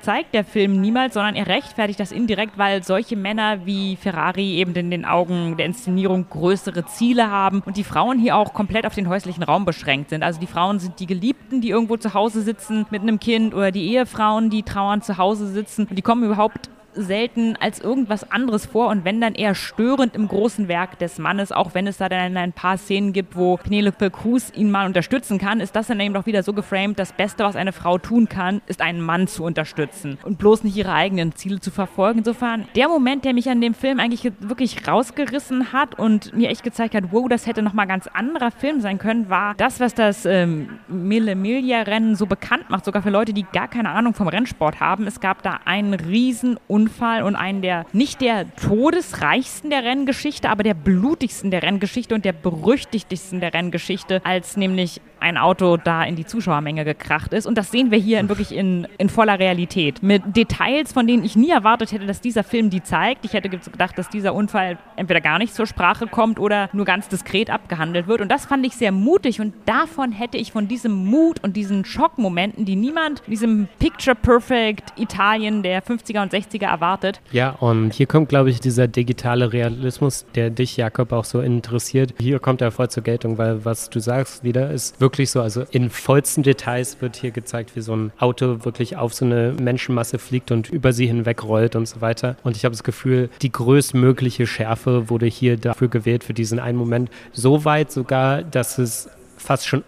zeigt 0.00 0.34
der 0.34 0.44
Film 0.44 0.80
niemals, 0.80 1.14
sondern 1.14 1.34
er 1.34 1.46
rechtfertigt 1.46 2.00
das 2.00 2.12
indirekt, 2.12 2.58
weil 2.58 2.82
solche 2.82 3.16
Männer 3.16 3.66
wie 3.66 3.96
Ferrari 3.96 4.56
eben 4.56 4.74
in 4.74 4.90
den 4.90 5.04
Augen 5.04 5.56
der 5.56 5.66
Inszenierung 5.66 6.26
größere 6.28 6.86
Ziele 6.86 7.30
haben 7.30 7.62
und 7.64 7.76
die 7.76 7.84
Frauen 7.84 8.18
hier 8.18 8.36
auch 8.36 8.52
komplett 8.52 8.86
auf 8.86 8.94
den 8.94 9.08
häuslichen 9.08 9.42
Raum 9.42 9.64
beschränkt 9.64 10.10
sind. 10.10 10.22
Also 10.22 10.40
die 10.40 10.46
Frauen 10.46 10.78
sind 10.78 11.00
die 11.00 11.06
Geliebten, 11.06 11.60
die 11.60 11.70
irgendwo 11.70 11.96
zu 11.96 12.14
Hause 12.14 12.23
sitzen 12.28 12.86
mit 12.90 13.02
einem 13.02 13.20
Kind 13.20 13.54
oder 13.54 13.70
die 13.70 13.92
Ehefrauen, 13.92 14.50
die 14.50 14.62
trauernd 14.62 15.04
zu 15.04 15.18
Hause 15.18 15.46
sitzen. 15.48 15.86
Und 15.88 15.96
die 15.96 16.02
kommen 16.02 16.24
überhaupt 16.24 16.70
selten 16.94 17.56
als 17.60 17.80
irgendwas 17.80 18.30
anderes 18.30 18.66
vor 18.66 18.88
und 18.88 19.04
wenn 19.04 19.20
dann 19.20 19.34
eher 19.34 19.54
störend 19.54 20.14
im 20.14 20.28
großen 20.28 20.68
Werk 20.68 20.98
des 20.98 21.18
Mannes, 21.18 21.52
auch 21.52 21.74
wenn 21.74 21.86
es 21.86 21.98
da 21.98 22.08
dann 22.08 22.36
ein 22.36 22.52
paar 22.52 22.78
Szenen 22.78 23.12
gibt, 23.12 23.36
wo 23.36 23.56
Penelope 23.56 24.10
Cruz 24.10 24.52
ihn 24.54 24.70
mal 24.70 24.86
unterstützen 24.86 25.38
kann, 25.38 25.60
ist 25.60 25.76
das 25.76 25.86
dann 25.88 26.00
eben 26.00 26.14
doch 26.14 26.26
wieder 26.26 26.42
so 26.42 26.52
geframed, 26.52 26.98
das 26.98 27.12
Beste, 27.12 27.44
was 27.44 27.56
eine 27.56 27.72
Frau 27.72 27.98
tun 27.98 28.28
kann, 28.28 28.62
ist 28.66 28.80
einen 28.80 29.00
Mann 29.00 29.26
zu 29.26 29.44
unterstützen 29.44 30.18
und 30.24 30.38
bloß 30.38 30.64
nicht 30.64 30.76
ihre 30.76 30.92
eigenen 30.92 31.34
Ziele 31.34 31.60
zu 31.60 31.70
verfolgen. 31.70 32.18
Insofern 32.18 32.66
der 32.76 32.88
Moment, 32.88 33.24
der 33.24 33.34
mich 33.34 33.48
an 33.50 33.60
dem 33.60 33.74
Film 33.74 34.00
eigentlich 34.00 34.30
wirklich 34.40 34.86
rausgerissen 34.86 35.72
hat 35.72 35.98
und 35.98 36.34
mir 36.34 36.50
echt 36.50 36.62
gezeigt 36.62 36.94
hat, 36.94 37.04
wow, 37.10 37.28
das 37.28 37.46
hätte 37.46 37.62
nochmal 37.62 37.86
ganz 37.86 38.06
anderer 38.06 38.50
Film 38.50 38.80
sein 38.80 38.98
können, 38.98 39.28
war 39.30 39.54
das, 39.56 39.80
was 39.80 39.94
das 39.94 40.24
ähm, 40.26 40.78
Mille 40.88 41.34
Miglia 41.34 41.82
Rennen 41.82 42.14
so 42.14 42.26
bekannt 42.26 42.70
macht, 42.70 42.84
sogar 42.84 43.02
für 43.02 43.10
Leute, 43.10 43.32
die 43.32 43.44
gar 43.44 43.68
keine 43.68 43.90
Ahnung 43.90 44.14
vom 44.14 44.28
Rennsport 44.28 44.80
haben. 44.80 45.06
Es 45.06 45.20
gab 45.20 45.42
da 45.42 45.60
einen 45.64 45.94
riesen 45.94 46.58
Unfall 46.84 47.22
und 47.22 47.34
einen 47.34 47.62
der, 47.62 47.86
nicht 47.94 48.20
der 48.20 48.54
todesreichsten 48.56 49.70
der 49.70 49.84
Renngeschichte, 49.84 50.50
aber 50.50 50.62
der 50.62 50.74
blutigsten 50.74 51.50
der 51.50 51.62
Renngeschichte 51.62 52.14
und 52.14 52.26
der 52.26 52.32
berüchtigsten 52.32 53.40
der 53.40 53.54
Renngeschichte, 53.54 54.20
als 54.22 54.58
nämlich 54.58 55.00
ein 55.24 55.38
Auto 55.38 55.78
da 55.78 56.04
in 56.04 56.16
die 56.16 56.26
Zuschauermenge 56.26 56.84
gekracht 56.84 57.32
ist. 57.32 57.46
Und 57.46 57.56
das 57.56 57.70
sehen 57.70 57.90
wir 57.90 57.98
hier 57.98 58.20
in, 58.20 58.28
wirklich 58.28 58.54
in, 58.54 58.86
in 58.98 59.08
voller 59.08 59.38
Realität. 59.38 60.02
Mit 60.02 60.36
Details, 60.36 60.92
von 60.92 61.06
denen 61.06 61.24
ich 61.24 61.34
nie 61.34 61.50
erwartet 61.50 61.92
hätte, 61.92 62.04
dass 62.04 62.20
dieser 62.20 62.44
Film 62.44 62.68
die 62.68 62.82
zeigt. 62.82 63.24
Ich 63.24 63.32
hätte 63.32 63.48
gedacht, 63.48 63.96
dass 63.96 64.10
dieser 64.10 64.34
Unfall 64.34 64.76
entweder 64.96 65.22
gar 65.22 65.38
nicht 65.38 65.54
zur 65.54 65.66
Sprache 65.66 66.06
kommt 66.06 66.38
oder 66.38 66.68
nur 66.74 66.84
ganz 66.84 67.08
diskret 67.08 67.48
abgehandelt 67.48 68.06
wird. 68.06 68.20
Und 68.20 68.28
das 68.28 68.44
fand 68.44 68.66
ich 68.66 68.74
sehr 68.76 68.92
mutig. 68.92 69.40
Und 69.40 69.54
davon 69.64 70.12
hätte 70.12 70.36
ich 70.36 70.52
von 70.52 70.68
diesem 70.68 70.92
Mut 71.06 71.42
und 71.42 71.56
diesen 71.56 71.86
Schockmomenten, 71.86 72.66
die 72.66 72.76
niemand 72.76 73.20
in 73.20 73.30
diesem 73.30 73.68
Picture 73.78 74.14
Perfect 74.14 74.92
Italien 74.98 75.62
der 75.62 75.82
50er 75.82 76.20
und 76.20 76.34
60er 76.34 76.66
erwartet. 76.74 77.20
Ja, 77.32 77.50
und 77.50 77.92
hier 77.92 78.06
kommt, 78.06 78.28
glaube 78.28 78.50
ich, 78.50 78.60
dieser 78.60 78.88
digitale 78.88 79.52
Realismus, 79.52 80.26
der 80.34 80.50
dich, 80.50 80.76
Jakob, 80.76 81.12
auch 81.12 81.24
so 81.24 81.40
interessiert. 81.40 82.14
Hier 82.18 82.38
kommt 82.40 82.60
er 82.60 82.70
voll 82.70 82.90
zur 82.90 83.02
Geltung, 83.02 83.38
weil 83.38 83.64
was 83.64 83.90
du 83.90 84.00
sagst 84.00 84.42
wieder 84.42 84.70
ist 84.70 85.00
wirklich 85.00 85.30
so, 85.30 85.40
also 85.40 85.64
in 85.70 85.90
vollsten 85.90 86.42
Details 86.42 87.00
wird 87.00 87.16
hier 87.16 87.30
gezeigt, 87.30 87.76
wie 87.76 87.80
so 87.80 87.94
ein 87.94 88.12
Auto 88.18 88.64
wirklich 88.64 88.96
auf 88.96 89.14
so 89.14 89.24
eine 89.24 89.54
Menschenmasse 89.60 90.18
fliegt 90.18 90.50
und 90.50 90.68
über 90.70 90.92
sie 90.92 91.06
hinwegrollt 91.06 91.76
und 91.76 91.86
so 91.86 92.00
weiter. 92.00 92.36
Und 92.42 92.56
ich 92.56 92.64
habe 92.64 92.72
das 92.72 92.82
Gefühl, 92.82 93.30
die 93.42 93.52
größtmögliche 93.52 94.46
Schärfe 94.46 95.08
wurde 95.10 95.26
hier 95.26 95.56
dafür 95.56 95.88
gewählt, 95.88 96.24
für 96.24 96.34
diesen 96.34 96.58
einen 96.58 96.78
Moment. 96.78 97.10
So 97.32 97.64
weit 97.64 97.92
sogar, 97.92 98.42
dass 98.42 98.78
es 98.78 99.08
fast 99.36 99.66
schon 99.66 99.84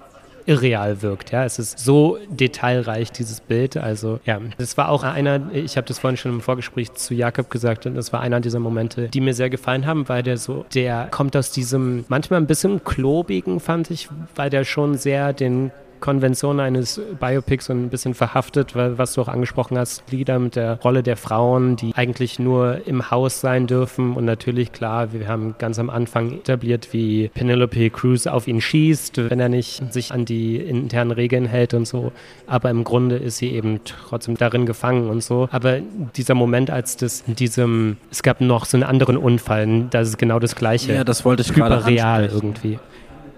irreal 0.46 1.02
wirkt. 1.02 1.32
Ja, 1.32 1.44
es 1.44 1.58
ist 1.58 1.78
so 1.78 2.18
detailreich 2.28 3.12
dieses 3.12 3.40
Bild. 3.40 3.76
Also 3.76 4.20
ja, 4.24 4.40
das 4.58 4.76
war 4.76 4.88
auch 4.88 5.02
einer. 5.02 5.40
Ich 5.52 5.76
habe 5.76 5.86
das 5.86 5.98
vorhin 5.98 6.16
schon 6.16 6.32
im 6.32 6.40
Vorgespräch 6.40 6.92
zu 6.94 7.14
Jakob 7.14 7.50
gesagt 7.50 7.86
und 7.86 7.94
das 7.94 8.12
war 8.12 8.20
einer 8.20 8.40
dieser 8.40 8.60
Momente, 8.60 9.08
die 9.08 9.20
mir 9.20 9.34
sehr 9.34 9.50
gefallen 9.50 9.86
haben, 9.86 10.08
weil 10.08 10.22
der 10.22 10.38
so, 10.38 10.64
der 10.74 11.08
kommt 11.10 11.36
aus 11.36 11.50
diesem 11.50 12.04
manchmal 12.08 12.40
ein 12.40 12.46
bisschen 12.46 12.82
klobigen, 12.84 13.60
fand 13.60 13.90
ich, 13.90 14.08
weil 14.34 14.50
der 14.50 14.64
schon 14.64 14.96
sehr 14.96 15.32
den 15.32 15.70
Konvention 16.00 16.60
eines 16.60 17.00
Biopics 17.20 17.66
so 17.66 17.72
ein 17.72 17.88
bisschen 17.88 18.14
verhaftet, 18.14 18.74
weil, 18.74 18.98
was 18.98 19.14
du 19.14 19.22
auch 19.22 19.28
angesprochen 19.28 19.78
hast, 19.78 20.02
Lieder 20.10 20.38
mit 20.38 20.56
der 20.56 20.80
Rolle 20.80 21.02
der 21.02 21.16
Frauen, 21.16 21.76
die 21.76 21.92
eigentlich 21.94 22.38
nur 22.38 22.86
im 22.86 23.10
Haus 23.10 23.40
sein 23.40 23.66
dürfen. 23.66 24.14
Und 24.14 24.24
natürlich, 24.24 24.72
klar, 24.72 25.12
wir 25.12 25.28
haben 25.28 25.54
ganz 25.58 25.78
am 25.78 25.90
Anfang 25.90 26.32
etabliert, 26.32 26.92
wie 26.92 27.28
Penelope 27.28 27.90
Cruz 27.90 28.26
auf 28.26 28.48
ihn 28.48 28.60
schießt, 28.60 29.30
wenn 29.30 29.40
er 29.40 29.48
nicht 29.48 29.92
sich 29.92 30.12
an 30.12 30.24
die 30.24 30.56
internen 30.56 31.10
Regeln 31.10 31.46
hält 31.46 31.74
und 31.74 31.86
so. 31.86 32.12
Aber 32.46 32.70
im 32.70 32.84
Grunde 32.84 33.16
ist 33.16 33.38
sie 33.38 33.50
eben 33.50 33.80
trotzdem 33.84 34.36
darin 34.36 34.66
gefangen 34.66 35.08
und 35.08 35.22
so. 35.22 35.48
Aber 35.50 35.80
dieser 36.16 36.34
Moment, 36.34 36.70
als 36.70 36.96
das 36.96 37.24
in 37.26 37.34
diesem, 37.34 37.96
es 38.10 38.22
gab 38.22 38.40
noch 38.40 38.64
so 38.64 38.76
einen 38.76 38.84
anderen 38.84 39.16
Unfall, 39.16 39.86
das 39.90 40.08
ist 40.08 40.18
genau 40.18 40.38
das 40.38 40.54
Gleiche. 40.54 40.92
Ja, 40.92 41.04
das 41.04 41.24
wollte 41.24 41.42
ich 41.42 41.52
gerade 41.52 41.86
real 41.86 42.26
irgendwie. 42.26 42.78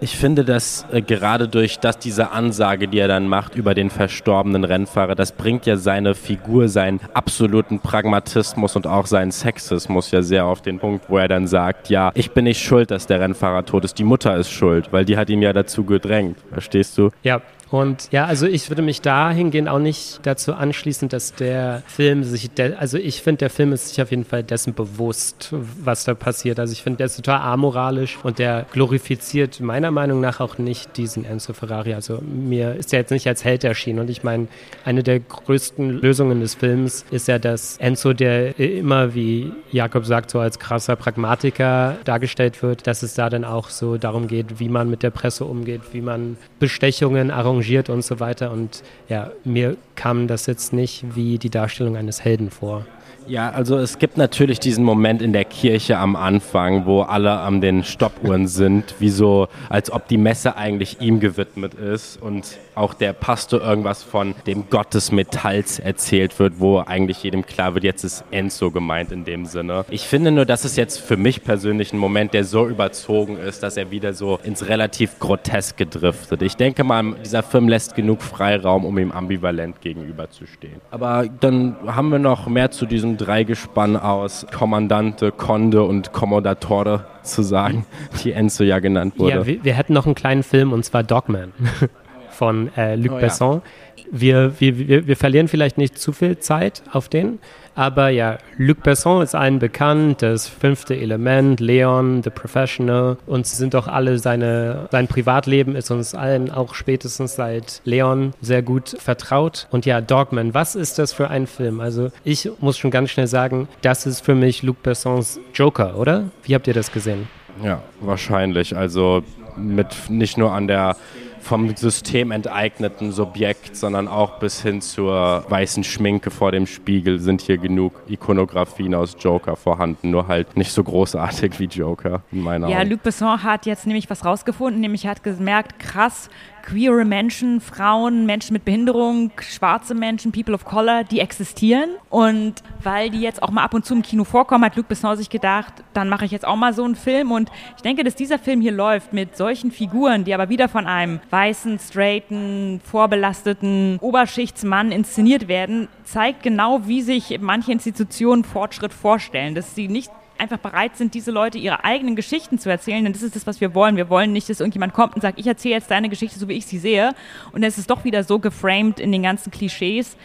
Ich 0.00 0.16
finde, 0.16 0.44
dass 0.44 0.86
äh, 0.92 1.02
gerade 1.02 1.48
durch 1.48 1.80
das, 1.80 1.98
diese 1.98 2.30
Ansage, 2.30 2.86
die 2.86 3.00
er 3.00 3.08
dann 3.08 3.26
macht 3.26 3.56
über 3.56 3.74
den 3.74 3.90
verstorbenen 3.90 4.62
Rennfahrer, 4.62 5.16
das 5.16 5.32
bringt 5.32 5.66
ja 5.66 5.76
seine 5.76 6.14
Figur, 6.14 6.68
seinen 6.68 7.00
absoluten 7.14 7.80
Pragmatismus 7.80 8.76
und 8.76 8.86
auch 8.86 9.06
seinen 9.06 9.32
Sexismus 9.32 10.12
ja 10.12 10.22
sehr 10.22 10.44
auf 10.44 10.62
den 10.62 10.78
Punkt, 10.78 11.06
wo 11.08 11.18
er 11.18 11.26
dann 11.26 11.48
sagt, 11.48 11.88
ja, 11.88 12.12
ich 12.14 12.30
bin 12.30 12.44
nicht 12.44 12.62
schuld, 12.62 12.92
dass 12.92 13.08
der 13.08 13.18
Rennfahrer 13.18 13.64
tot 13.64 13.84
ist, 13.84 13.98
die 13.98 14.04
Mutter 14.04 14.36
ist 14.36 14.50
schuld, 14.50 14.92
weil 14.92 15.04
die 15.04 15.16
hat 15.16 15.30
ihn 15.30 15.42
ja 15.42 15.52
dazu 15.52 15.82
gedrängt. 15.82 16.38
Verstehst 16.52 16.96
du? 16.96 17.10
Ja, 17.24 17.42
und 17.70 18.08
ja, 18.12 18.24
also 18.24 18.46
ich 18.46 18.70
würde 18.70 18.82
mich 18.82 19.02
dahingehend 19.02 19.68
auch 19.68 19.78
nicht 19.78 20.20
dazu 20.22 20.54
anschließen, 20.54 21.08
dass 21.08 21.34
der 21.34 21.82
Film 21.86 22.24
sich, 22.24 22.50
also 22.78 22.96
ich 22.96 23.22
finde, 23.22 23.40
der 23.40 23.50
Film 23.50 23.72
ist 23.72 23.88
sich 23.88 24.00
auf 24.00 24.10
jeden 24.10 24.24
Fall 24.24 24.42
dessen 24.42 24.72
bewusst, 24.72 25.52
was 25.52 26.04
da 26.04 26.14
passiert. 26.14 26.58
Also 26.58 26.72
ich 26.72 26.82
finde, 26.82 26.98
der 26.98 27.06
ist 27.06 27.16
total 27.16 27.40
amoralisch 27.40 28.18
und 28.22 28.38
der 28.38 28.66
glorifiziert 28.72 29.60
meiner 29.60 29.90
Meinung 29.90 30.20
nach 30.20 30.40
auch 30.40 30.56
nicht 30.56 30.96
diesen 30.96 31.24
Enzo 31.24 31.52
Ferrari. 31.52 31.92
Also 31.92 32.20
mir 32.22 32.74
ist 32.74 32.92
er 32.92 33.00
jetzt 33.00 33.10
nicht 33.10 33.26
als 33.26 33.44
Held 33.44 33.64
erschienen. 33.64 33.98
Und 33.98 34.08
ich 34.08 34.22
meine, 34.22 34.48
eine 34.84 35.02
der 35.02 35.20
größten 35.20 35.90
Lösungen 35.90 36.40
des 36.40 36.54
Films 36.54 37.04
ist 37.10 37.28
ja, 37.28 37.38
dass 37.38 37.76
Enzo, 37.78 38.14
der 38.14 38.58
immer, 38.58 39.14
wie 39.14 39.52
Jakob 39.72 40.06
sagt, 40.06 40.30
so 40.30 40.40
als 40.40 40.58
krasser 40.58 40.96
Pragmatiker 40.96 41.98
dargestellt 42.04 42.62
wird, 42.62 42.86
dass 42.86 43.02
es 43.02 43.12
da 43.14 43.28
dann 43.28 43.44
auch 43.44 43.68
so 43.68 43.98
darum 43.98 44.26
geht, 44.26 44.58
wie 44.58 44.70
man 44.70 44.88
mit 44.88 45.02
der 45.02 45.10
Presse 45.10 45.44
umgeht, 45.44 45.82
wie 45.92 46.00
man 46.00 46.38
Bestechungen 46.58 47.30
arrangiert 47.30 47.57
arrangiert 47.58 47.90
und 47.90 48.02
so 48.02 48.20
weiter. 48.20 48.50
Und 48.50 48.82
ja, 49.08 49.32
mir 49.44 49.76
kam 49.94 50.28
das 50.28 50.46
jetzt 50.46 50.72
nicht 50.72 51.04
wie 51.14 51.38
die 51.38 51.50
Darstellung 51.50 51.96
eines 51.96 52.24
Helden 52.24 52.50
vor. 52.50 52.86
Ja, 53.28 53.50
also 53.50 53.76
es 53.76 53.98
gibt 53.98 54.16
natürlich 54.16 54.58
diesen 54.58 54.84
Moment 54.84 55.20
in 55.20 55.34
der 55.34 55.44
Kirche 55.44 55.98
am 55.98 56.16
Anfang, 56.16 56.86
wo 56.86 57.02
alle 57.02 57.32
an 57.40 57.60
den 57.60 57.84
Stoppuhren 57.84 58.48
sind, 58.48 58.94
wie 59.00 59.10
so, 59.10 59.48
als 59.68 59.92
ob 59.92 60.08
die 60.08 60.16
Messe 60.16 60.56
eigentlich 60.56 61.02
ihm 61.02 61.20
gewidmet 61.20 61.74
ist 61.74 62.16
und 62.22 62.56
auch 62.74 62.94
der 62.94 63.12
Pastor 63.12 63.60
irgendwas 63.60 64.02
von 64.02 64.34
dem 64.46 64.70
Gott 64.70 64.94
des 64.94 65.12
Metalls 65.12 65.78
erzählt 65.78 66.38
wird, 66.38 66.54
wo 66.58 66.78
eigentlich 66.78 67.22
jedem 67.22 67.44
klar 67.44 67.74
wird, 67.74 67.84
jetzt 67.84 68.02
ist 68.02 68.24
Enzo 68.30 68.70
gemeint 68.70 69.12
in 69.12 69.24
dem 69.24 69.44
Sinne. 69.44 69.84
Ich 69.90 70.06
finde 70.06 70.30
nur, 70.30 70.46
das 70.46 70.64
ist 70.64 70.78
jetzt 70.78 70.98
für 70.98 71.18
mich 71.18 71.44
persönlich 71.44 71.92
ein 71.92 71.98
Moment, 71.98 72.32
der 72.32 72.44
so 72.44 72.66
überzogen 72.66 73.36
ist, 73.36 73.62
dass 73.62 73.76
er 73.76 73.90
wieder 73.90 74.14
so 74.14 74.38
ins 74.42 74.68
relativ 74.68 75.18
Groteske 75.18 75.84
driftet. 75.84 76.40
Ich 76.40 76.56
denke 76.56 76.82
mal, 76.82 77.14
dieser 77.22 77.42
Film 77.42 77.68
lässt 77.68 77.94
genug 77.94 78.22
Freiraum, 78.22 78.86
um 78.86 78.96
ihm 78.96 79.12
ambivalent 79.12 79.82
gegenüberzustehen. 79.82 80.80
Aber 80.90 81.26
dann 81.40 81.76
haben 81.84 82.08
wir 82.08 82.18
noch 82.18 82.46
mehr 82.46 82.70
zu 82.70 82.86
diesem 82.86 83.17
Dreigespann 83.18 83.96
aus 83.96 84.46
Kommandante, 84.52 85.32
Conde 85.32 85.82
und 85.82 86.12
Commodatore 86.12 87.04
zu 87.22 87.42
sagen, 87.42 87.84
die 88.24 88.32
Enzo 88.32 88.64
ja 88.64 88.78
genannt 88.78 89.18
wurde. 89.18 89.34
Ja, 89.34 89.46
wir, 89.46 89.64
wir 89.64 89.74
hätten 89.74 89.92
noch 89.92 90.06
einen 90.06 90.14
kleinen 90.14 90.42
Film 90.42 90.72
und 90.72 90.84
zwar 90.84 91.02
Dogman 91.02 91.52
von 92.30 92.70
äh, 92.76 92.96
Luc 92.96 93.12
oh, 93.16 93.20
Besson. 93.20 93.54
Ja. 93.56 93.62
Wir, 94.10 94.52
wir, 94.58 95.06
wir, 95.06 95.16
verlieren 95.16 95.48
vielleicht 95.48 95.76
nicht 95.76 95.98
zu 95.98 96.12
viel 96.12 96.38
Zeit 96.38 96.82
auf 96.92 97.10
den, 97.10 97.40
aber 97.78 98.08
ja, 98.08 98.38
Luc 98.56 98.82
Besson 98.82 99.22
ist 99.22 99.36
allen 99.36 99.60
bekannt, 99.60 100.20
das 100.22 100.48
fünfte 100.48 100.96
Element, 100.96 101.60
Leon, 101.60 102.24
The 102.24 102.30
Professional. 102.30 103.18
Und 103.24 103.46
sind 103.46 103.72
doch 103.72 103.86
alle 103.86 104.18
seine, 104.18 104.88
sein 104.90 105.06
Privatleben 105.06 105.76
ist 105.76 105.92
uns 105.92 106.12
allen 106.12 106.50
auch 106.50 106.74
spätestens 106.74 107.36
seit 107.36 107.80
Leon 107.84 108.32
sehr 108.40 108.62
gut 108.62 108.96
vertraut. 108.98 109.68
Und 109.70 109.86
ja, 109.86 110.00
Dogman, 110.00 110.54
was 110.54 110.74
ist 110.74 110.98
das 110.98 111.12
für 111.12 111.30
ein 111.30 111.46
Film? 111.46 111.78
Also 111.78 112.10
ich 112.24 112.50
muss 112.58 112.76
schon 112.78 112.90
ganz 112.90 113.10
schnell 113.10 113.28
sagen, 113.28 113.68
das 113.80 114.06
ist 114.06 114.24
für 114.24 114.34
mich 114.34 114.64
Luc 114.64 114.82
Bessons 114.82 115.38
Joker, 115.54 115.96
oder? 115.96 116.24
Wie 116.42 116.56
habt 116.56 116.66
ihr 116.66 116.74
das 116.74 116.90
gesehen? 116.90 117.28
Ja, 117.62 117.80
wahrscheinlich. 118.00 118.76
Also 118.76 119.22
mit 119.56 119.86
nicht 120.08 120.36
nur 120.36 120.52
an 120.52 120.66
der 120.66 120.96
vom 121.40 121.74
System 121.76 122.30
enteigneten 122.30 123.12
Subjekt, 123.12 123.76
sondern 123.76 124.08
auch 124.08 124.38
bis 124.38 124.62
hin 124.62 124.80
zur 124.80 125.44
weißen 125.48 125.84
Schminke 125.84 126.30
vor 126.30 126.52
dem 126.52 126.66
Spiegel 126.66 127.18
sind 127.18 127.40
hier 127.40 127.58
genug 127.58 127.92
Ikonografien 128.08 128.94
aus 128.94 129.16
Joker 129.18 129.56
vorhanden, 129.56 130.10
nur 130.10 130.28
halt 130.28 130.56
nicht 130.56 130.72
so 130.72 130.82
großartig 130.84 131.58
wie 131.58 131.64
Joker 131.64 132.22
in 132.32 132.40
meiner 132.42 132.68
Ja, 132.68 132.80
Augen. 132.80 132.90
Luc 132.90 133.02
Besson 133.02 133.42
hat 133.42 133.66
jetzt 133.66 133.86
nämlich 133.86 134.08
was 134.10 134.24
rausgefunden, 134.24 134.80
nämlich 134.80 135.06
hat 135.06 135.22
gemerkt, 135.22 135.78
krass, 135.78 136.28
queere 136.62 137.04
Menschen, 137.04 137.60
Frauen, 137.60 138.26
Menschen 138.26 138.52
mit 138.52 138.64
Behinderung, 138.64 139.30
schwarze 139.40 139.94
Menschen, 139.94 140.32
People 140.32 140.54
of 140.54 140.64
Color, 140.64 141.04
die 141.04 141.20
existieren. 141.20 141.90
Und 142.10 142.54
weil 142.82 143.10
die 143.10 143.20
jetzt 143.20 143.42
auch 143.42 143.50
mal 143.50 143.62
ab 143.62 143.74
und 143.74 143.84
zu 143.84 143.94
im 143.94 144.02
Kino 144.02 144.24
vorkommen, 144.24 144.64
hat 144.64 144.76
Luc 144.76 144.88
Besson 144.88 145.16
sich 145.16 145.30
gedacht, 145.30 145.72
dann 145.94 146.08
mache 146.08 146.24
ich 146.24 146.30
jetzt 146.30 146.46
auch 146.46 146.56
mal 146.56 146.72
so 146.72 146.84
einen 146.84 146.96
Film. 146.96 147.32
Und 147.32 147.50
ich 147.76 147.82
denke, 147.82 148.04
dass 148.04 148.14
dieser 148.14 148.38
Film 148.38 148.60
hier 148.60 148.72
läuft 148.72 149.12
mit 149.12 149.36
solchen 149.36 149.70
Figuren, 149.70 150.24
die 150.24 150.34
aber 150.34 150.48
wieder 150.48 150.68
von 150.68 150.86
einem 150.86 151.20
weißen, 151.30 151.78
straighten, 151.78 152.80
vorbelasteten 152.84 153.98
Oberschichtsmann 154.00 154.92
inszeniert 154.92 155.48
werden, 155.48 155.88
zeigt 156.04 156.42
genau, 156.42 156.86
wie 156.86 157.02
sich 157.02 157.38
manche 157.40 157.72
Institutionen 157.72 158.44
Fortschritt 158.44 158.92
vorstellen. 158.92 159.54
Dass 159.54 159.74
sie 159.74 159.88
nicht 159.88 160.10
einfach 160.40 160.58
bereit 160.58 160.96
sind, 160.96 161.14
diese 161.14 161.30
Leute 161.30 161.58
ihre 161.58 161.84
eigenen 161.84 162.16
Geschichten 162.16 162.58
zu 162.58 162.70
erzählen, 162.70 163.04
denn 163.04 163.12
das 163.12 163.22
ist 163.22 163.36
das, 163.36 163.46
was 163.46 163.60
wir 163.60 163.74
wollen. 163.74 163.96
Wir 163.96 164.08
wollen 164.08 164.32
nicht, 164.32 164.48
dass 164.48 164.60
irgendjemand 164.60 164.92
kommt 164.92 165.14
und 165.14 165.22
sagt, 165.22 165.38
ich 165.38 165.46
erzähle 165.46 165.74
jetzt 165.74 165.90
deine 165.90 166.08
Geschichte, 166.08 166.38
so 166.38 166.48
wie 166.48 166.54
ich 166.54 166.66
sie 166.66 166.78
sehe. 166.78 167.14
Und 167.52 167.62
es 167.62 167.78
ist 167.78 167.90
doch 167.90 168.04
wieder 168.04 168.24
so 168.24 168.38
geframed 168.38 169.00
in 169.00 169.12
den 169.12 169.22
ganzen 169.22 169.50
Klischees 169.50 170.16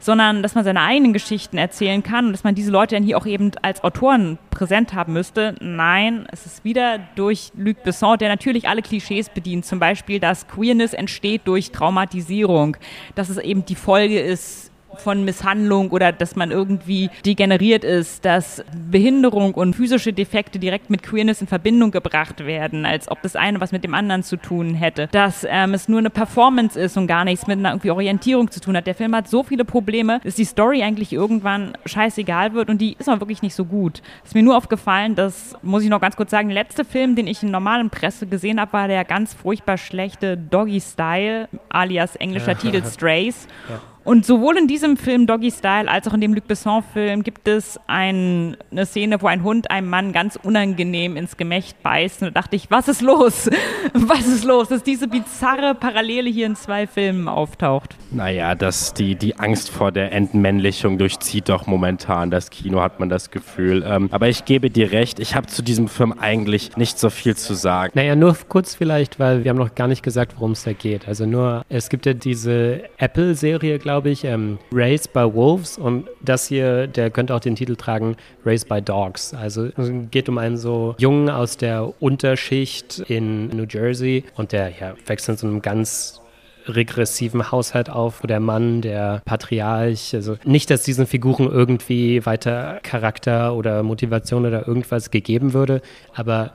sondern 0.00 0.42
dass 0.42 0.54
man 0.54 0.64
seine 0.64 0.80
eigenen 0.80 1.12
Geschichten 1.12 1.58
erzählen 1.58 2.02
kann 2.02 2.26
und 2.26 2.32
dass 2.32 2.42
man 2.42 2.54
diese 2.54 2.70
Leute 2.70 2.96
dann 2.96 3.04
hier 3.04 3.18
auch 3.18 3.26
eben 3.26 3.52
als 3.62 3.84
Autoren 3.84 4.38
präsent 4.50 4.94
haben 4.94 5.12
müsste. 5.12 5.54
Nein, 5.60 6.26
es 6.32 6.46
ist 6.46 6.64
wieder 6.64 6.98
durch 7.14 7.52
Luc 7.54 7.82
Besson, 7.84 8.18
der 8.18 8.30
natürlich 8.30 8.66
alle 8.68 8.82
Klischees 8.82 9.28
bedient. 9.28 9.66
Zum 9.66 9.78
Beispiel, 9.78 10.18
dass 10.18 10.48
Queerness 10.48 10.94
entsteht 10.94 11.42
durch 11.44 11.70
Traumatisierung, 11.70 12.76
dass 13.14 13.28
es 13.28 13.36
eben 13.36 13.64
die 13.66 13.74
Folge 13.74 14.18
ist 14.18 14.69
von 14.96 15.24
Misshandlung 15.24 15.90
oder 15.90 16.12
dass 16.12 16.36
man 16.36 16.50
irgendwie 16.50 17.10
degeneriert 17.24 17.84
ist, 17.84 18.24
dass 18.24 18.64
Behinderung 18.90 19.54
und 19.54 19.74
physische 19.74 20.12
Defekte 20.12 20.58
direkt 20.58 20.90
mit 20.90 21.02
Queerness 21.02 21.40
in 21.40 21.46
Verbindung 21.46 21.90
gebracht 21.90 22.44
werden, 22.44 22.86
als 22.86 23.10
ob 23.10 23.22
das 23.22 23.36
eine 23.36 23.60
was 23.60 23.72
mit 23.72 23.84
dem 23.84 23.94
anderen 23.94 24.22
zu 24.22 24.36
tun 24.36 24.74
hätte, 24.74 25.08
dass 25.12 25.46
ähm, 25.48 25.74
es 25.74 25.88
nur 25.88 25.98
eine 25.98 26.10
Performance 26.10 26.78
ist 26.78 26.96
und 26.96 27.06
gar 27.06 27.24
nichts 27.24 27.46
mit 27.46 27.58
einer 27.58 27.70
irgendwie 27.70 27.90
Orientierung 27.90 28.50
zu 28.50 28.60
tun 28.60 28.76
hat. 28.76 28.86
Der 28.86 28.94
Film 28.94 29.14
hat 29.14 29.28
so 29.28 29.42
viele 29.42 29.64
Probleme, 29.64 30.20
dass 30.24 30.34
die 30.34 30.44
Story 30.44 30.82
eigentlich 30.82 31.12
irgendwann 31.12 31.72
scheißegal 31.86 32.54
wird 32.54 32.70
und 32.70 32.80
die 32.80 32.96
ist 32.98 33.08
auch 33.08 33.20
wirklich 33.20 33.42
nicht 33.42 33.54
so 33.54 33.64
gut. 33.64 34.02
Es 34.22 34.30
ist 34.30 34.34
mir 34.34 34.42
nur 34.42 34.56
aufgefallen, 34.56 35.14
dass, 35.14 35.54
muss 35.62 35.82
ich 35.82 35.90
noch 35.90 36.00
ganz 36.00 36.16
kurz 36.16 36.30
sagen, 36.30 36.48
der 36.48 36.54
letzte 36.54 36.84
Film, 36.84 37.16
den 37.16 37.26
ich 37.26 37.42
in 37.42 37.50
normalen 37.50 37.90
Presse 37.90 38.26
gesehen 38.26 38.60
habe, 38.60 38.72
war 38.72 38.88
der 38.88 39.04
ganz 39.04 39.34
furchtbar 39.34 39.78
schlechte 39.78 40.36
Doggy 40.36 40.80
Style, 40.80 41.48
alias 41.68 42.16
englischer 42.16 42.56
Titel 42.56 42.82
Strays. 42.90 43.46
Ja. 43.68 43.80
Und 44.04 44.24
sowohl 44.24 44.56
in 44.56 44.66
diesem 44.66 44.96
Film 44.96 45.26
Doggy 45.26 45.50
Style 45.50 45.90
als 45.90 46.08
auch 46.08 46.14
in 46.14 46.20
dem 46.20 46.34
Luc 46.34 46.46
Besson-Film 46.46 47.22
gibt 47.22 47.46
es 47.46 47.78
ein, 47.86 48.56
eine 48.70 48.86
Szene, 48.86 49.20
wo 49.20 49.26
ein 49.26 49.42
Hund 49.42 49.70
einem 49.70 49.90
Mann 49.90 50.12
ganz 50.12 50.38
unangenehm 50.42 51.16
ins 51.16 51.36
Gemächt 51.36 51.82
beißt. 51.82 52.22
Und 52.22 52.28
da 52.28 52.40
dachte 52.40 52.56
ich, 52.56 52.70
was 52.70 52.88
ist 52.88 53.02
los? 53.02 53.50
Was 53.92 54.26
ist 54.26 54.44
los, 54.44 54.68
dass 54.68 54.82
diese 54.82 55.08
bizarre 55.08 55.74
Parallele 55.74 56.30
hier 56.30 56.46
in 56.46 56.54
zwei 56.54 56.86
Filmen 56.86 57.28
auftaucht? 57.28 57.96
Naja, 58.10 58.54
dass 58.54 58.94
die, 58.94 59.14
die 59.14 59.38
Angst 59.38 59.70
vor 59.70 59.92
der 59.92 60.12
Entmännlichung 60.12 60.98
durchzieht 60.98 61.48
doch 61.48 61.66
momentan 61.66 62.30
das 62.30 62.50
Kino, 62.50 62.80
hat 62.80 63.00
man 63.00 63.08
das 63.08 63.30
Gefühl. 63.30 63.84
Ähm, 63.86 64.08
aber 64.10 64.28
ich 64.28 64.44
gebe 64.44 64.70
dir 64.70 64.92
recht, 64.92 65.18
ich 65.18 65.34
habe 65.34 65.46
zu 65.46 65.62
diesem 65.62 65.88
Film 65.88 66.14
eigentlich 66.18 66.76
nicht 66.76 66.98
so 66.98 67.10
viel 67.10 67.36
zu 67.36 67.54
sagen. 67.54 67.92
Naja, 67.94 68.14
nur 68.16 68.36
kurz 68.48 68.74
vielleicht, 68.74 69.18
weil 69.18 69.44
wir 69.44 69.50
haben 69.50 69.58
noch 69.58 69.74
gar 69.74 69.88
nicht 69.88 70.02
gesagt, 70.02 70.34
worum 70.36 70.52
es 70.52 70.64
da 70.64 70.72
geht. 70.72 71.08
Also 71.08 71.26
nur, 71.26 71.64
es 71.68 71.88
gibt 71.88 72.06
ja 72.06 72.14
diese 72.14 72.82
Apple-Serie, 72.98 73.78
glaube 73.78 73.89
glaube 73.90 74.10
ich, 74.10 74.22
ähm, 74.22 74.58
Raised 74.72 75.12
by 75.12 75.34
Wolves 75.34 75.76
und 75.76 76.08
das 76.22 76.46
hier, 76.46 76.86
der 76.86 77.10
könnte 77.10 77.34
auch 77.34 77.40
den 77.40 77.56
Titel 77.56 77.74
tragen, 77.74 78.16
Raised 78.46 78.68
by 78.68 78.80
Dogs. 78.80 79.34
Also 79.34 79.64
es 79.64 79.90
geht 80.12 80.28
um 80.28 80.38
einen 80.38 80.56
so 80.56 80.94
Jungen 80.98 81.28
aus 81.28 81.56
der 81.56 82.00
Unterschicht 82.00 83.00
in 83.08 83.48
New 83.48 83.66
Jersey 83.68 84.22
und 84.36 84.52
der 84.52 84.70
ja, 84.78 84.94
wächst 85.06 85.28
in 85.28 85.36
so 85.36 85.48
einem 85.48 85.60
ganz 85.60 86.20
regressiven 86.68 87.50
Haushalt 87.50 87.90
auf, 87.90 88.22
wo 88.22 88.28
der 88.28 88.38
Mann, 88.38 88.80
der 88.80 89.22
Patriarch, 89.24 90.14
also 90.14 90.36
nicht, 90.44 90.70
dass 90.70 90.84
diesen 90.84 91.08
Figuren 91.08 91.50
irgendwie 91.50 92.24
weiter 92.24 92.78
Charakter 92.84 93.56
oder 93.56 93.82
Motivation 93.82 94.46
oder 94.46 94.68
irgendwas 94.68 95.10
gegeben 95.10 95.52
würde, 95.52 95.82
aber 96.14 96.52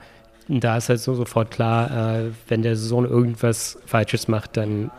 da 0.48 0.78
ist 0.78 0.88
halt 0.88 1.00
so 1.00 1.14
sofort 1.14 1.50
klar, 1.50 1.90
äh, 1.90 2.30
wenn 2.48 2.62
der 2.62 2.76
Sohn 2.76 3.04
irgendwas 3.04 3.78
Falsches 3.84 4.26
macht, 4.26 4.56
dann 4.56 4.90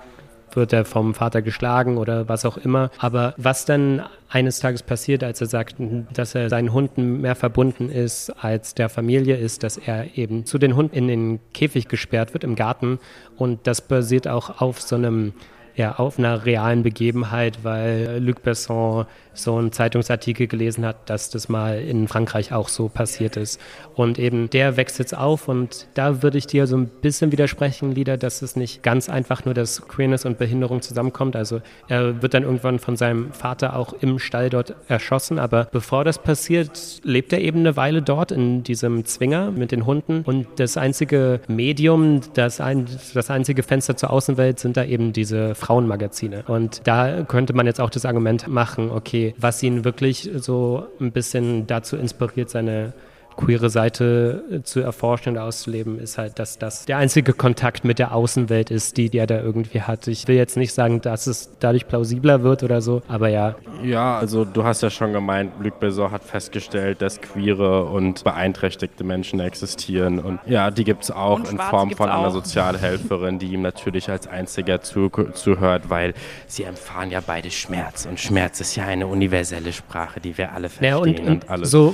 wird 0.52 0.74
er 0.74 0.86
vom 0.86 1.14
Vater 1.14 1.42
geschlagen 1.42 1.98
oder 1.98 2.28
was 2.30 2.46
auch 2.46 2.58
immer. 2.58 2.90
Aber 3.00 3.34
was 3.38 3.66
dann 3.66 4.04
eines 4.30 4.60
Tages 4.60 4.84
passiert, 4.84 5.24
als 5.24 5.42
er 5.42 5.48
sagt, 5.48 5.76
dass 6.14 6.36
er 6.36 6.50
seinen 6.50 6.74
Hunden 6.74 7.22
mehr 7.22 7.36
verbunden 7.36 7.90
ist 7.90 8.30
als 8.44 8.74
der 8.76 8.90
Familie, 8.90 9.38
ist, 9.38 9.64
dass 9.64 9.78
er 9.78 10.18
eben 10.18 10.46
zu 10.46 10.58
den 10.58 10.76
Hunden 10.76 10.96
in 10.96 11.08
den 11.08 11.40
Käfig 11.54 11.88
gesperrt 11.88 12.34
wird 12.34 12.44
im 12.44 12.56
Garten. 12.56 13.00
Und 13.38 13.68
das 13.68 13.82
basiert 13.82 14.28
auch 14.28 14.62
auf 14.62 14.82
so 14.82 14.96
einem 14.96 15.34
ja, 15.78 15.96
auf 15.96 16.18
einer 16.18 16.44
realen 16.46 16.82
Begebenheit, 16.82 17.60
weil 17.64 18.18
Luc 18.20 18.42
Besson 18.42 19.06
so 19.40 19.56
einen 19.56 19.72
Zeitungsartikel 19.72 20.48
gelesen 20.48 20.86
hat, 20.86 21.10
dass 21.10 21.30
das 21.30 21.48
mal 21.48 21.80
in 21.80 22.08
Frankreich 22.08 22.52
auch 22.52 22.70
so 22.70 22.90
passiert 22.90 23.38
ist. 23.38 23.62
Und 23.96 24.20
eben 24.20 24.50
der 24.50 24.78
wächst 24.78 25.00
jetzt 25.00 25.16
auf 25.16 25.48
und 25.48 25.88
da 25.94 26.24
würde 26.24 26.38
ich 26.38 26.48
dir 26.48 26.68
so 26.68 26.78
ein 26.78 26.88
bisschen 26.88 27.32
widersprechen, 27.32 27.92
Lieder, 27.92 28.18
dass 28.18 28.42
es 28.42 28.56
nicht 28.56 28.84
ganz 28.84 29.10
einfach 29.10 29.46
nur, 29.46 29.54
dass 29.54 29.88
Queerness 29.88 30.26
und 30.26 30.38
Behinderung 30.38 30.82
zusammenkommt. 30.82 31.36
Also 31.36 31.62
er 31.88 32.22
wird 32.22 32.34
dann 32.34 32.44
irgendwann 32.44 32.80
von 32.80 32.98
seinem 32.98 33.32
Vater 33.32 33.76
auch 33.76 33.94
im 34.02 34.20
Stall 34.20 34.50
dort 34.50 34.76
erschossen, 34.88 35.40
aber 35.40 35.66
bevor 35.72 36.04
das 36.04 36.18
passiert, 36.18 37.02
lebt 37.04 37.32
er 37.34 37.42
eben 37.42 37.60
eine 37.60 37.76
Weile 37.76 38.02
dort 38.02 38.32
in 38.32 38.64
diesem 38.64 39.06
Zwinger 39.06 39.52
mit 39.52 39.72
den 39.72 39.86
Hunden 39.86 40.22
und 40.24 40.48
das 40.58 40.78
einzige 40.78 41.42
Medium, 41.48 42.22
das, 42.34 42.60
ein, 42.60 42.88
das 43.14 43.30
einzige 43.30 43.64
Fenster 43.64 43.96
zur 43.96 44.10
Außenwelt 44.10 44.60
sind 44.60 44.78
da 44.78 44.84
eben 44.84 45.14
diese 45.14 45.54
Frauenmagazine. 45.68 46.44
Und 46.48 46.88
da 46.88 47.24
könnte 47.24 47.54
man 47.54 47.66
jetzt 47.66 47.82
auch 47.82 47.90
das 47.90 48.06
Argument 48.06 48.48
machen, 48.48 48.90
okay, 48.90 49.36
was 49.38 49.62
ihn 49.62 49.84
wirklich 49.84 50.30
so 50.38 50.88
ein 51.02 51.12
bisschen 51.12 51.68
dazu 51.68 51.98
inspiriert, 51.98 52.50
seine 52.50 52.94
queere 53.38 53.70
Seite 53.70 54.44
äh, 54.52 54.62
zu 54.64 54.82
erforschen 54.82 55.34
und 55.34 55.38
auszuleben, 55.38 56.00
ist 56.00 56.18
halt, 56.18 56.40
dass 56.40 56.58
das 56.58 56.86
der 56.86 56.98
einzige 56.98 57.34
Kontakt 57.34 57.86
mit 57.86 58.00
der 58.00 58.14
Außenwelt 58.14 58.72
ist, 58.72 58.98
die, 58.98 59.10
die 59.10 59.20
er 59.20 59.28
da 59.28 59.40
irgendwie 59.40 59.82
hat. 59.82 60.08
Ich 60.08 60.28
will 60.28 60.36
jetzt 60.36 60.58
nicht 60.58 60.74
sagen, 60.74 61.02
dass 61.02 61.28
es 61.28 61.52
dadurch 61.60 61.88
plausibler 61.88 62.44
wird 62.44 62.64
oder 62.64 62.82
so, 62.82 63.02
aber 63.08 63.30
ja. 63.30 63.56
Ja, 63.84 64.18
also 64.18 64.44
du 64.44 64.64
hast 64.64 64.82
ja 64.82 64.90
schon 64.90 65.14
gemeint, 65.14 65.54
Luc 65.62 65.80
Besson 65.80 66.12
hat 66.12 66.24
festgestellt, 66.24 67.02
dass 67.02 67.22
queere 67.22 67.86
und 67.86 68.24
beeinträchtigte 68.24 69.04
Menschen 69.04 69.40
existieren 69.40 70.20
und 70.20 70.40
ja, 70.46 70.72
die 70.72 70.84
gibt 70.84 71.04
es 71.04 71.12
auch 71.12 71.40
in 71.50 71.58
Form 71.58 71.92
von 71.92 72.10
einer 72.10 72.32
Sozialhelferin, 72.32 73.40
die 73.40 73.54
ihm 73.54 73.62
natürlich 73.62 74.10
als 74.10 74.28
einziger 74.28 74.82
zu, 74.82 75.10
zuhört, 75.10 75.90
weil 75.90 76.14
sie 76.48 76.64
erfahren 76.64 77.12
ja 77.12 77.22
beide 77.26 77.52
Schmerz 77.52 78.06
und 78.06 78.20
Schmerz 78.20 78.60
ist 78.60 78.76
ja 78.76 78.86
eine 78.86 79.06
universelle 79.08 79.72
Sprache, 79.72 80.20
die 80.20 80.38
wir 80.38 80.54
alle 80.54 80.70
verstehen 80.70 80.88
ja, 80.90 80.98
und, 80.98 81.20
und, 81.20 81.28
und 81.44 81.50
alles. 81.50 81.72
So 81.72 81.94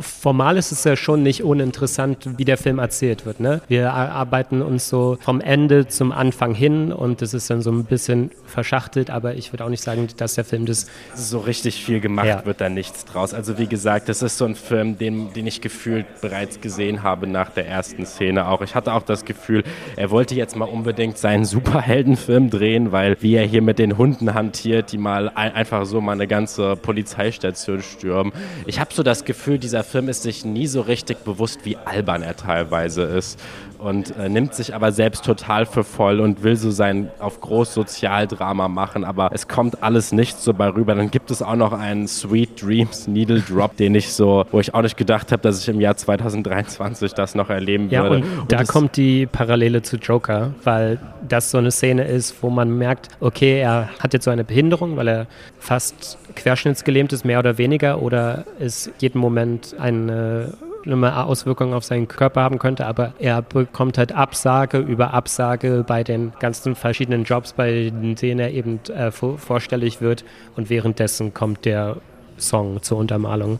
formal 0.00 0.56
ist 0.56 0.72
es 0.72 0.84
ja 0.84 0.96
schon 0.96 1.22
nicht 1.22 1.42
uninteressant, 1.42 2.38
wie 2.38 2.44
der 2.44 2.56
Film 2.56 2.78
erzählt 2.78 3.26
wird. 3.26 3.40
Ne? 3.40 3.60
Wir 3.68 3.92
arbeiten 3.92 4.62
uns 4.62 4.88
so 4.88 5.18
vom 5.20 5.40
Ende 5.40 5.86
zum 5.88 6.12
Anfang 6.12 6.54
hin 6.54 6.92
und 6.92 7.22
das 7.22 7.34
ist 7.34 7.50
dann 7.50 7.62
so 7.62 7.70
ein 7.70 7.84
bisschen 7.84 8.30
verschachtelt, 8.46 9.10
aber 9.10 9.34
ich 9.34 9.52
würde 9.52 9.64
auch 9.64 9.68
nicht 9.68 9.82
sagen, 9.82 10.08
dass 10.16 10.34
der 10.34 10.44
Film 10.44 10.66
das. 10.66 10.86
So 11.14 11.38
richtig 11.38 11.84
viel 11.84 12.00
gemacht 12.00 12.26
ja. 12.26 12.44
wird 12.44 12.60
da 12.60 12.68
nichts 12.68 13.04
draus. 13.04 13.34
Also 13.34 13.58
wie 13.58 13.66
gesagt, 13.66 14.08
das 14.08 14.22
ist 14.22 14.38
so 14.38 14.44
ein 14.44 14.54
Film, 14.54 14.98
den, 14.98 15.32
den 15.32 15.46
ich 15.46 15.60
gefühlt 15.60 16.06
bereits 16.20 16.60
gesehen 16.60 17.02
habe 17.02 17.26
nach 17.26 17.50
der 17.50 17.66
ersten 17.66 18.06
Szene 18.06 18.48
auch. 18.48 18.62
Ich 18.62 18.74
hatte 18.74 18.92
auch 18.92 19.02
das 19.02 19.24
Gefühl, 19.24 19.64
er 19.96 20.10
wollte 20.10 20.34
jetzt 20.34 20.56
mal 20.56 20.66
unbedingt 20.66 21.18
seinen 21.18 21.44
Superheldenfilm 21.44 22.50
drehen, 22.50 22.92
weil 22.92 23.16
wie 23.20 23.34
er 23.34 23.46
hier 23.46 23.62
mit 23.62 23.78
den 23.78 23.96
Hunden 23.98 24.34
hantiert, 24.34 24.92
die 24.92 24.98
mal 24.98 25.30
ein, 25.34 25.52
einfach 25.54 25.86
so 25.86 26.00
mal 26.00 26.12
eine 26.12 26.26
ganze 26.26 26.76
Polizeistation 26.76 27.82
stürmen. 27.82 28.32
Ich 28.66 28.80
habe 28.80 28.92
so 28.92 29.02
das 29.02 29.24
Gefühl, 29.24 29.58
dieser 29.58 29.83
Film 29.84 30.08
ist 30.08 30.22
sich 30.22 30.44
nie 30.44 30.66
so 30.66 30.80
richtig 30.80 31.18
bewusst, 31.24 31.60
wie 31.64 31.76
albern 31.76 32.22
er 32.22 32.36
teilweise 32.36 33.02
ist 33.02 33.38
und 33.84 34.16
äh, 34.16 34.28
nimmt 34.28 34.54
sich 34.54 34.74
aber 34.74 34.92
selbst 34.92 35.24
total 35.24 35.66
für 35.66 35.84
voll 35.84 36.20
und 36.20 36.42
will 36.42 36.56
so 36.56 36.70
sein 36.70 37.10
auf 37.18 37.40
groß 37.40 37.74
Sozialdrama 37.74 38.68
machen, 38.68 39.04
aber 39.04 39.30
es 39.32 39.46
kommt 39.46 39.82
alles 39.82 40.10
nicht 40.12 40.38
so 40.38 40.54
bei 40.54 40.68
rüber. 40.68 40.94
Dann 40.94 41.10
gibt 41.10 41.30
es 41.30 41.42
auch 41.42 41.54
noch 41.54 41.72
einen 41.72 42.08
Sweet 42.08 42.62
Dreams 42.62 43.06
Needle 43.06 43.40
Drop, 43.40 43.76
den 43.76 43.94
ich 43.94 44.12
so, 44.12 44.46
wo 44.50 44.60
ich 44.60 44.74
auch 44.74 44.82
nicht 44.82 44.96
gedacht 44.96 45.32
habe, 45.32 45.42
dass 45.42 45.60
ich 45.60 45.68
im 45.68 45.80
Jahr 45.80 45.96
2023 45.96 47.12
das 47.12 47.34
noch 47.34 47.50
erleben 47.50 47.90
ja, 47.90 48.02
würde. 48.02 48.16
Und, 48.16 48.38
und 48.40 48.52
da 48.52 48.64
kommt 48.64 48.96
die 48.96 49.26
Parallele 49.26 49.82
zu 49.82 49.96
Joker, 49.96 50.54
weil 50.64 50.98
das 51.28 51.50
so 51.50 51.58
eine 51.58 51.70
Szene 51.70 52.04
ist, 52.04 52.42
wo 52.42 52.48
man 52.48 52.76
merkt, 52.76 53.08
okay, 53.20 53.60
er 53.60 53.90
hat 54.00 54.14
jetzt 54.14 54.24
so 54.24 54.30
eine 54.30 54.44
Behinderung, 54.44 54.96
weil 54.96 55.08
er 55.08 55.26
fast 55.58 56.18
querschnittsgelähmt 56.34 57.12
ist, 57.12 57.24
mehr 57.24 57.38
oder 57.38 57.58
weniger, 57.58 58.00
oder 58.00 58.44
ist 58.58 58.90
jeden 58.98 59.18
Moment 59.18 59.74
eine 59.78 60.54
schlimme 60.84 61.24
Auswirkungen 61.24 61.72
auf 61.72 61.82
seinen 61.82 62.08
Körper 62.08 62.42
haben 62.42 62.58
könnte, 62.58 62.86
aber 62.86 63.14
er 63.18 63.40
bekommt 63.40 63.96
halt 63.96 64.12
Absage 64.12 64.78
über 64.78 65.14
Absage 65.14 65.82
bei 65.86 66.04
den 66.04 66.32
ganzen 66.40 66.74
verschiedenen 66.74 67.24
Jobs, 67.24 67.54
bei 67.54 67.90
denen 67.90 68.38
er 68.38 68.50
eben 68.52 68.80
äh, 68.94 69.10
vorstellig 69.10 70.02
wird 70.02 70.24
und 70.56 70.68
währenddessen 70.68 71.32
kommt 71.32 71.64
der 71.64 71.96
Song 72.36 72.82
zur 72.82 72.98
Untermalung. 72.98 73.58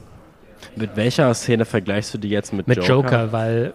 Mit 0.76 0.96
welcher 0.96 1.32
Szene 1.32 1.64
vergleichst 1.64 2.12
du 2.12 2.18
die 2.18 2.28
jetzt 2.28 2.52
mit, 2.52 2.68
mit 2.68 2.76
Joker? 2.76 2.96
Mit 2.96 3.10
Joker, 3.12 3.32
weil 3.32 3.74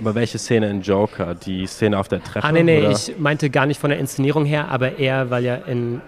aber 0.00 0.14
welche 0.14 0.38
Szene 0.38 0.70
in 0.70 0.80
Joker? 0.80 1.34
Die 1.34 1.66
Szene 1.66 1.98
auf 1.98 2.08
der 2.08 2.22
Treppe? 2.22 2.46
Ah, 2.46 2.52
nee, 2.52 2.62
nee, 2.62 2.78
oder? 2.78 2.92
ich 2.92 3.18
meinte 3.18 3.50
gar 3.50 3.66
nicht 3.66 3.80
von 3.80 3.90
der 3.90 3.98
Inszenierung 3.98 4.44
her, 4.44 4.68
aber 4.68 4.96
eher, 4.98 5.28
weil 5.30 5.44
ja 5.44 5.56
in 5.56 6.00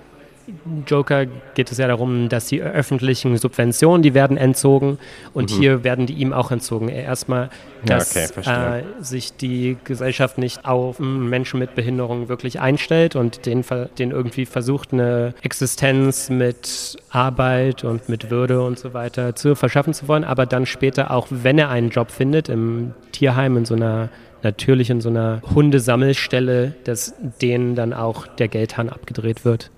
Joker 0.86 1.26
geht 1.54 1.70
es 1.70 1.78
ja 1.78 1.86
darum, 1.86 2.28
dass 2.28 2.46
die 2.46 2.60
öffentlichen 2.60 3.36
Subventionen, 3.36 4.02
die 4.02 4.14
werden 4.14 4.36
entzogen 4.36 4.98
und 5.32 5.52
mhm. 5.52 5.60
hier 5.60 5.84
werden 5.84 6.06
die 6.06 6.14
ihm 6.14 6.32
auch 6.32 6.50
entzogen. 6.50 6.88
Erstmal, 6.88 7.50
dass 7.84 8.14
ja, 8.14 8.24
okay, 8.36 8.80
äh, 8.80 8.82
sich 9.02 9.36
die 9.36 9.76
Gesellschaft 9.84 10.38
nicht 10.38 10.64
auf 10.64 10.98
Menschen 10.98 11.60
mit 11.60 11.74
Behinderung 11.74 12.28
wirklich 12.28 12.60
einstellt 12.60 13.16
und 13.16 13.46
den, 13.46 13.64
den 13.98 14.10
irgendwie 14.10 14.46
versucht, 14.46 14.92
eine 14.92 15.34
Existenz 15.42 16.30
mit 16.30 16.96
Arbeit 17.10 17.84
und 17.84 18.08
mit 18.08 18.30
Würde 18.30 18.62
und 18.62 18.78
so 18.78 18.94
weiter 18.94 19.34
zu 19.34 19.54
verschaffen 19.54 19.94
zu 19.94 20.08
wollen, 20.08 20.24
aber 20.24 20.46
dann 20.46 20.66
später 20.66 21.10
auch, 21.10 21.26
wenn 21.30 21.58
er 21.58 21.68
einen 21.68 21.90
Job 21.90 22.10
findet, 22.10 22.48
im 22.48 22.94
Tierheim 23.12 23.56
in 23.56 23.64
so 23.64 23.74
einer 23.74 24.08
natürlich 24.42 24.90
in 24.90 25.00
so 25.00 25.08
einer 25.08 25.42
Hundesammelstelle, 25.54 26.74
dass 26.84 27.14
denen 27.42 27.74
dann 27.74 27.92
auch 27.92 28.26
der 28.26 28.48
Geldhahn 28.48 28.88
abgedreht 28.88 29.44
wird. 29.44 29.70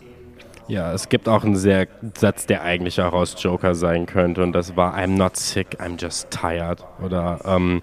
Ja, 0.73 0.91
es 0.95 1.11
gibt 1.11 1.29
auch 1.29 1.45
einen 1.45 1.57
sehr 1.57 1.87
Satz, 2.17 2.47
der 2.47 2.63
eigentlich 2.63 2.99
auch 3.03 3.13
aus 3.13 3.35
Joker 3.37 3.75
sein 3.75 4.07
könnte 4.07 4.43
und 4.43 4.53
das 4.53 4.75
war 4.75 4.97
I'm 4.97 5.19
not 5.19 5.37
sick, 5.37 5.79
I'm 5.79 6.01
just 6.01 6.31
tired. 6.31 6.83
Oder 7.05 7.41
ähm, 7.45 7.83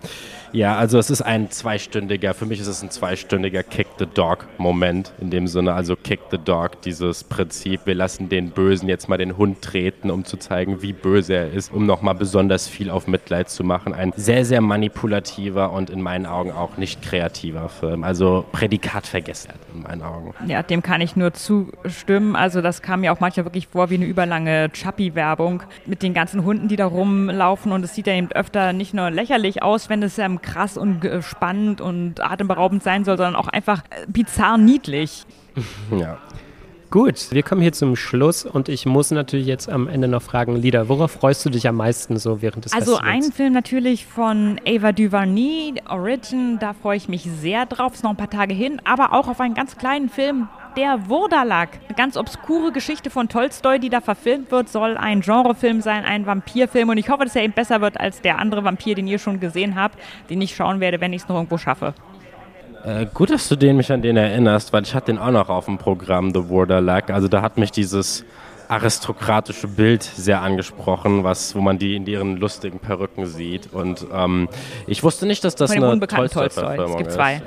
ja, 0.52 0.76
also 0.76 0.98
es 0.98 1.10
ist 1.10 1.22
ein 1.22 1.52
zweistündiger, 1.52 2.34
für 2.34 2.46
mich 2.46 2.60
ist 2.60 2.68
es 2.68 2.82
ein 2.82 2.92
zweistündiger 2.92 3.64
Kick 3.64 3.88
the 4.00 4.06
Dog 4.06 4.48
Moment 4.58 5.14
in 5.20 5.30
dem 5.30 5.48
Sinne, 5.48 5.74
also 5.74 5.96
Kick 5.96 6.20
the 6.32 6.38
Dog, 6.38 6.82
dieses 6.82 7.24
Prinzip, 7.24 7.82
wir 7.86 7.96
lassen 7.96 8.30
den 8.30 8.52
Bösen 8.52 8.90
jetzt 8.90 9.10
mal 9.10 9.18
den 9.18 9.38
Hund 9.38 9.62
treten, 9.62 10.12
um 10.12 10.26
zu 10.26 10.38
zeigen, 10.38 10.82
wie 10.82 10.94
böse 10.94 11.36
er 11.36 11.52
ist, 11.52 11.72
um 11.72 11.86
nochmal 11.86 12.16
besonders 12.16 12.68
viel 12.68 12.90
auf 12.90 13.08
Mitleid 13.08 13.50
zu 13.50 13.64
machen. 13.64 13.94
Ein 13.94 14.14
sehr, 14.16 14.46
sehr 14.46 14.62
manipulativer 14.62 15.72
und 15.72 15.90
in 15.90 16.02
meinen 16.02 16.26
Augen 16.26 16.52
auch 16.52 16.78
nicht 16.78 17.02
kreativer 17.02 17.70
Film. 17.70 18.04
Also 18.04 18.46
Prädikat 18.52 19.08
vergessen 19.08 19.54
in 19.74 19.84
meinen 19.84 20.02
Augen. 20.02 20.34
Ja, 20.48 20.64
dem 20.64 20.82
kann 20.82 21.02
ich 21.02 21.16
nur 21.16 21.34
zustimmen. 21.34 22.36
Also 22.36 22.62
das 22.62 22.82
kam 22.82 23.02
mir 23.02 23.14
auch 23.14 23.20
manchmal 23.20 23.46
wirklich 23.46 23.68
vor 23.68 23.90
wie 23.90 23.96
eine 23.96 24.06
überlange 24.06 24.70
Chappie-Werbung 24.72 25.64
mit 25.86 26.04
den 26.04 26.14
ganzen 26.14 26.44
Hunden, 26.44 26.68
die 26.68 26.76
da 26.76 26.86
rumlaufen 26.86 27.72
und 27.72 27.84
es 27.84 27.96
sieht 27.96 28.08
ja 28.08 28.14
eben 28.14 28.32
öfter 28.32 28.74
nicht 28.74 28.94
nur 28.94 29.10
lächerlich 29.12 29.64
aus, 29.64 29.90
wenn 29.90 30.04
es 30.04 30.16
krass 30.40 30.78
und 30.78 31.08
spannend 31.22 31.82
und 31.82 32.20
atemberaubend 32.22 32.82
sein 32.84 33.06
soll, 33.06 33.18
sondern 33.18 33.36
auch 33.36 33.48
einfach 33.48 33.84
äh, 33.90 34.06
bizarr 34.08 34.58
niedlich. 34.58 35.26
Ja. 35.98 36.18
Gut, 36.92 37.28
wir 37.32 37.44
kommen 37.44 37.62
hier 37.62 37.72
zum 37.74 37.96
Schluss 37.96 38.46
und 38.46 38.68
ich 38.68 38.88
muss 38.88 39.12
natürlich 39.12 39.46
jetzt 39.46 39.70
am 39.70 39.88
Ende 39.88 40.08
noch 40.08 40.24
fragen, 40.24 40.56
Lieder, 40.56 40.90
worauf 40.90 41.12
freust 41.12 41.46
du 41.46 41.52
dich 41.52 41.68
am 41.68 41.76
meisten 41.76 42.18
so 42.18 42.42
während 42.42 42.66
des 42.66 42.74
Also 42.74 42.94
Festivals? 42.98 43.26
ein 43.28 43.32
Film 43.32 43.54
natürlich 43.54 44.08
von 44.08 44.60
Ava 44.68 44.92
DuVernay, 44.92 45.76
Origin, 45.88 46.58
da 46.60 46.74
freue 46.74 46.98
ich 46.98 47.08
mich 47.08 47.24
sehr 47.24 47.68
drauf, 47.68 47.94
ist 47.94 48.04
noch 48.04 48.10
ein 48.10 48.18
paar 48.18 48.30
Tage 48.32 48.56
hin, 48.56 48.82
aber 48.86 49.14
auch 49.14 49.28
auf 49.28 49.40
einen 49.40 49.54
ganz 49.54 49.78
kleinen 49.78 50.10
Film, 50.10 50.48
der 50.80 51.10
Wurdalag. 51.10 51.72
Eine 51.88 51.96
ganz 51.98 52.16
obskure 52.16 52.72
Geschichte 52.72 53.10
von 53.10 53.28
Tolstoi, 53.28 53.80
die 53.80 53.90
da 53.90 54.00
verfilmt 54.00 54.50
wird, 54.50 54.70
soll 54.70 54.96
ein 54.96 55.20
Genrefilm 55.20 55.82
sein, 55.82 56.06
ein 56.06 56.26
Vampirfilm. 56.26 56.88
Und 56.88 56.98
ich 56.98 57.10
hoffe, 57.10 57.26
dass 57.26 57.36
er 57.36 57.44
eben 57.44 57.52
besser 57.52 57.82
wird 57.82 58.00
als 58.00 58.22
der 58.22 58.40
andere 58.40 58.64
Vampir, 58.64 58.96
den 58.96 59.06
ihr 59.06 59.20
schon 59.20 59.42
gesehen 59.42 59.76
habt, 59.76 60.00
den 60.30 60.40
ich 60.42 60.56
schauen 60.56 60.80
werde, 60.80 61.02
wenn 61.02 61.12
ich 61.12 61.24
es 61.24 61.28
noch 61.28 61.36
irgendwo 61.36 61.58
schaffe. 61.58 61.94
Äh, 62.86 63.08
gut, 63.14 63.30
dass 63.30 63.50
du 63.50 63.58
den 63.58 63.76
mich 63.76 63.92
an 63.92 64.02
den 64.02 64.16
erinnerst, 64.16 64.72
weil 64.72 64.84
ich 64.84 64.96
hatte 64.96 65.08
den 65.08 65.18
auch 65.18 65.32
noch 65.32 65.50
auf 65.50 65.66
dem 65.66 65.78
Programm, 65.78 66.34
The 66.34 66.48
Wurdalag. 66.48 67.10
Also 67.10 67.28
da 67.28 67.42
hat 67.42 67.58
mich 67.58 67.72
dieses 67.72 68.24
aristokratische 68.70 69.68
Bild 69.68 70.04
sehr 70.04 70.42
angesprochen, 70.42 71.26
was, 71.26 71.56
wo 71.56 71.60
man 71.60 71.78
die 71.78 71.98
in 71.98 72.06
ihren 72.06 72.38
lustigen 72.38 72.80
Perücken 72.80 73.26
sieht. 73.26 73.74
Und 73.74 74.08
ähm, 74.14 74.48
ich 74.88 75.04
wusste 75.04 75.26
nicht, 75.26 75.44
dass 75.44 75.56
das 75.56 75.72
eine 75.72 76.00
Tolstoi-Verfilmung 76.00 76.86
ist. 76.86 76.92
Es 76.92 76.98
gibt 76.98 77.12
zwei. 77.12 77.42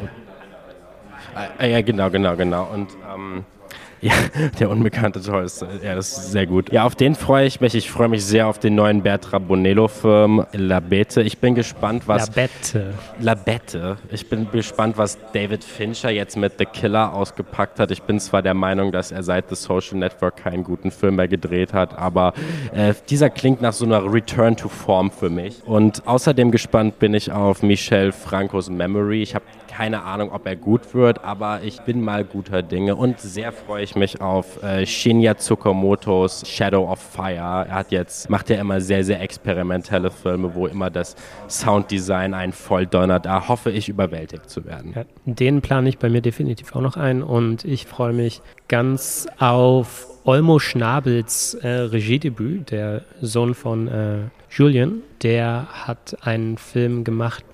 Ah, 1.34 1.66
ja, 1.66 1.80
genau, 1.80 2.10
genau, 2.10 2.36
genau. 2.36 2.68
Und 2.72 2.88
ähm, 3.14 3.44
ja, 4.02 4.14
der 4.58 4.68
unbekannte 4.68 5.22
Tor 5.22 5.42
ist, 5.42 5.64
ja, 5.80 5.94
das 5.94 6.10
ist 6.10 6.32
sehr 6.32 6.44
gut. 6.44 6.72
Ja, 6.72 6.84
auf 6.84 6.96
den 6.96 7.14
freue 7.14 7.46
ich 7.46 7.60
mich. 7.60 7.76
Ich 7.76 7.88
freue 7.88 8.08
mich 8.08 8.24
sehr 8.24 8.48
auf 8.48 8.58
den 8.58 8.74
neuen 8.74 9.02
Bertrand 9.02 9.46
Bonello-Film 9.46 10.44
La 10.52 10.80
Bete. 10.80 11.22
Ich 11.22 11.38
bin 11.38 11.54
gespannt, 11.54 12.08
was... 12.08 12.26
La 12.26 12.32
Bete. 12.34 12.94
La 13.20 13.34
Bete. 13.34 13.98
Ich 14.10 14.28
bin 14.28 14.50
gespannt, 14.50 14.98
was 14.98 15.18
David 15.32 15.62
Fincher 15.62 16.10
jetzt 16.10 16.36
mit 16.36 16.54
The 16.58 16.64
Killer 16.64 17.14
ausgepackt 17.14 17.78
hat. 17.78 17.92
Ich 17.92 18.02
bin 18.02 18.18
zwar 18.18 18.42
der 18.42 18.54
Meinung, 18.54 18.90
dass 18.90 19.12
er 19.12 19.22
seit 19.22 19.48
The 19.50 19.54
Social 19.54 19.98
Network 19.98 20.38
keinen 20.38 20.64
guten 20.64 20.90
Film 20.90 21.14
mehr 21.14 21.28
gedreht 21.28 21.72
hat, 21.72 21.96
aber 21.96 22.34
äh, 22.74 22.94
dieser 23.08 23.30
klingt 23.30 23.62
nach 23.62 23.72
so 23.72 23.84
einer 23.84 24.12
Return 24.12 24.56
to 24.56 24.68
Form 24.68 25.12
für 25.12 25.30
mich. 25.30 25.62
Und 25.64 26.08
außerdem 26.08 26.50
gespannt 26.50 26.98
bin 26.98 27.14
ich 27.14 27.30
auf 27.30 27.62
Michel 27.62 28.10
Francos 28.10 28.68
Memory. 28.68 29.22
Ich 29.22 29.36
habe 29.36 29.44
keine 29.72 30.02
Ahnung, 30.02 30.32
ob 30.32 30.46
er 30.46 30.54
gut 30.54 30.92
wird, 30.92 31.24
aber 31.24 31.62
ich 31.62 31.80
bin 31.80 32.02
mal 32.02 32.24
guter 32.24 32.62
Dinge 32.62 32.94
und 32.94 33.18
sehr 33.20 33.52
freue 33.52 33.82
ich 33.82 33.96
mich 33.96 34.20
auf 34.20 34.62
äh, 34.62 34.84
Shinya 34.84 35.34
Tsukamotos 35.34 36.46
Shadow 36.46 36.90
of 36.90 37.00
Fire. 37.00 37.66
Er 37.66 37.74
hat 37.74 37.90
jetzt, 37.90 38.28
macht 38.28 38.50
ja 38.50 38.60
immer 38.60 38.82
sehr, 38.82 39.02
sehr 39.02 39.22
experimentelle 39.22 40.10
Filme, 40.10 40.54
wo 40.54 40.66
immer 40.66 40.90
das 40.90 41.16
Sounddesign 41.48 42.34
einen 42.34 42.52
voll 42.52 42.86
donnert. 42.86 43.24
Da 43.24 43.48
hoffe 43.48 43.70
ich, 43.70 43.88
überwältigt 43.88 44.50
zu 44.50 44.66
werden. 44.66 44.92
Ja, 44.94 45.04
den 45.24 45.62
plane 45.62 45.88
ich 45.88 45.98
bei 45.98 46.10
mir 46.10 46.20
definitiv 46.20 46.76
auch 46.76 46.82
noch 46.82 46.98
ein 46.98 47.22
und 47.22 47.64
ich 47.64 47.86
freue 47.86 48.12
mich 48.12 48.42
ganz 48.68 49.26
auf 49.38 50.06
Olmo 50.24 50.58
Schnabels 50.58 51.54
äh, 51.54 51.68
Regiedebüt, 51.68 52.70
der 52.70 53.02
Sohn 53.22 53.54
von 53.54 53.88
äh, 53.88 54.18
Julian. 54.50 55.02
Der 55.22 55.66
hat 55.72 56.16
einen 56.20 56.58
Film 56.58 57.04
gemacht 57.04 57.44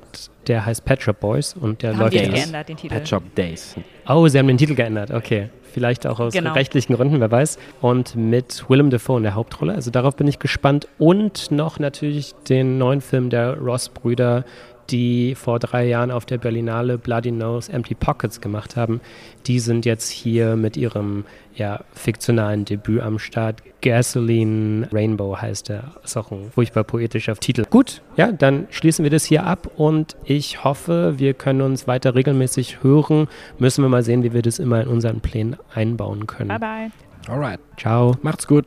der 0.48 0.64
heißt 0.64 0.84
Pet 0.84 1.02
Shop 1.02 1.20
Boys 1.20 1.54
und 1.54 1.82
der 1.82 1.92
haben 1.92 2.00
läuft 2.00 2.14
die 2.14 2.18
jetzt 2.18 2.34
geändert, 2.34 2.68
den 2.68 2.76
Titel. 2.76 2.94
Pet 2.94 3.08
Shop 3.08 3.34
Days. 3.34 3.76
Oh, 4.08 4.26
sie 4.26 4.38
haben 4.38 4.48
den 4.48 4.58
Titel 4.58 4.74
geändert, 4.74 5.10
okay. 5.10 5.50
Vielleicht 5.72 6.06
auch 6.06 6.18
aus 6.18 6.32
genau. 6.32 6.54
rechtlichen 6.54 6.96
Gründen, 6.96 7.20
wer 7.20 7.30
weiß. 7.30 7.58
Und 7.82 8.16
mit 8.16 8.64
Willem 8.68 8.90
Dafoe 8.90 9.18
in 9.18 9.22
der 9.22 9.34
Hauptrolle. 9.34 9.74
Also 9.74 9.90
darauf 9.90 10.16
bin 10.16 10.26
ich 10.26 10.38
gespannt. 10.38 10.88
Und 10.98 11.50
noch 11.50 11.78
natürlich 11.78 12.34
den 12.48 12.78
neuen 12.78 13.00
Film 13.00 13.30
der 13.30 13.58
Ross-Brüder, 13.58 14.44
die 14.90 15.34
vor 15.34 15.58
drei 15.58 15.86
Jahren 15.86 16.10
auf 16.10 16.24
der 16.24 16.38
Berlinale 16.38 16.98
Bloody 16.98 17.30
Nose 17.30 17.72
Empty 17.72 17.94
Pockets 17.94 18.40
gemacht 18.40 18.76
haben, 18.76 19.00
die 19.46 19.58
sind 19.60 19.84
jetzt 19.84 20.08
hier 20.10 20.56
mit 20.56 20.76
ihrem 20.76 21.24
ja, 21.54 21.80
fiktionalen 21.92 22.64
Debüt 22.64 23.00
am 23.00 23.18
Start. 23.18 23.62
Gasoline 23.80 24.88
Rainbow 24.92 25.36
heißt 25.36 25.68
der. 25.68 25.92
Ist 26.04 26.16
auch 26.16 26.30
ein 26.30 26.50
furchtbar 26.52 26.84
poetischer 26.84 27.34
Titel. 27.34 27.64
Gut, 27.68 28.02
ja, 28.16 28.32
dann 28.32 28.66
schließen 28.70 29.02
wir 29.02 29.10
das 29.10 29.24
hier 29.24 29.44
ab 29.44 29.70
und 29.76 30.16
ich 30.24 30.64
hoffe, 30.64 31.14
wir 31.18 31.34
können 31.34 31.62
uns 31.62 31.86
weiter 31.86 32.14
regelmäßig 32.14 32.82
hören. 32.82 33.28
Müssen 33.58 33.82
wir 33.82 33.88
mal 33.88 34.02
sehen, 34.02 34.22
wie 34.22 34.32
wir 34.32 34.42
das 34.42 34.58
immer 34.58 34.80
in 34.80 34.88
unseren 34.88 35.20
Plänen 35.20 35.56
einbauen 35.74 36.26
können. 36.26 36.48
Bye 36.48 36.58
bye. 36.58 36.90
Alright. 37.28 37.60
Ciao. 37.76 38.16
Macht's 38.22 38.46
gut. 38.46 38.64